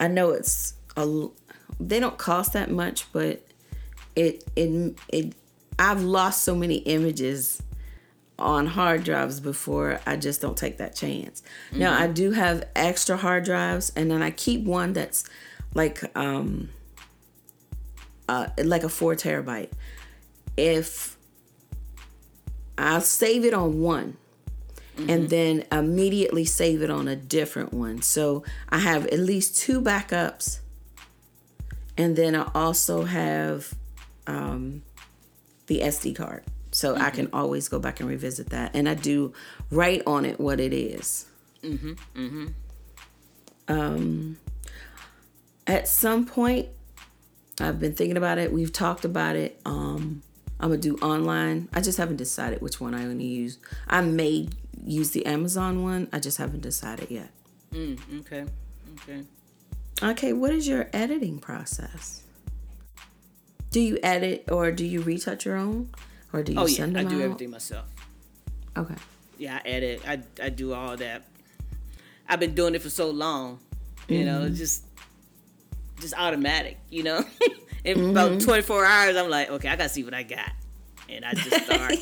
I 0.00 0.08
know 0.08 0.30
it's 0.30 0.74
a 0.96 1.26
they 1.78 2.00
don't 2.00 2.16
cost 2.16 2.52
that 2.54 2.70
much, 2.70 3.12
but 3.12 3.44
it 4.14 4.44
it 4.56 4.98
it 5.08 5.34
I've 5.78 6.02
lost 6.02 6.42
so 6.42 6.54
many 6.54 6.76
images 6.76 7.62
on 8.38 8.66
hard 8.66 9.04
drives 9.04 9.40
before. 9.40 10.00
I 10.06 10.16
just 10.16 10.40
don't 10.40 10.56
take 10.56 10.78
that 10.78 10.94
chance. 10.94 11.42
Mm-hmm. 11.70 11.80
Now 11.80 11.98
I 11.98 12.06
do 12.06 12.32
have 12.32 12.66
extra 12.74 13.16
hard 13.16 13.44
drives, 13.44 13.92
and 13.96 14.10
then 14.10 14.22
I 14.22 14.30
keep 14.30 14.64
one 14.64 14.92
that's 14.92 15.24
like 15.74 16.02
um 16.16 16.70
uh 18.28 18.48
like 18.64 18.82
a 18.82 18.88
four 18.88 19.14
terabyte. 19.14 19.70
If 20.56 21.16
I'll 22.78 23.00
save 23.00 23.44
it 23.44 23.54
on 23.54 23.80
one 23.80 24.16
mm-hmm. 24.96 25.10
and 25.10 25.30
then 25.30 25.64
immediately 25.70 26.44
save 26.44 26.82
it 26.82 26.90
on 26.90 27.08
a 27.08 27.16
different 27.16 27.72
one. 27.72 28.02
So 28.02 28.44
I 28.68 28.78
have 28.78 29.06
at 29.06 29.18
least 29.18 29.56
two 29.56 29.80
backups. 29.80 30.60
And 31.98 32.16
then 32.16 32.34
I 32.34 32.50
also 32.54 33.04
have 33.04 33.74
um, 34.26 34.82
the 35.66 35.80
SD 35.80 36.16
card. 36.16 36.44
So 36.70 36.94
mm-hmm. 36.94 37.02
I 37.02 37.10
can 37.10 37.28
always 37.32 37.68
go 37.68 37.78
back 37.78 38.00
and 38.00 38.08
revisit 38.08 38.50
that. 38.50 38.72
And 38.74 38.88
I 38.88 38.94
do 38.94 39.32
write 39.70 40.02
on 40.06 40.24
it 40.24 40.38
what 40.38 40.60
it 40.60 40.72
is. 40.72 41.26
Mm-hmm. 41.62 41.92
Mm-hmm. 42.14 42.46
Um, 43.68 44.38
at 45.66 45.88
some 45.88 46.26
point, 46.26 46.68
I've 47.60 47.80
been 47.80 47.94
thinking 47.94 48.16
about 48.16 48.38
it. 48.38 48.52
We've 48.52 48.72
talked 48.72 49.04
about 49.04 49.36
it. 49.36 49.60
Um, 49.64 50.22
I'm 50.60 50.70
gonna 50.70 50.80
do 50.80 50.96
online. 50.96 51.68
I 51.72 51.80
just 51.80 51.98
haven't 51.98 52.16
decided 52.16 52.60
which 52.60 52.80
one 52.80 52.94
I'm 52.94 53.08
gonna 53.08 53.22
use. 53.22 53.58
I 53.88 54.00
may 54.00 54.48
use 54.84 55.10
the 55.10 55.26
Amazon 55.26 55.82
one. 55.82 56.08
I 56.12 56.18
just 56.18 56.38
haven't 56.38 56.60
decided 56.60 57.10
yet. 57.10 57.30
Mm, 57.72 58.20
okay. 58.20 58.44
Okay. 59.02 59.22
Okay, 60.02 60.32
what 60.32 60.52
is 60.52 60.68
your 60.68 60.88
editing 60.92 61.38
process? 61.38 62.22
Do 63.70 63.80
you 63.80 63.98
edit 64.02 64.44
or 64.50 64.70
do 64.72 64.84
you 64.84 65.00
retouch 65.00 65.44
your 65.44 65.56
own? 65.56 65.90
Or 66.32 66.42
do 66.42 66.52
you 66.52 66.60
oh, 66.60 66.66
send 66.66 66.92
yeah, 66.92 67.02
them 67.02 67.06
I 67.06 67.10
do 67.10 67.16
out? 67.16 67.24
everything 67.24 67.50
myself. 67.50 67.86
Okay. 68.76 68.94
Yeah, 69.38 69.60
I 69.64 69.68
edit. 69.68 70.02
I, 70.06 70.20
I 70.42 70.48
do 70.50 70.74
all 70.74 70.96
that. 70.96 71.24
I've 72.28 72.40
been 72.40 72.54
doing 72.54 72.74
it 72.74 72.82
for 72.82 72.90
so 72.90 73.10
long. 73.10 73.60
You 74.08 74.18
mm-hmm. 74.18 74.26
know, 74.26 74.48
just 74.48 74.84
just 76.00 76.14
automatic, 76.16 76.78
you 76.90 77.02
know? 77.02 77.24
In 77.84 77.98
mm-hmm. 77.98 78.10
about 78.10 78.40
24 78.40 78.84
hours, 78.84 79.16
I'm 79.16 79.30
like, 79.30 79.50
okay, 79.50 79.68
I 79.68 79.76
gotta 79.76 79.88
see 79.88 80.02
what 80.02 80.14
I 80.14 80.24
got. 80.24 80.50
And 81.08 81.24
I 81.24 81.34
just 81.34 81.64
start 81.64 81.94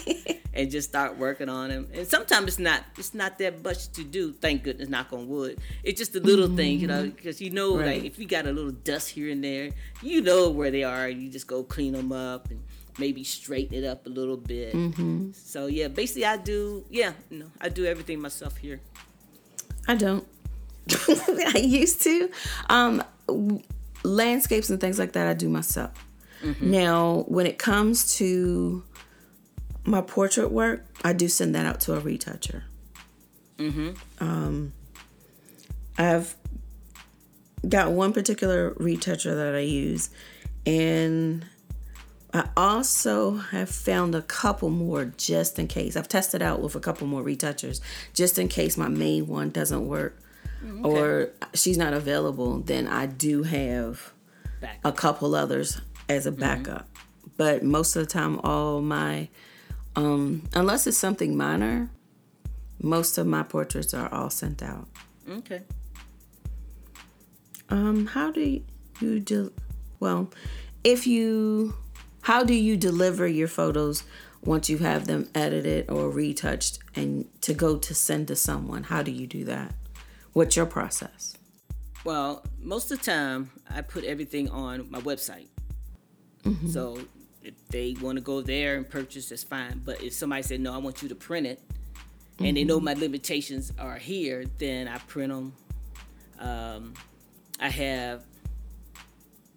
and 0.54 0.70
just 0.70 0.88
start 0.88 1.18
working 1.18 1.50
on 1.50 1.68
them. 1.68 1.88
And 1.92 2.06
sometimes 2.06 2.48
it's 2.48 2.58
not 2.58 2.84
it's 2.96 3.12
not 3.12 3.38
that 3.38 3.62
much 3.62 3.92
to 3.92 4.02
do. 4.02 4.32
Thank 4.32 4.62
goodness, 4.62 4.88
knock 4.88 5.12
on 5.12 5.28
wood. 5.28 5.58
It's 5.82 5.98
just 5.98 6.14
the 6.14 6.20
little 6.20 6.46
mm-hmm. 6.46 6.56
things, 6.56 6.80
you 6.80 6.88
know, 6.88 7.10
because 7.10 7.38
you 7.38 7.50
know, 7.50 7.76
right. 7.76 7.86
like 7.86 8.04
if 8.04 8.18
you 8.18 8.26
got 8.26 8.46
a 8.46 8.52
little 8.52 8.70
dust 8.70 9.10
here 9.10 9.30
and 9.30 9.44
there, 9.44 9.70
you 10.00 10.22
know 10.22 10.48
where 10.48 10.70
they 10.70 10.84
are. 10.84 11.06
You 11.06 11.28
just 11.28 11.46
go 11.46 11.62
clean 11.62 11.92
them 11.92 12.12
up 12.12 12.50
and 12.50 12.62
maybe 12.98 13.24
straighten 13.24 13.76
it 13.76 13.84
up 13.84 14.06
a 14.06 14.08
little 14.08 14.38
bit. 14.38 14.72
Mm-hmm. 14.72 15.32
So 15.32 15.66
yeah, 15.66 15.88
basically 15.88 16.24
I 16.24 16.38
do. 16.38 16.84
Yeah, 16.88 17.12
you 17.30 17.40
know, 17.40 17.50
I 17.60 17.68
do 17.68 17.84
everything 17.84 18.20
myself 18.20 18.56
here. 18.56 18.80
I 19.86 19.96
don't. 19.96 20.26
I 21.08 21.58
used 21.58 22.02
to. 22.02 22.30
Um, 22.70 23.02
landscapes 24.04 24.70
and 24.70 24.80
things 24.80 24.98
like 24.98 25.12
that, 25.12 25.26
I 25.26 25.34
do 25.34 25.48
myself. 25.48 25.92
Mm-hmm. 26.42 26.70
Now, 26.70 27.24
when 27.26 27.46
it 27.46 27.58
comes 27.58 28.16
to 28.18 28.84
my 29.84 30.00
portrait 30.00 30.50
work, 30.50 30.84
I 31.02 31.12
do 31.12 31.28
send 31.28 31.54
that 31.54 31.66
out 31.66 31.80
to 31.80 31.94
a 31.94 32.00
retoucher. 32.00 32.64
Mm-hmm. 33.58 33.90
Um, 34.20 34.72
I've 35.96 36.34
got 37.68 37.92
one 37.92 38.12
particular 38.12 38.74
retoucher 38.76 39.34
that 39.34 39.54
I 39.54 39.60
use, 39.60 40.10
and 40.66 41.46
I 42.32 42.48
also 42.56 43.36
have 43.36 43.70
found 43.70 44.14
a 44.14 44.22
couple 44.22 44.68
more 44.68 45.04
just 45.16 45.58
in 45.58 45.68
case. 45.68 45.96
I've 45.96 46.08
tested 46.08 46.42
out 46.42 46.60
with 46.60 46.74
a 46.74 46.80
couple 46.80 47.06
more 47.06 47.22
retouchers 47.22 47.80
just 48.12 48.38
in 48.38 48.48
case 48.48 48.76
my 48.76 48.88
main 48.88 49.28
one 49.28 49.50
doesn't 49.50 49.86
work 49.86 50.18
okay. 50.64 50.88
or 50.88 51.30
she's 51.54 51.78
not 51.78 51.92
available. 51.92 52.60
Then 52.60 52.86
I 52.86 53.06
do 53.06 53.42
have 53.42 54.12
a 54.82 54.92
couple 54.92 55.34
others 55.34 55.80
as 56.08 56.26
a 56.26 56.30
mm-hmm. 56.30 56.40
backup. 56.40 56.92
Mm-hmm. 56.94 57.30
But 57.36 57.62
most 57.62 57.96
of 57.96 58.06
the 58.06 58.10
time, 58.10 58.40
all 58.44 58.80
my, 58.80 59.28
um, 59.96 60.42
unless 60.54 60.86
it's 60.86 60.96
something 60.96 61.36
minor, 61.36 61.90
most 62.80 63.18
of 63.18 63.26
my 63.26 63.42
portraits 63.42 63.94
are 63.94 64.12
all 64.12 64.30
sent 64.30 64.62
out. 64.62 64.88
Okay. 65.28 65.62
Um, 67.70 68.06
how 68.06 68.30
do 68.30 68.60
you 69.00 69.20
do? 69.20 69.52
Well, 69.98 70.30
if 70.84 71.06
you 71.06 71.74
how 72.22 72.44
do 72.44 72.54
you 72.54 72.76
deliver 72.76 73.26
your 73.26 73.48
photos 73.48 74.04
once 74.42 74.70
you 74.70 74.78
have 74.78 75.06
them 75.06 75.28
edited 75.34 75.90
or 75.90 76.10
retouched 76.10 76.78
and 76.94 77.28
to 77.42 77.52
go 77.52 77.76
to 77.76 77.94
send 77.94 78.28
to 78.28 78.36
someone? 78.36 78.84
How 78.84 79.02
do 79.02 79.10
you 79.10 79.26
do 79.26 79.44
that? 79.44 79.74
What's 80.34 80.56
your 80.56 80.66
process? 80.66 81.36
Well, 82.04 82.44
most 82.60 82.90
of 82.90 82.98
the 82.98 83.04
time, 83.04 83.50
I 83.70 83.80
put 83.80 84.04
everything 84.04 84.50
on 84.50 84.90
my 84.90 85.00
website. 85.00 85.48
Mm-hmm. 86.42 86.68
So 86.68 86.98
if 87.42 87.54
they 87.68 87.96
want 88.00 88.18
to 88.18 88.22
go 88.22 88.42
there 88.42 88.76
and 88.76 88.88
purchase, 88.88 89.30
that's 89.30 89.44
fine. 89.44 89.80
But 89.84 90.02
if 90.02 90.12
somebody 90.12 90.42
said, 90.42 90.60
no, 90.60 90.74
I 90.74 90.78
want 90.78 91.02
you 91.02 91.08
to 91.08 91.14
print 91.14 91.46
it, 91.46 91.62
and 92.38 92.48
mm-hmm. 92.48 92.54
they 92.54 92.64
know 92.64 92.76
mm-hmm. 92.76 92.84
my 92.84 92.94
limitations 92.94 93.72
are 93.78 93.96
here, 93.96 94.44
then 94.58 94.88
I 94.88 94.98
print 94.98 95.32
them. 95.32 95.52
Um, 96.38 96.94
I 97.60 97.70
have 97.70 98.24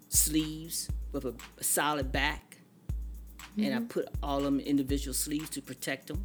sleeves 0.08 0.88
with 1.12 1.24
a, 1.24 1.34
a 1.58 1.64
solid 1.64 2.12
back 2.12 2.48
mm-hmm. 3.58 3.64
and 3.64 3.74
I 3.74 3.78
mm-hmm. 3.78 3.86
put 3.88 4.08
all 4.22 4.38
of 4.38 4.44
them 4.44 4.60
individual 4.60 5.14
sleeves 5.14 5.50
to 5.50 5.62
protect 5.62 6.06
them. 6.06 6.24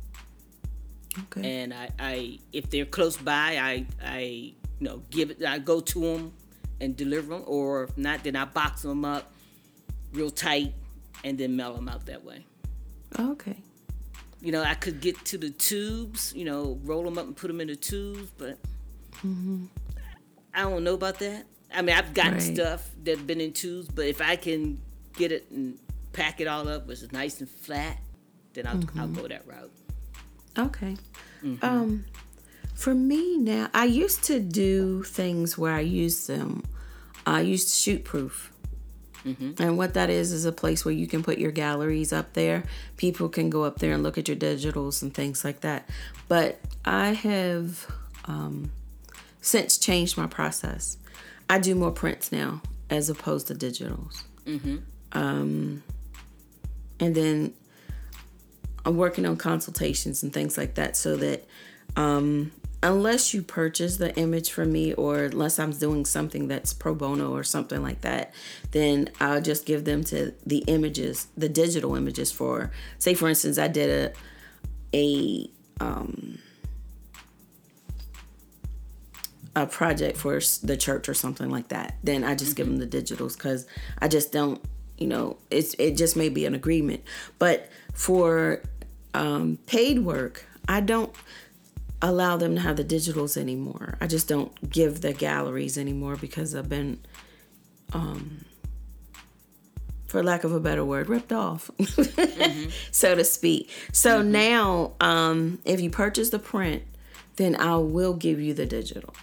Okay. 1.20 1.62
And 1.62 1.74
I, 1.74 1.90
I, 2.00 2.40
if 2.52 2.70
they're 2.70 2.86
close 2.86 3.18
by, 3.18 3.58
I, 3.58 3.86
I, 4.04 4.20
you 4.20 4.54
know, 4.80 5.04
give 5.10 5.32
it. 5.32 5.44
I 5.44 5.60
go 5.60 5.80
to 5.80 6.00
them 6.00 6.34
and 6.82 6.96
deliver 6.96 7.34
them, 7.34 7.44
or 7.46 7.84
if 7.84 7.98
not, 7.98 8.24
then 8.24 8.36
I 8.36 8.46
box 8.46 8.82
them 8.82 9.06
up 9.06 9.32
real 10.14 10.30
tight 10.30 10.74
and 11.24 11.38
then 11.38 11.56
mail 11.56 11.74
them 11.74 11.90
out 11.90 12.06
that 12.06 12.24
way. 12.24 12.46
Okay. 13.20 13.58
You 14.42 14.52
know, 14.52 14.62
I 14.62 14.74
could 14.74 15.00
get 15.00 15.24
to 15.26 15.38
the 15.38 15.50
tubes, 15.52 16.34
you 16.36 16.46
know, 16.46 16.80
roll 16.84 17.04
them 17.04 17.18
up 17.18 17.26
and 17.26 17.36
put 17.36 17.48
them 17.48 17.62
in 17.62 17.68
the 17.68 17.76
tubes, 17.76 18.30
but 18.38 18.58
mm-hmm. 19.18 19.66
I 20.54 20.62
don't 20.62 20.84
know 20.84 20.96
about 20.96 21.20
that. 21.20 21.46
I 21.74 21.82
mean, 21.82 21.96
I've 21.96 22.14
gotten 22.14 22.34
right. 22.34 22.42
stuff 22.42 22.90
that's 23.04 23.22
been 23.22 23.40
in 23.42 23.54
tubes, 23.54 23.88
but 23.88 24.06
if 24.06 24.22
I 24.22 24.36
can 24.36 24.80
get 25.16 25.32
it 25.32 25.50
and 25.50 25.78
pack 26.12 26.42
it 26.42 26.48
all 26.48 26.68
up, 26.68 26.88
which 26.88 27.02
is 27.02 27.12
nice 27.12 27.40
and 27.40 27.50
flat, 27.50 27.98
then 28.54 28.68
I'll, 28.68 28.76
mm-hmm. 28.76 29.00
I'll 29.00 29.08
go 29.08 29.28
that 29.28 29.48
route. 29.48 29.72
Okay. 30.58 30.98
Mm-hmm. 31.44 31.66
Um, 31.66 32.06
for 32.74 32.94
me 32.94 33.38
now, 33.38 33.70
I 33.74 33.86
used 33.86 34.24
to 34.26 34.40
do 34.40 35.04
things 35.04 35.58
where 35.58 35.74
I 35.74 35.82
used 35.82 36.28
them. 36.28 36.64
I 37.26 37.42
used 37.42 37.70
Shootproof. 37.70 38.50
Mm-hmm. 39.26 39.62
And 39.62 39.78
what 39.78 39.94
that 39.94 40.10
is 40.10 40.32
is 40.32 40.44
a 40.46 40.52
place 40.52 40.84
where 40.84 40.94
you 40.94 41.08
can 41.08 41.24
put 41.24 41.38
your 41.38 41.52
galleries 41.52 42.12
up 42.12 42.34
there. 42.34 42.64
People 42.98 43.30
can 43.30 43.50
go 43.50 43.64
up 43.64 43.80
there 43.80 43.94
and 43.94 44.04
look 44.04 44.18
at 44.18 44.28
your 44.28 44.36
digitals 44.36 45.02
and 45.02 45.14
things 45.14 45.46
like 45.46 45.62
that. 45.62 45.90
But 46.28 46.60
I 46.84 47.14
have 47.14 47.88
um, 48.26 48.72
since 49.40 49.78
changed 49.78 50.18
my 50.18 50.28
process. 50.28 50.98
I 51.50 51.60
do 51.60 51.76
more 51.76 51.92
prints 51.92 52.32
now 52.32 52.62
as 52.90 53.10
opposed 53.10 53.48
to 53.48 53.56
digitals. 53.56 54.24
Mm-hmm. 54.46 54.78
Um, 55.14 55.84
and 57.00 57.16
then 57.16 57.54
I'm 58.86 58.98
working 58.98 59.26
on 59.26 59.38
consultations 59.38 60.24
and 60.24 60.34
things 60.34 60.58
like 60.58 60.76
that 60.76 60.98
so 60.98 61.16
that 61.18 61.48
um, 61.96 62.52
unless 62.82 63.34
you 63.34 63.42
purchase 63.42 63.98
the 63.98 64.14
image 64.18 64.52
from 64.52 64.72
me 64.72 64.94
or 64.94 65.24
unless 65.24 65.58
I'm 65.58 65.72
doing 65.72 66.06
something 66.06 66.50
that's 66.50 66.74
pro 66.74 66.94
bono 66.94 67.34
or 67.34 67.44
something 67.44 67.82
like 67.82 68.02
that, 68.02 68.34
then 68.72 69.10
I'll 69.22 69.42
just 69.42 69.66
give 69.66 69.86
them 69.86 70.04
to 70.06 70.34
the 70.46 70.60
images, 70.68 71.28
the 71.38 71.48
digital 71.48 71.96
images 71.96 72.32
for, 72.32 72.72
say, 73.00 73.14
for 73.14 73.30
instance, 73.30 73.58
I 73.58 73.70
did 73.70 74.14
a, 74.94 75.48
a, 75.80 75.84
um, 75.84 76.40
a 79.56 79.66
project 79.66 80.18
for 80.18 80.40
the 80.64 80.76
church 80.76 81.08
or 81.08 81.14
something 81.14 81.50
like 81.50 81.70
that, 81.70 81.96
then 82.04 82.24
I 82.24 82.36
just 82.36 82.52
mm-hmm. 82.52 82.58
give 82.58 82.68
them 82.68 82.78
the 82.78 82.88
digitals 82.88 83.38
because 83.38 83.66
I 84.00 84.08
just 84.10 84.32
don't 84.32 84.62
you 84.98 85.08
know 85.08 85.38
it's 85.50 85.74
it 85.76 85.98
just 85.98 86.16
may 86.16 86.30
be 86.30 86.46
an 86.46 86.56
agreement. 86.56 87.04
But 87.40 87.70
for 87.94 88.62
um, 89.14 89.58
paid 89.66 90.00
work 90.00 90.46
i 90.68 90.80
don't 90.80 91.14
allow 92.02 92.36
them 92.36 92.56
to 92.56 92.60
have 92.60 92.76
the 92.76 92.84
digitals 92.84 93.38
anymore. 93.38 93.98
I 94.02 94.08
just 94.08 94.28
don't 94.28 94.70
give 94.70 95.00
the 95.00 95.14
galleries 95.14 95.78
anymore 95.78 96.18
because 96.18 96.54
i've 96.54 96.68
been 96.68 97.00
um, 97.94 98.44
for 100.08 100.22
lack 100.22 100.44
of 100.44 100.52
a 100.52 100.60
better 100.60 100.84
word 100.84 101.08
ripped 101.08 101.32
off 101.32 101.72
mm-hmm. 101.80 102.70
so 102.92 103.16
to 103.16 103.24
speak. 103.24 103.70
So 103.94 104.20
mm-hmm. 104.20 104.32
now 104.32 104.94
um, 105.00 105.60
if 105.64 105.80
you 105.80 105.90
purchase 105.90 106.30
the 106.30 106.40
print 106.40 106.84
then 107.36 107.56
i 107.56 107.76
will 107.78 108.14
give 108.14 108.40
you 108.40 108.54
the 108.54 108.66
digital. 108.66 109.14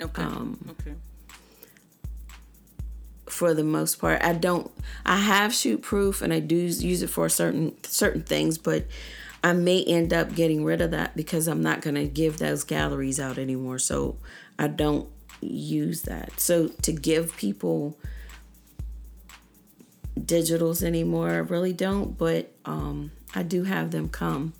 Okay. 0.00 0.22
Um, 0.22 0.58
okay 0.70 0.94
for 3.30 3.54
the 3.54 3.64
most 3.64 3.96
part. 3.96 4.22
I 4.22 4.32
don't 4.32 4.70
I 5.04 5.18
have 5.18 5.52
ShootProof 5.52 6.22
and 6.22 6.32
I 6.32 6.40
do 6.40 6.56
use 6.56 7.02
it 7.02 7.10
for 7.10 7.28
certain 7.28 7.76
certain 7.84 8.22
things, 8.22 8.58
but 8.58 8.86
I 9.42 9.52
may 9.52 9.84
end 9.84 10.12
up 10.12 10.34
getting 10.34 10.64
rid 10.64 10.80
of 10.80 10.90
that 10.90 11.16
because 11.16 11.46
I'm 11.46 11.62
not 11.62 11.80
going 11.80 11.94
to 11.94 12.06
give 12.06 12.38
those 12.38 12.64
galleries 12.64 13.20
out 13.20 13.38
anymore. 13.38 13.78
So 13.78 14.16
I 14.58 14.66
don't 14.68 15.08
use 15.40 16.02
that. 16.02 16.40
So 16.40 16.68
to 16.68 16.92
give 16.92 17.36
people 17.36 17.96
digitals 20.18 20.82
anymore, 20.82 21.30
I 21.30 21.38
really 21.38 21.72
don't, 21.72 22.18
but 22.18 22.52
um, 22.64 23.12
I 23.34 23.44
do 23.44 23.64
have 23.64 23.92
them 23.92 24.08
come 24.08 24.54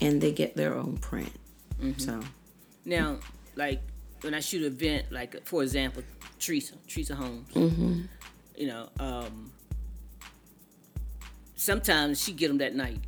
and 0.00 0.20
they 0.20 0.32
get 0.32 0.56
their 0.56 0.74
own 0.74 0.98
print. 0.98 1.32
Mm-hmm. 1.80 1.98
So 1.98 2.20
now, 2.84 3.18
like 3.56 3.82
when 4.22 4.34
I 4.34 4.40
shoot 4.40 4.62
an 4.62 4.72
event, 4.72 5.10
like 5.10 5.46
for 5.46 5.62
example, 5.62 6.02
Teresa, 6.38 6.74
Teresa 6.88 7.14
Holmes. 7.14 7.48
Mm-hmm. 7.52 8.00
You 8.56 8.66
know, 8.66 8.88
um, 8.98 9.52
sometimes 11.56 12.22
she 12.22 12.32
get 12.32 12.48
them 12.48 12.58
that 12.58 12.74
night, 12.74 13.00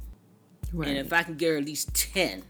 right. 0.73 0.89
and 0.89 0.99
if 0.99 1.13
I 1.13 1.23
can 1.23 1.37
get 1.37 1.51
her 1.51 1.57
at 1.59 1.65
least 1.65 1.95
ten, 1.95 2.43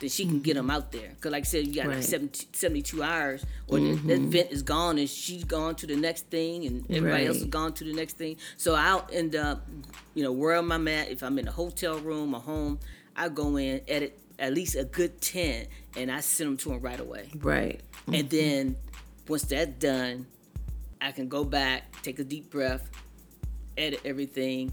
then 0.00 0.08
she 0.08 0.24
can 0.24 0.34
mm-hmm. 0.34 0.42
get 0.42 0.54
them 0.54 0.70
out 0.70 0.92
there. 0.92 1.12
Cause 1.20 1.30
like 1.30 1.42
I 1.42 1.46
said, 1.46 1.66
you 1.66 1.74
got 1.74 1.86
right. 1.86 1.96
like 1.96 2.04
70, 2.04 2.48
72 2.52 3.02
hours, 3.02 3.44
or 3.68 3.78
mm-hmm. 3.78 4.08
that 4.08 4.14
event 4.14 4.50
is 4.50 4.62
gone, 4.62 4.98
and 4.98 5.08
she's 5.08 5.44
gone 5.44 5.74
to 5.76 5.86
the 5.86 5.96
next 5.96 6.26
thing, 6.28 6.66
and 6.66 6.90
everybody 6.90 7.22
right. 7.22 7.28
else 7.28 7.38
is 7.38 7.44
gone 7.44 7.72
to 7.74 7.84
the 7.84 7.92
next 7.92 8.16
thing. 8.16 8.36
So 8.56 8.74
I'll 8.74 9.06
end 9.12 9.36
up, 9.36 9.68
you 10.14 10.22
know, 10.22 10.32
where 10.32 10.54
am 10.56 10.72
I 10.72 10.92
at? 10.92 11.10
If 11.10 11.22
I'm 11.22 11.38
in 11.38 11.48
a 11.48 11.52
hotel 11.52 11.98
room 11.98 12.34
or 12.34 12.40
home, 12.40 12.80
I 13.14 13.28
go 13.28 13.56
in 13.56 13.82
edit 13.88 14.18
at 14.42 14.52
least 14.52 14.74
a 14.74 14.84
good 14.84 15.20
ten, 15.20 15.66
and 15.96 16.10
I 16.10 16.20
send 16.20 16.50
them 16.50 16.56
to 16.58 16.68
them 16.70 16.80
right 16.80 17.00
away. 17.00 17.30
Right. 17.38 17.80
Mm-hmm. 18.02 18.14
And 18.14 18.30
then 18.30 18.76
once 19.28 19.44
that's 19.44 19.70
done, 19.78 20.26
I 21.00 21.12
can 21.12 21.28
go 21.28 21.44
back, 21.44 22.02
take 22.02 22.18
a 22.18 22.24
deep 22.24 22.50
breath, 22.50 22.90
edit 23.78 24.00
everything, 24.04 24.72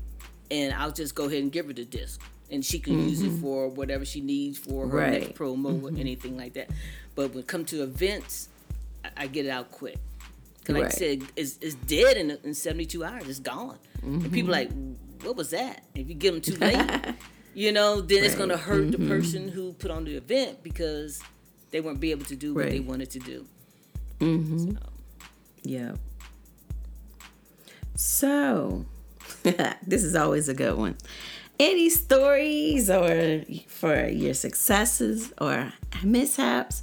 and 0.49 0.73
I'll 0.73 0.91
just 0.91 1.13
go 1.13 1.25
ahead 1.25 1.43
and 1.43 1.51
give 1.51 1.67
her 1.67 1.73
the 1.73 1.85
disc. 1.85 2.19
And 2.51 2.65
she 2.65 2.79
can 2.79 2.95
mm-hmm. 2.95 3.09
use 3.09 3.21
it 3.21 3.27
mm-hmm. 3.27 3.41
for 3.41 3.69
whatever 3.69 4.05
she 4.05 4.21
needs 4.21 4.57
for 4.57 4.87
her 4.87 4.97
right. 4.97 5.21
next 5.21 5.35
promo 5.35 5.71
mm-hmm. 5.71 5.85
or 5.85 5.99
anything 5.99 6.35
like 6.35 6.53
that. 6.53 6.71
But 7.13 7.29
when 7.29 7.39
it 7.39 7.47
comes 7.47 7.69
to 7.69 7.83
events, 7.83 8.49
I, 9.05 9.09
I, 9.17 9.27
get 9.27 9.45
it 9.45 9.49
out 9.49 9.69
quick. 9.69 9.97
Cause 10.65 10.73
like 10.73 10.83
right. 10.85 10.91
I 10.91 10.97
said, 10.97 11.23
it's, 11.35 11.59
it's 11.61 11.75
dead 11.75 12.17
in, 12.17 12.31
in 12.43 12.55
72 12.55 13.03
hours. 13.03 13.29
It's 13.29 13.39
gone. 13.39 13.77
Mm-hmm. 13.97 14.21
And 14.23 14.31
people 14.33 14.51
like, 14.51 14.71
what 15.21 15.35
was 15.35 15.51
that? 15.51 15.83
If 15.93 16.09
you 16.09 16.15
give 16.15 16.33
them 16.33 16.41
too 16.41 16.55
late, 16.55 16.75
you 17.59 17.73
know, 17.73 17.99
then 17.99 18.19
right. 18.19 18.25
it's 18.25 18.35
going 18.35 18.47
to 18.47 18.55
hurt 18.55 18.89
the 18.93 18.97
mm-hmm. 18.97 19.09
person 19.09 19.49
who 19.49 19.73
put 19.73 19.91
on 19.91 20.05
the 20.05 20.15
event 20.15 20.63
because 20.63 21.21
they 21.71 21.81
won't 21.81 21.99
be 21.99 22.11
able 22.11 22.23
to 22.23 22.35
do 22.37 22.53
what 22.53 22.69
they 22.69 22.79
wanted 22.79 23.11
to 23.11 23.19
do. 23.19 23.45
Mm-hmm. 24.21 24.71
So. 24.71 24.77
Yeah. 25.63 25.95
So, 27.95 28.85
this 29.43 30.05
is 30.05 30.15
always 30.15 30.47
a 30.47 30.53
good 30.53 30.77
one. 30.77 30.95
Any 31.59 31.89
stories 31.89 32.89
or 32.89 33.43
for 33.67 34.07
your 34.07 34.35
successes 34.35 35.33
or 35.41 35.73
mishaps 36.01 36.81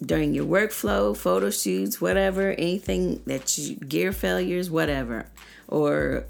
during 0.00 0.32
your 0.32 0.46
workflow, 0.46 1.14
photo 1.14 1.50
shoots, 1.50 2.00
whatever, 2.00 2.52
anything 2.52 3.22
that 3.26 3.58
you 3.58 3.76
gear 3.76 4.12
failures, 4.12 4.70
whatever, 4.70 5.26
or 5.68 6.24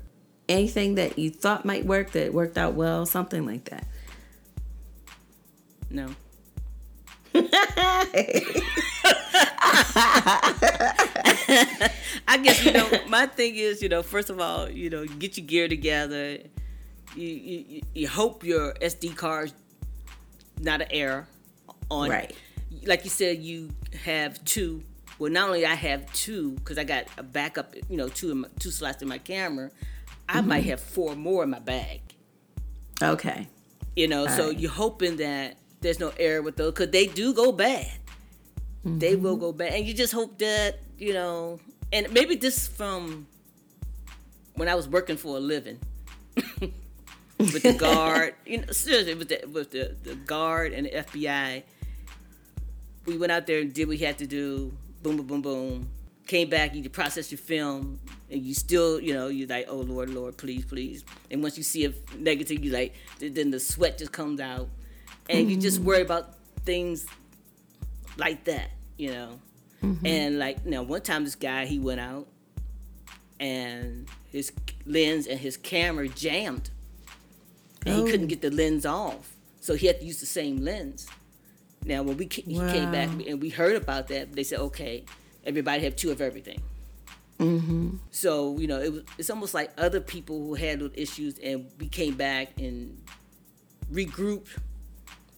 anything 0.49 0.97
that 0.97 1.19
you 1.19 1.31
thought 1.31 1.65
might 1.65 1.85
work 1.85 2.13
that 2.13 2.33
worked 2.33 2.59
out 2.59 2.75
well, 2.75 3.07
something 3.07 3.47
like 3.47 3.65
that. 3.67 3.87
No. 5.91 6.09
I 12.29 12.39
guess 12.43 12.65
you 12.65 12.73
know 12.73 12.89
my 13.09 13.27
thing 13.27 13.57
is 13.57 13.83
you 13.83 13.91
know 13.91 14.03
first 14.03 14.31
of 14.31 14.41
all 14.41 14.71
you 14.71 14.89
know 14.89 15.05
get 15.05 15.37
your 15.37 15.47
gear 15.47 15.69
together. 15.69 16.39
You 17.15 17.29
you, 17.29 17.83
you 17.95 18.09
hope 18.09 18.43
your 18.43 18.75
SD 18.75 19.17
card's 19.17 19.53
not 20.61 20.81
an 20.83 20.89
error 20.91 21.29
on 21.91 22.11
Right. 22.11 22.35
Like 22.85 23.05
you 23.05 23.11
said, 23.11 23.39
you 23.39 23.71
have 24.05 24.43
two. 24.45 24.83
Well, 25.19 25.33
not 25.33 25.49
only 25.49 25.65
I 25.65 25.75
have 25.75 26.13
two 26.13 26.53
because 26.53 26.79
I 26.79 26.85
got 26.85 27.07
a 27.17 27.23
backup, 27.23 27.75
you 27.89 27.97
know, 27.97 28.09
two 28.09 28.31
in 28.31 28.41
my, 28.43 28.49
two 28.59 28.71
slots 28.71 29.03
in 29.03 29.09
my 29.09 29.19
camera. 29.19 29.71
I 30.29 30.41
might 30.41 30.61
mm-hmm. 30.61 30.71
have 30.71 30.81
four 30.81 31.15
more 31.15 31.45
in 31.45 31.51
my 31.51 31.59
bag. 31.59 32.01
Okay. 33.03 33.49
You 33.95 34.09
know, 34.09 34.27
so 34.27 34.45
Alright. 34.45 34.59
you're 34.59 34.71
hoping 34.71 35.17
that 35.17 35.57
there's 35.81 36.01
no 36.01 36.13
error 36.19 36.43
with 36.43 36.57
those 36.57 36.73
because 36.73 36.91
they 36.91 37.07
do 37.07 37.33
go 37.33 37.53
bad. 37.53 37.93
They 38.85 39.17
will 39.17 39.33
mm-hmm. 39.33 39.41
go 39.41 39.53
bad, 39.53 39.73
and 39.73 39.85
you 39.85 39.95
just 39.95 40.13
hope 40.13 40.39
that 40.39 40.79
you 40.97 41.13
know. 41.13 41.59
And 41.93 42.13
maybe 42.13 42.37
this 42.37 42.69
from 42.69 43.27
when 44.55 44.69
I 44.69 44.75
was 44.77 44.89
working 44.89 45.17
for 45.17 45.37
a 45.37 45.41
living 45.41 45.81
with 47.39 47.63
the 47.63 47.75
guard. 47.79 48.35
You 48.47 48.59
know, 48.59 48.71
seriously, 48.71 49.15
with 49.15 49.29
the 49.29 49.45
with 49.53 49.73
the, 49.73 49.97
the 50.05 50.15
guard 50.15 50.73
and 50.73 50.87
the 50.87 50.91
FBI. 50.91 51.65
We 53.07 53.17
went 53.17 53.33
out 53.33 53.47
there 53.47 53.61
and 53.61 53.73
did 53.73 53.87
what 53.87 53.91
we 53.91 53.99
had 53.99 54.19
to 54.19 54.27
do. 54.27 54.73
Boom, 55.03 55.17
boom, 55.17 55.27
boom, 55.27 55.43
boom. 55.43 55.89
Came 56.27 56.49
back, 56.51 56.75
you 56.75 56.89
process 56.91 57.31
your 57.31 57.39
film, 57.39 58.01
and 58.29 58.43
you 58.43 58.53
still, 58.53 59.01
you 59.01 59.15
know, 59.15 59.29
you're 59.29 59.47
like, 59.47 59.67
oh 59.69 59.77
Lord, 59.77 60.11
Lord, 60.11 60.37
please, 60.37 60.65
please. 60.65 61.05
And 61.31 61.41
once 61.41 61.57
you 61.57 61.63
see 61.63 61.85
a 61.85 61.93
negative, 62.19 62.65
you 62.65 62.73
like, 62.73 62.95
then 63.21 63.51
the 63.51 63.61
sweat 63.61 63.99
just 63.99 64.11
comes 64.11 64.41
out, 64.41 64.69
and 65.31 65.49
you 65.49 65.57
just 65.57 65.79
mm-hmm. 65.79 65.87
worry 65.87 66.03
about 66.03 66.35
things 66.65 67.07
like 68.17 68.45
that, 68.45 68.71
you 68.99 69.13
know. 69.13 69.39
Mm-hmm. 69.85 70.07
And 70.07 70.39
like, 70.39 70.59
you 70.65 70.73
know, 70.73 70.83
one 70.83 71.03
time 71.03 71.23
this 71.23 71.37
guy 71.37 71.65
he 71.67 71.79
went 71.79 72.01
out, 72.01 72.27
and 73.39 74.09
his 74.33 74.51
lens 74.85 75.29
and 75.29 75.39
his 75.39 75.57
camera 75.57 76.09
jammed, 76.09 76.71
and 77.85 77.95
he 77.95 78.03
Oh. 78.03 78.07
couldn't 78.07 78.27
get 78.27 78.41
the 78.43 78.51
lens 78.51 78.85
off, 78.85 79.37
so 79.61 79.77
he 79.77 79.87
had 79.87 80.01
to 80.01 80.07
use 80.07 80.19
the 80.19 80.27
same 80.27 80.65
lens. 80.65 81.07
Now, 81.85 82.03
when 82.03 82.17
we 82.17 82.27
ca- 82.27 82.43
he 82.43 82.59
came 82.59 82.91
back 82.91 83.11
and 83.29 83.41
we 83.41 83.49
heard 83.51 83.77
about 83.77 84.09
that, 84.09 84.33
they 84.33 84.43
said, 84.43 84.59
okay, 84.59 85.05
everybody 85.47 85.85
have 85.85 85.97
two 85.97 86.11
of 86.11 86.21
everything. 86.21 86.61
Mm-hmm. 87.39 87.97
So 88.11 88.59
you 88.59 88.67
know, 88.67 88.81
it 88.81 88.93
was 88.93 89.03
it's 89.19 89.31
almost 89.31 89.55
like 89.55 89.71
other 89.79 90.01
people 90.01 90.39
who 90.47 90.55
handled 90.55 90.93
issues, 90.95 91.39
and 91.39 91.71
we 91.79 91.89
came 91.89 92.15
back 92.15 92.59
and 92.59 93.01
regrouped 93.93 94.49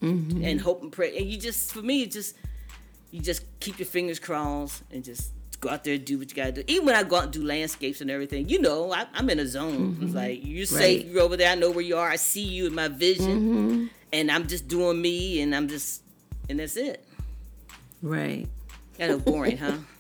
mm-hmm. 0.03 0.45
and 0.45 0.61
hope 0.61 0.83
and 0.83 0.93
pray. 0.93 1.17
And 1.17 1.27
you 1.27 1.39
just, 1.39 1.73
for 1.73 1.83
me, 1.83 2.03
it 2.03 2.11
just 2.11 2.37
you 3.11 3.21
just 3.21 3.43
keep 3.61 3.79
your 3.79 3.87
fingers 3.87 4.19
crossed 4.19 4.83
and 4.91 5.03
just 5.03 5.33
go 5.61 5.71
out 5.71 5.83
there 5.83 5.95
and 5.95 6.05
do 6.05 6.19
what 6.19 6.31
you 6.31 6.37
gotta 6.37 6.53
do. 6.53 6.65
Even 6.67 6.87
when 6.87 6.95
I 6.95 7.03
go 7.03 7.17
out 7.17 7.25
and 7.25 7.33
do 7.33 7.45
landscapes 7.45 8.01
and 8.01 8.11
everything, 8.11 8.49
you 8.49 8.61
know, 8.61 8.93
I, 8.93 9.07
I'm 9.15 9.29
in 9.31 9.39
a 9.41 9.47
zone. 9.47 9.97
It's 10.01 10.11
mm-hmm. 10.11 10.17
like 10.17 10.41
you're 10.45 10.67
safe, 10.67 11.03
Right. 11.03 11.07
you're 11.07 11.23
over 11.23 11.37
there. 11.37 11.51
I 11.51 11.55
know 11.55 11.71
where 11.71 11.85
you 11.85 11.97
are. 11.97 12.09
I 12.09 12.17
see 12.17 12.45
you 12.45 12.67
in 12.67 12.75
my 12.75 12.89
vision, 12.89 13.41
mm-hmm. 13.41 13.87
and 14.13 14.31
I'm 14.31 14.47
just 14.47 14.69
doing 14.69 15.01
me, 15.01 15.41
and 15.41 15.55
I'm 15.55 15.69
just, 15.69 16.03
and 16.49 16.61
that's 16.61 16.77
it. 16.77 17.05
Right. 18.03 18.47
Kind 18.99 19.13
of 19.13 19.25
boring, 19.25 19.57
huh? 19.57 19.79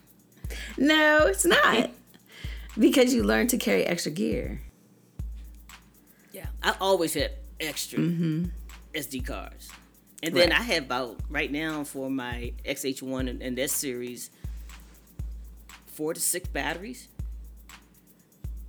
No, 0.76 1.26
it's 1.26 1.44
not. 1.44 1.90
because 2.78 3.12
you 3.12 3.22
learn 3.22 3.46
to 3.49 3.59
carry 3.59 3.84
extra 3.84 4.12
gear. 4.12 4.61
Yeah, 6.32 6.46
I 6.62 6.74
always 6.80 7.14
had 7.14 7.32
extra 7.61 7.99
mm-hmm. 7.99 8.44
SD 8.94 9.26
cards, 9.26 9.70
and 10.22 10.34
then 10.34 10.51
Right. 10.51 10.61
I 10.61 10.62
have 10.62 10.84
about 10.84 11.20
right 11.28 11.51
now 11.51 11.84
for 11.84 12.11
my 12.11 12.53
XH1 12.64 13.28
and, 13.28 13.42
and 13.42 13.59
that 13.59 13.70
series, 13.70 14.30
four 15.86 16.14
to 16.14 16.20
six 16.20 16.49
batteries, 16.49 17.09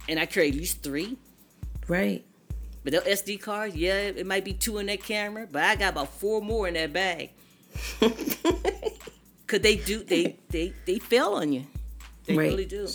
and 0.07 0.19
I 0.19 0.25
carry 0.25 0.49
at 0.49 0.55
least 0.55 0.81
three. 0.83 1.17
Right. 1.87 2.25
But 2.83 2.93
the 2.93 2.99
SD 2.99 3.41
cards, 3.41 3.75
yeah, 3.75 3.93
it 3.93 4.25
might 4.25 4.45
be 4.45 4.53
two 4.53 4.77
in 4.77 4.85
that 4.87 5.03
camera, 5.03 5.47
but 5.51 5.63
I 5.63 5.75
got 5.75 5.91
about 5.93 6.13
four 6.13 6.41
more 6.41 6.67
in 6.67 6.75
that 6.75 6.93
bag. 6.93 7.31
Cause 9.49 9.61
they 9.61 9.75
do, 9.77 10.03
they 10.03 10.37
they 10.49 10.73
they 10.85 10.99
fail 10.99 11.33
on 11.33 11.51
you. 11.51 11.63
They 12.25 12.35
Right. 12.37 12.49
really 12.51 12.65
do. 12.65 12.85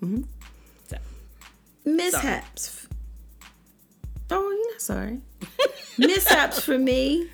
Mm-hmm. 0.00 0.22
So, 0.88 0.96
Mishaps. 1.84 2.86
Oh, 4.30 4.48
you're 4.50 4.70
not 4.72 4.80
sorry. 4.80 5.20
Mishaps 5.98 6.60
for 6.60 6.78
me. 6.78 7.28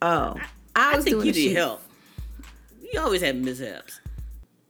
Oh, 0.00 0.34
I 0.74 0.94
I 0.94 0.96
was 0.96 1.04
think 1.04 1.16
doing 1.16 1.26
you 1.26 1.32
need 1.34 1.52
help. 1.54 1.82
You 2.92 2.98
always 3.00 3.20
have 3.20 3.36
mishaps. 3.36 4.00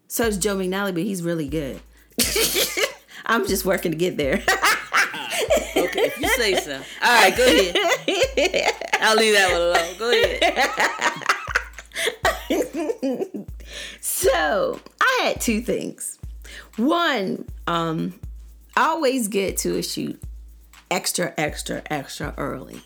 So 0.08 0.26
is 0.26 0.36
Joe 0.36 0.56
McNally, 0.56 0.92
but 0.92 1.04
he's 1.04 1.22
really 1.22 1.48
good. 1.48 1.80
I'm 3.26 3.46
just 3.46 3.64
working 3.64 3.92
to 3.92 3.98
get 3.98 4.16
there. 4.16 4.42
Ah, 4.48 5.30
okay, 5.76 6.06
if 6.06 6.20
you 6.20 6.28
say 6.30 6.54
so. 6.56 6.74
All 7.02 7.22
right, 7.22 7.36
go 7.36 7.44
ahead. 7.46 8.74
I'll 9.00 9.16
leave 9.16 9.34
that 9.34 9.52
one 9.52 9.60
alone. 9.62 9.94
Go 9.98 10.10
ahead. 10.10 11.28
so 14.00 14.80
I 15.00 15.20
had 15.24 15.40
two 15.40 15.60
things. 15.60 16.18
One, 16.76 17.46
um, 17.66 18.18
I 18.76 18.84
always 18.86 19.28
get 19.28 19.56
to 19.58 19.76
a 19.78 19.82
shoot 19.82 20.22
extra, 20.90 21.32
extra, 21.38 21.82
extra 21.90 22.34
early. 22.36 22.82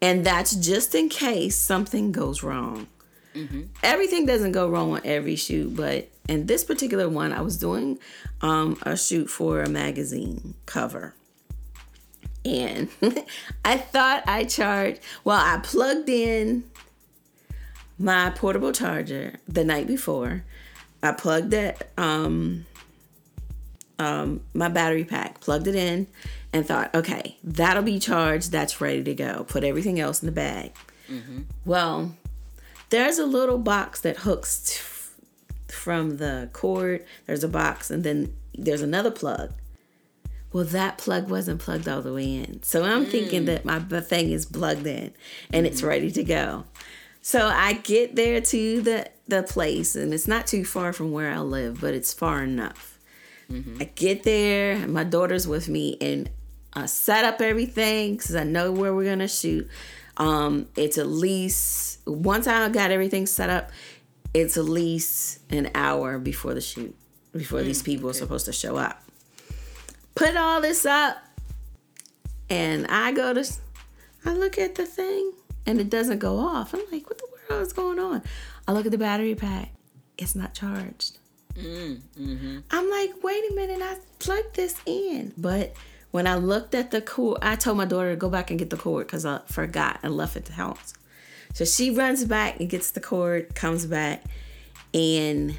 And 0.00 0.24
that's 0.24 0.54
just 0.54 0.94
in 0.94 1.08
case 1.08 1.56
something 1.56 2.12
goes 2.12 2.42
wrong. 2.42 2.86
Everything 3.82 4.26
doesn't 4.26 4.52
go 4.52 4.68
wrong 4.68 4.92
on 4.92 5.00
every 5.04 5.34
shoot, 5.34 5.74
but 5.74 6.08
in 6.28 6.46
this 6.46 6.62
particular 6.62 7.08
one, 7.08 7.32
I 7.32 7.40
was 7.40 7.58
doing 7.58 7.98
um, 8.42 8.78
a 8.82 8.96
shoot 8.96 9.28
for 9.28 9.60
a 9.60 9.68
magazine 9.68 10.54
cover. 10.66 11.14
And 12.44 12.88
I 13.64 13.76
thought 13.76 14.22
I 14.28 14.44
charged, 14.44 15.00
well, 15.24 15.40
I 15.40 15.58
plugged 15.62 16.08
in 16.08 16.64
my 17.98 18.30
portable 18.30 18.72
charger 18.72 19.34
the 19.46 19.64
night 19.64 19.86
before. 19.86 20.44
I 21.02 21.12
plugged 21.12 21.52
it, 21.52 21.90
um, 21.98 22.64
um, 23.98 24.40
my 24.54 24.68
battery 24.68 25.04
pack, 25.04 25.40
plugged 25.40 25.66
it 25.66 25.74
in, 25.74 26.06
and 26.52 26.66
thought, 26.66 26.94
okay, 26.94 27.36
that'll 27.44 27.82
be 27.82 27.98
charged. 27.98 28.50
That's 28.52 28.80
ready 28.80 29.02
to 29.04 29.14
go. 29.14 29.44
Put 29.48 29.64
everything 29.64 30.00
else 30.00 30.22
in 30.22 30.26
the 30.26 30.32
bag. 30.32 30.72
Well, 31.64 32.16
there's 32.90 33.18
a 33.18 33.26
little 33.26 33.58
box 33.58 34.00
that 34.00 34.18
hooks 34.18 34.78
t- 35.68 35.72
from 35.72 36.16
the 36.16 36.48
cord. 36.52 37.04
There's 37.26 37.44
a 37.44 37.48
box, 37.48 37.90
and 37.90 38.02
then 38.02 38.34
there's 38.56 38.82
another 38.82 39.10
plug. 39.10 39.52
Well, 40.52 40.64
that 40.66 40.98
plug 40.98 41.28
wasn't 41.28 41.60
plugged 41.60 41.88
all 41.88 42.00
the 42.00 42.12
way 42.14 42.36
in. 42.36 42.62
So 42.62 42.84
I'm 42.84 43.06
thinking 43.06 43.44
that 43.46 43.64
my 43.64 43.80
thing 43.80 44.30
is 44.30 44.46
plugged 44.46 44.86
in 44.86 45.12
and 45.52 45.66
it's 45.66 45.82
ready 45.82 46.12
to 46.12 46.22
go. 46.22 46.64
So 47.26 47.46
I 47.46 47.72
get 47.72 48.16
there 48.16 48.42
to 48.42 48.82
the, 48.82 49.08
the 49.26 49.42
place, 49.42 49.96
and 49.96 50.12
it's 50.12 50.28
not 50.28 50.46
too 50.46 50.62
far 50.62 50.92
from 50.92 51.10
where 51.10 51.32
I 51.32 51.38
live, 51.38 51.80
but 51.80 51.94
it's 51.94 52.12
far 52.12 52.42
enough. 52.44 52.98
I 53.80 53.84
get 53.84 54.24
there, 54.24 54.86
my 54.86 55.04
daughter's 55.04 55.48
with 55.48 55.66
me, 55.66 55.96
and 56.02 56.28
I 56.74 56.84
set 56.84 57.24
up 57.24 57.40
everything 57.40 58.16
because 58.16 58.34
I 58.34 58.44
know 58.44 58.72
where 58.72 58.94
we're 58.94 59.08
gonna 59.08 59.26
shoot. 59.26 59.66
Um, 60.18 60.66
it's 60.76 60.98
at 60.98 61.06
least 61.06 62.00
once 62.06 62.46
I 62.46 62.68
got 62.68 62.90
everything 62.90 63.24
set 63.24 63.48
up, 63.48 63.70
it's 64.34 64.58
at 64.58 64.66
least 64.66 65.40
an 65.48 65.70
hour 65.74 66.18
before 66.18 66.52
the 66.52 66.60
shoot, 66.60 66.94
before 67.32 67.62
these 67.62 67.82
people 67.82 68.10
are 68.10 68.12
supposed 68.12 68.44
to 68.46 68.52
show 68.52 68.76
up. 68.76 69.02
Put 70.14 70.36
all 70.36 70.60
this 70.60 70.84
up, 70.84 71.16
and 72.50 72.86
I 72.88 73.12
go 73.12 73.32
to, 73.32 73.50
I 74.26 74.34
look 74.34 74.58
at 74.58 74.74
the 74.74 74.84
thing, 74.84 75.32
and 75.66 75.80
it 75.80 75.90
doesn't 75.90 76.18
go 76.18 76.38
off. 76.38 76.74
I'm 76.74 76.82
like, 76.92 77.08
what 77.08 77.18
the 77.18 77.26
world 77.48 77.62
is 77.62 77.72
going 77.72 77.98
on? 77.98 78.22
I 78.66 78.72
look 78.72 78.86
at 78.86 78.92
the 78.92 78.98
battery 78.98 79.34
pack, 79.34 79.70
it's 80.18 80.34
not 80.34 80.54
charged. 80.54 81.18
Mm-hmm. 81.54 82.58
I'm 82.70 82.90
like, 82.90 83.22
wait 83.22 83.50
a 83.50 83.54
minute, 83.54 83.80
I 83.82 83.96
plugged 84.18 84.56
this 84.56 84.80
in. 84.86 85.32
But 85.36 85.74
when 86.10 86.26
I 86.26 86.36
looked 86.36 86.74
at 86.74 86.90
the 86.90 87.00
cord, 87.00 87.38
I 87.42 87.56
told 87.56 87.76
my 87.76 87.84
daughter 87.84 88.10
to 88.10 88.16
go 88.16 88.28
back 88.28 88.50
and 88.50 88.58
get 88.58 88.70
the 88.70 88.76
cord 88.76 89.06
because 89.06 89.24
I 89.24 89.40
forgot 89.46 90.00
and 90.02 90.16
left 90.16 90.36
it 90.36 90.40
at 90.40 90.44
the 90.46 90.52
house. 90.52 90.94
So 91.52 91.64
she 91.64 91.90
runs 91.90 92.24
back 92.24 92.58
and 92.58 92.68
gets 92.68 92.90
the 92.90 93.00
cord, 93.00 93.54
comes 93.54 93.86
back, 93.86 94.24
and 94.92 95.56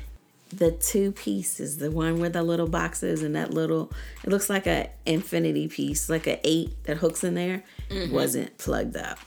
the 0.52 0.72
two 0.72 1.12
pieces, 1.12 1.78
the 1.78 1.92
one 1.92 2.20
with 2.20 2.34
the 2.34 2.44
little 2.44 2.68
boxes 2.68 3.24
and 3.24 3.36
that 3.36 3.54
little, 3.54 3.92
it 4.24 4.30
looks 4.30 4.50
like 4.50 4.68
a 4.68 4.90
infinity 5.06 5.68
piece, 5.68 6.10
like 6.10 6.28
a 6.28 6.40
eight 6.44 6.84
that 6.84 6.98
hooks 6.98 7.24
in 7.24 7.36
there, 7.36 7.64
mm-hmm. 7.90 8.14
wasn't 8.14 8.58
plugged 8.58 8.98
up. 8.98 9.20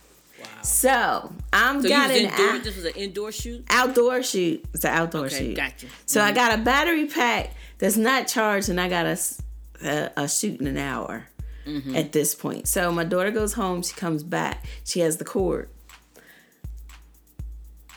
So 0.63 1.33
I'm 1.53 1.83
So 1.83 1.89
got 1.89 2.11
an 2.11 2.17
indoor, 2.17 2.49
out- 2.49 2.65
this 2.65 2.77
was 2.77 2.85
an 2.85 2.95
indoor 2.95 3.33
shoot? 3.33 3.65
outdoor 3.71 4.23
shoot. 4.23 4.65
It's 4.75 4.85
an 4.85 4.93
outdoor 4.93 5.27
Okay, 5.27 5.49
shoot. 5.49 5.57
gotcha. 5.57 5.87
So 6.07 6.21
I 6.21 6.27
mm-hmm. 6.27 6.35
got 6.35 6.59
a 6.59 6.63
battery 6.63 7.07
pack 7.07 7.55
that's 7.79 7.97
not 7.97 8.27
charged, 8.27 8.69
and 8.69 8.81
I 8.81 8.89
got 8.89 9.07
a 9.07 10.29
shoot 10.29 10.61
in 10.61 10.67
an 10.67 10.77
hour 10.79 11.29
mm-hmm. 11.67 11.95
at 11.95 12.13
this 12.13 12.35
point. 12.35 12.67
So 12.69 12.91
my 12.91 13.05
daughter 13.05 13.31
goes 13.31 13.53
home. 13.55 13.83
She 13.83 13.95
comes 13.95 14.23
back. 14.23 14.65
She 14.85 15.01
has 15.01 15.17
the 15.19 15.25
cord. 15.25 15.71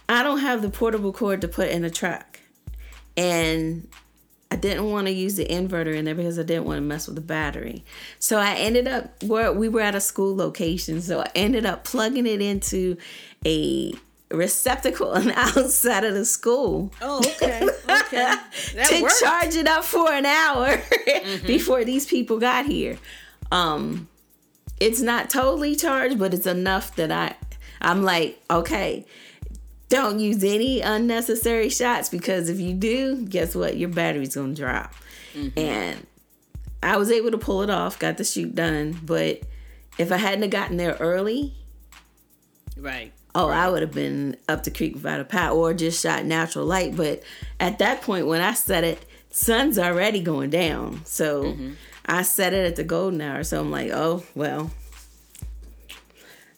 I 0.07 0.23
don't 0.23 0.39
have 0.39 0.61
the 0.61 0.69
portable 0.69 1.13
cord 1.13 1.41
to 1.41 1.47
put 1.47 1.69
in 1.69 1.81
the 1.83 1.89
truck, 1.89 2.39
and 3.15 3.87
I 4.51 4.57
didn't 4.57 4.91
want 4.91 5.07
to 5.07 5.13
use 5.13 5.35
the 5.37 5.45
inverter 5.45 5.95
in 5.95 6.03
there 6.05 6.13
because 6.13 6.37
I 6.37 6.43
didn't 6.43 6.65
want 6.65 6.77
to 6.77 6.81
mess 6.81 7.07
with 7.07 7.15
the 7.15 7.21
battery. 7.21 7.85
So 8.19 8.37
I 8.37 8.55
ended 8.55 8.85
up 8.87 9.23
where 9.23 9.53
we 9.53 9.69
were 9.69 9.79
at 9.79 9.95
a 9.95 10.01
school 10.01 10.35
location, 10.35 11.01
so 11.01 11.21
I 11.21 11.29
ended 11.35 11.65
up 11.65 11.85
plugging 11.85 12.27
it 12.27 12.41
into 12.41 12.97
a 13.45 13.93
receptacle 14.29 15.09
on 15.13 15.25
the 15.25 15.39
outside 15.39 16.03
of 16.03 16.13
the 16.13 16.25
school. 16.25 16.91
Oh, 17.01 17.19
okay. 17.19 17.67
Okay. 17.89 18.35
To 18.89 19.01
worked. 19.01 19.19
charge 19.19 19.55
it 19.55 19.67
up 19.67 19.83
for 19.83 20.11
an 20.11 20.25
hour 20.25 20.81
before 21.45 21.83
these 21.85 22.05
people 22.05 22.37
got 22.39 22.65
here. 22.65 22.97
Um 23.51 24.07
it's 24.79 25.01
not 25.01 25.29
totally 25.29 25.75
charged, 25.75 26.17
but 26.19 26.33
it's 26.33 26.47
enough 26.47 26.95
that 26.97 27.11
I 27.11 27.35
I'm 27.81 28.03
like, 28.03 28.41
okay, 28.49 29.05
don't 29.91 30.19
use 30.19 30.43
any 30.43 30.81
unnecessary 30.81 31.69
shots 31.69 32.09
because 32.09 32.49
if 32.49 32.59
you 32.59 32.73
do, 32.73 33.25
guess 33.25 33.53
what? 33.53 33.77
Your 33.77 33.89
battery's 33.89 34.35
gonna 34.35 34.55
drop. 34.55 34.95
Mm-hmm. 35.35 35.59
And 35.59 36.07
I 36.81 36.97
was 36.97 37.11
able 37.11 37.29
to 37.31 37.37
pull 37.37 37.61
it 37.61 37.69
off, 37.69 37.99
got 37.99 38.17
the 38.17 38.23
shoot 38.23 38.55
done, 38.55 38.99
but 39.03 39.41
if 39.97 40.11
I 40.11 40.17
hadn't 40.17 40.41
have 40.41 40.51
gotten 40.51 40.77
there 40.77 40.95
early, 40.99 41.53
Right. 42.77 43.13
Oh, 43.33 43.49
I 43.49 43.69
would 43.69 43.81
have 43.81 43.93
been 43.93 44.35
up 44.49 44.63
the 44.63 44.71
creek 44.71 44.95
without 44.95 45.19
a 45.19 45.23
paddle 45.23 45.59
or 45.59 45.73
just 45.73 46.01
shot 46.01 46.25
natural 46.25 46.65
light. 46.65 46.95
But 46.95 47.23
at 47.59 47.79
that 47.79 48.01
point, 48.01 48.27
when 48.27 48.41
I 48.41 48.53
set 48.53 48.83
it, 48.83 49.05
sun's 49.29 49.79
already 49.79 50.21
going 50.21 50.49
down. 50.49 51.05
So 51.05 51.43
mm-hmm. 51.45 51.71
I 52.05 52.23
set 52.23 52.53
it 52.53 52.65
at 52.65 52.75
the 52.75 52.83
golden 52.83 53.21
hour. 53.21 53.43
So 53.43 53.59
I'm 53.59 53.71
like, 53.71 53.91
oh 53.91 54.23
well. 54.35 54.71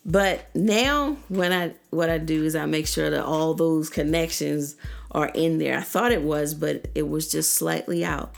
But 0.05 0.49
now, 0.53 1.15
when 1.29 1.53
I 1.53 1.73
what 1.89 2.09
I 2.09 2.17
do 2.17 2.43
is 2.43 2.55
I 2.55 2.65
make 2.65 2.87
sure 2.87 3.09
that 3.09 3.23
all 3.23 3.53
those 3.53 3.89
connections 3.89 4.75
are 5.11 5.29
in 5.33 5.59
there. 5.59 5.77
I 5.77 5.81
thought 5.81 6.11
it 6.11 6.23
was, 6.23 6.53
but 6.53 6.87
it 6.93 7.07
was 7.07 7.31
just 7.31 7.53
slightly 7.53 8.03
out 8.03 8.33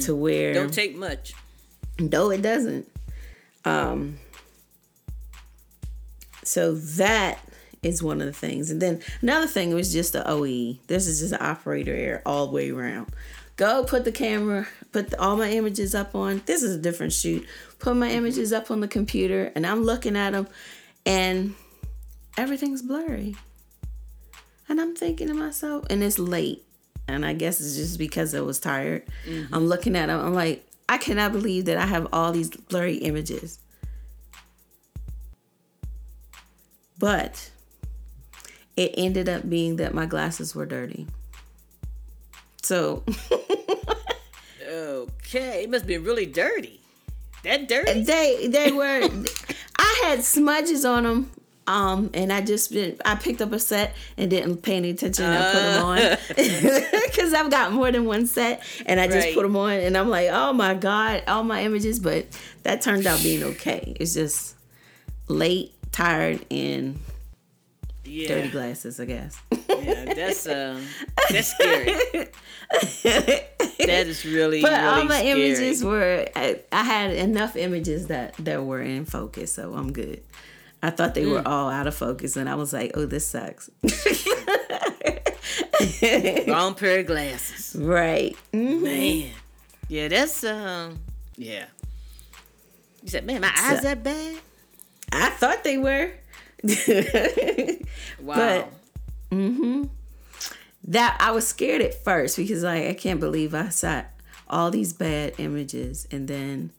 to 0.00 0.14
where 0.14 0.52
Don't 0.54 0.72
take 0.72 0.94
much. 0.96 1.34
no, 1.98 2.30
it 2.30 2.42
doesn't. 2.42 2.86
Um, 3.64 4.18
so 6.44 6.74
that 6.74 7.38
is 7.82 8.02
one 8.02 8.20
of 8.20 8.26
the 8.26 8.32
things. 8.32 8.70
And 8.70 8.80
then 8.80 9.00
another 9.22 9.46
thing 9.46 9.74
was 9.74 9.92
just 9.92 10.12
the 10.12 10.28
OE. 10.28 10.76
This 10.86 11.06
is 11.06 11.20
just 11.20 11.32
an 11.32 11.42
operator 11.42 11.94
error 11.94 12.22
all 12.26 12.46
the 12.46 12.52
way 12.52 12.70
around. 12.70 13.08
Go 13.56 13.84
put 13.84 14.04
the 14.04 14.12
camera, 14.12 14.66
put 14.92 15.10
the, 15.10 15.20
all 15.20 15.36
my 15.36 15.50
images 15.50 15.94
up 15.94 16.14
on. 16.14 16.42
This 16.46 16.62
is 16.62 16.76
a 16.76 16.78
different 16.78 17.12
shoot. 17.12 17.46
Put 17.78 17.96
my 17.96 18.10
images 18.10 18.52
up 18.52 18.70
on 18.70 18.80
the 18.80 18.88
computer, 18.88 19.52
and 19.54 19.66
I'm 19.66 19.84
looking 19.84 20.16
at 20.16 20.30
them, 20.32 20.46
and 21.06 21.54
everything's 22.36 22.82
blurry. 22.82 23.36
And 24.68 24.80
I'm 24.80 24.94
thinking 24.94 25.28
to 25.28 25.34
myself, 25.34 25.84
and 25.90 26.02
it's 26.02 26.18
late. 26.18 26.64
And 27.08 27.26
I 27.26 27.32
guess 27.32 27.60
it's 27.60 27.76
just 27.76 27.98
because 27.98 28.34
I 28.34 28.40
was 28.40 28.60
tired. 28.60 29.04
Mm-hmm. 29.26 29.54
I'm 29.54 29.66
looking 29.66 29.96
at 29.96 30.06
them. 30.06 30.20
I'm 30.20 30.34
like, 30.34 30.64
I 30.88 30.98
cannot 30.98 31.32
believe 31.32 31.64
that 31.66 31.76
I 31.76 31.86
have 31.86 32.06
all 32.12 32.32
these 32.32 32.50
blurry 32.50 32.96
images. 32.96 33.58
But 36.98 37.50
it 38.76 38.94
ended 38.96 39.28
up 39.28 39.48
being 39.48 39.76
that 39.76 39.92
my 39.94 40.06
glasses 40.06 40.54
were 40.54 40.66
dirty. 40.66 41.06
So 42.62 43.02
Okay. 44.72 45.64
It 45.64 45.70
must 45.70 45.86
be 45.86 45.98
really 45.98 46.26
dirty. 46.26 46.80
That 47.42 47.68
dirty? 47.68 48.02
they 48.02 48.46
they 48.48 48.70
were 48.70 49.00
I 49.92 50.08
had 50.08 50.18
smudges 50.24 50.84
on 50.84 51.02
them 51.04 51.30
um 51.68 52.10
and 52.12 52.32
I 52.32 52.40
just 52.40 52.72
been 52.72 52.96
I 53.04 53.14
picked 53.14 53.40
up 53.40 53.52
a 53.52 53.58
set 53.60 53.94
and 54.16 54.28
didn't 54.28 54.62
pay 54.62 54.76
any 54.76 54.90
attention 54.90 55.24
and 55.26 55.34
I 55.38 55.52
put 55.52 55.62
them 55.62 55.84
on. 55.84 57.08
Cuz 57.14 57.32
I've 57.32 57.50
got 57.52 57.72
more 57.72 57.92
than 57.92 58.04
one 58.04 58.26
set 58.26 58.62
and 58.84 58.98
I 58.98 59.06
just 59.06 59.18
Right. 59.26 59.34
put 59.34 59.42
them 59.42 59.56
on 59.56 59.72
and 59.74 59.96
I'm 59.96 60.08
like 60.08 60.28
oh 60.32 60.52
my 60.52 60.74
god 60.74 61.22
all 61.28 61.44
my 61.44 61.62
images 61.62 62.00
but 62.00 62.26
that 62.64 62.82
turned 62.82 63.06
out 63.06 63.22
being 63.22 63.44
okay. 63.44 63.96
It's 64.00 64.14
just 64.14 64.56
late 65.28 65.72
tired 65.92 66.44
and 66.50 66.98
yeah. 68.12 68.28
dirty 68.28 68.48
glasses 68.50 69.00
I 69.00 69.04
guess 69.06 69.38
Yeah, 69.68 70.14
that's 70.14 70.46
um, 70.46 70.84
that's 71.30 71.48
scary. 71.48 71.94
That 73.82 74.06
is 74.06 74.24
really, 74.24 74.62
but 74.62 74.70
really 74.72 74.84
all 74.86 75.04
my 75.04 75.18
scary. 75.20 75.30
images 75.48 75.84
were 75.84 76.26
I, 76.36 76.60
I 76.70 76.82
had 76.84 77.10
enough 77.12 77.56
images 77.56 78.06
that 78.08 78.34
that 78.38 78.64
were 78.64 78.80
in 78.82 79.04
focus 79.04 79.52
so 79.52 79.74
i'm 79.74 79.92
good 79.92 80.22
i 80.82 80.90
thought 80.90 81.14
they 81.14 81.24
Mm. 81.24 81.32
were 81.32 81.48
all 81.48 81.68
out 81.68 81.86
of 81.86 81.94
focus 81.94 82.36
and 82.36 82.48
i 82.48 82.54
was 82.54 82.72
like 82.72 82.92
oh 82.94 83.06
this 83.06 83.26
sucks 83.26 83.68
Wrong 86.46 86.74
pair 86.74 87.00
of 87.00 87.06
glasses. 87.06 87.74
right 87.80 88.36
Mhm. 88.52 88.82
Man. 88.82 89.30
Yeah, 89.88 90.08
that's 90.08 90.44
um. 90.44 90.98
yeah. 91.36 91.66
You 93.02 93.08
said, 93.08 93.26
man, 93.26 93.40
my 93.40 93.52
eyes 93.54 93.82
that 93.82 94.02
bad? 94.04 94.36
i 95.12 95.28
thought 95.30 95.64
they 95.64 95.76
were 95.78 96.12
Wow. 98.20 98.34
But- 98.36 98.72
mm-hmm. 99.30 99.84
that 100.84 101.16
i 101.20 101.30
was 101.30 101.46
scared 101.46 101.80
at 101.80 101.94
first 102.04 102.36
because 102.36 102.62
like 102.62 102.84
i 102.86 102.92
can't 102.92 103.20
believe 103.20 103.54
i 103.54 103.68
saw 103.68 104.02
all 104.52 104.70
these 104.70 104.92
bad 104.92 105.32
images. 105.38 106.06
And 106.10 106.28
then 106.28 106.70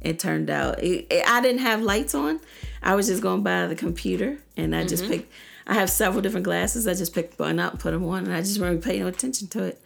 it 0.00 0.18
turned 0.18 0.50
out 0.50 0.80
it, 0.82 1.06
it- 1.10 1.26
i 1.26 1.40
didn't 1.40 1.62
have 1.62 1.82
lights 1.82 2.14
on. 2.14 2.38
I 2.82 2.94
was 2.94 3.06
just 3.06 3.22
going 3.22 3.42
by 3.42 3.66
the 3.66 3.74
computer 3.74 4.38
and 4.56 4.76
i 4.76 4.84
just 4.84 5.04
mm-hmm. 5.04 5.12
picked 5.12 5.32
i 5.66 5.74
have 5.74 5.90
several 5.90 6.20
different 6.22 6.44
glasses. 6.44 6.86
I 6.86 6.94
just 6.94 7.14
picked 7.14 7.38
one 7.38 7.58
up 7.58 7.78
put 7.78 7.92
them 7.92 8.04
on 8.04 8.24
and 8.24 8.34
i 8.34 8.40
just 8.40 8.60
remember 8.60 8.82
paying 8.82 9.00
no 9.00 9.06
attention 9.08 9.48
to 9.48 9.64
it. 9.64 9.82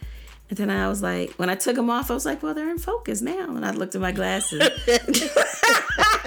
And 0.50 0.58
then 0.58 0.70
i 0.70 0.88
was 0.88 1.02
like 1.02 1.32
when 1.34 1.48
i 1.48 1.54
took 1.54 1.76
them 1.76 1.88
off 1.88 2.10
i 2.10 2.14
was 2.14 2.26
like 2.26 2.42
well 2.42 2.54
they're 2.54 2.70
in 2.70 2.78
focus 2.78 3.22
now. 3.22 3.54
And 3.54 3.64
i 3.64 3.70
looked 3.70 3.94
at 3.94 4.00
my 4.00 4.12
glasses. 4.12 4.60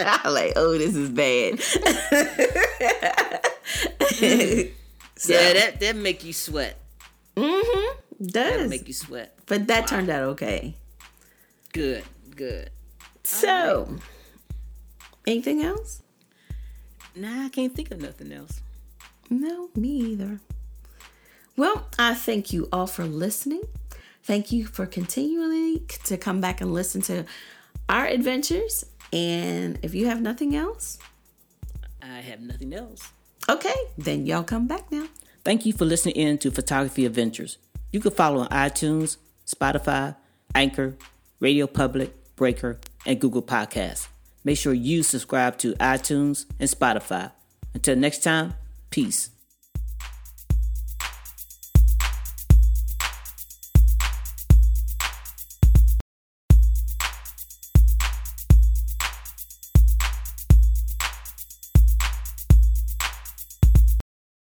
I 0.01 0.21
was 0.23 0.33
like 0.33 0.53
oh 0.55 0.77
this 0.77 0.95
is 0.95 1.09
bad 1.09 1.59
So- 5.17 5.33
yeah, 5.33 5.53
that 5.53 5.79
that 5.81 5.95
make 5.97 6.23
you 6.23 6.31
sweat. 6.31 6.79
Mm-hmm. 7.35 7.99
That 8.21 8.57
Does. 8.57 8.69
make 8.69 8.87
you 8.87 8.93
sweat. 8.93 9.35
but 9.47 9.67
that 9.67 9.87
turned 9.87 10.09
out 10.09 10.23
okay. 10.23 10.75
Good, 11.73 12.03
good. 12.35 12.69
So, 13.25 13.95
anything 15.27 15.61
else? 15.61 16.01
Nah, 17.15 17.45
I 17.45 17.49
can't 17.49 17.75
think 17.75 17.91
of 17.91 18.01
nothing 18.01 18.31
else. 18.31 18.61
No, 19.29 19.69
me 19.75 19.89
either. 19.89 20.39
Well, 21.57 21.87
I 21.99 22.13
thank 22.15 22.53
you 22.53 22.69
all 22.71 22.87
for 22.87 23.03
listening. 23.03 23.63
Thank 24.23 24.51
you 24.51 24.65
for 24.65 24.85
continually 24.85 25.79
to 26.05 26.17
come 26.17 26.39
back 26.39 26.61
and 26.61 26.73
listen 26.73 27.01
to 27.03 27.25
our 27.89 28.05
adventures. 28.07 28.85
And 29.11 29.79
if 29.83 29.93
you 29.93 30.07
have 30.07 30.21
nothing 30.21 30.55
else, 30.55 30.97
I 32.01 32.21
have 32.21 32.39
nothing 32.41 32.73
else. 32.73 33.11
Okay, 33.47 33.75
then 33.97 34.25
y'all 34.25 34.43
come 34.43 34.67
back 34.67 34.91
now. 34.91 35.07
Thank 35.43 35.65
you 35.65 35.73
for 35.73 35.85
listening 35.85 36.15
in 36.15 36.37
to 36.39 36.51
Photography 36.51 37.05
Adventures. 37.05 37.57
You 37.91 37.99
can 37.99 38.11
follow 38.11 38.41
on 38.41 38.49
iTunes, 38.49 39.17
Spotify, 39.45 40.15
Anchor, 40.53 40.95
Radio 41.39 41.65
Public, 41.67 42.35
Breaker, 42.35 42.79
and 43.05 43.19
Google 43.19 43.41
Podcasts. 43.41 44.07
Make 44.43 44.57
sure 44.57 44.73
you 44.73 45.03
subscribe 45.03 45.57
to 45.59 45.73
iTunes 45.75 46.45
and 46.59 46.69
Spotify. 46.69 47.31
Until 47.73 47.95
next 47.95 48.23
time, 48.23 48.55
peace. 48.89 49.31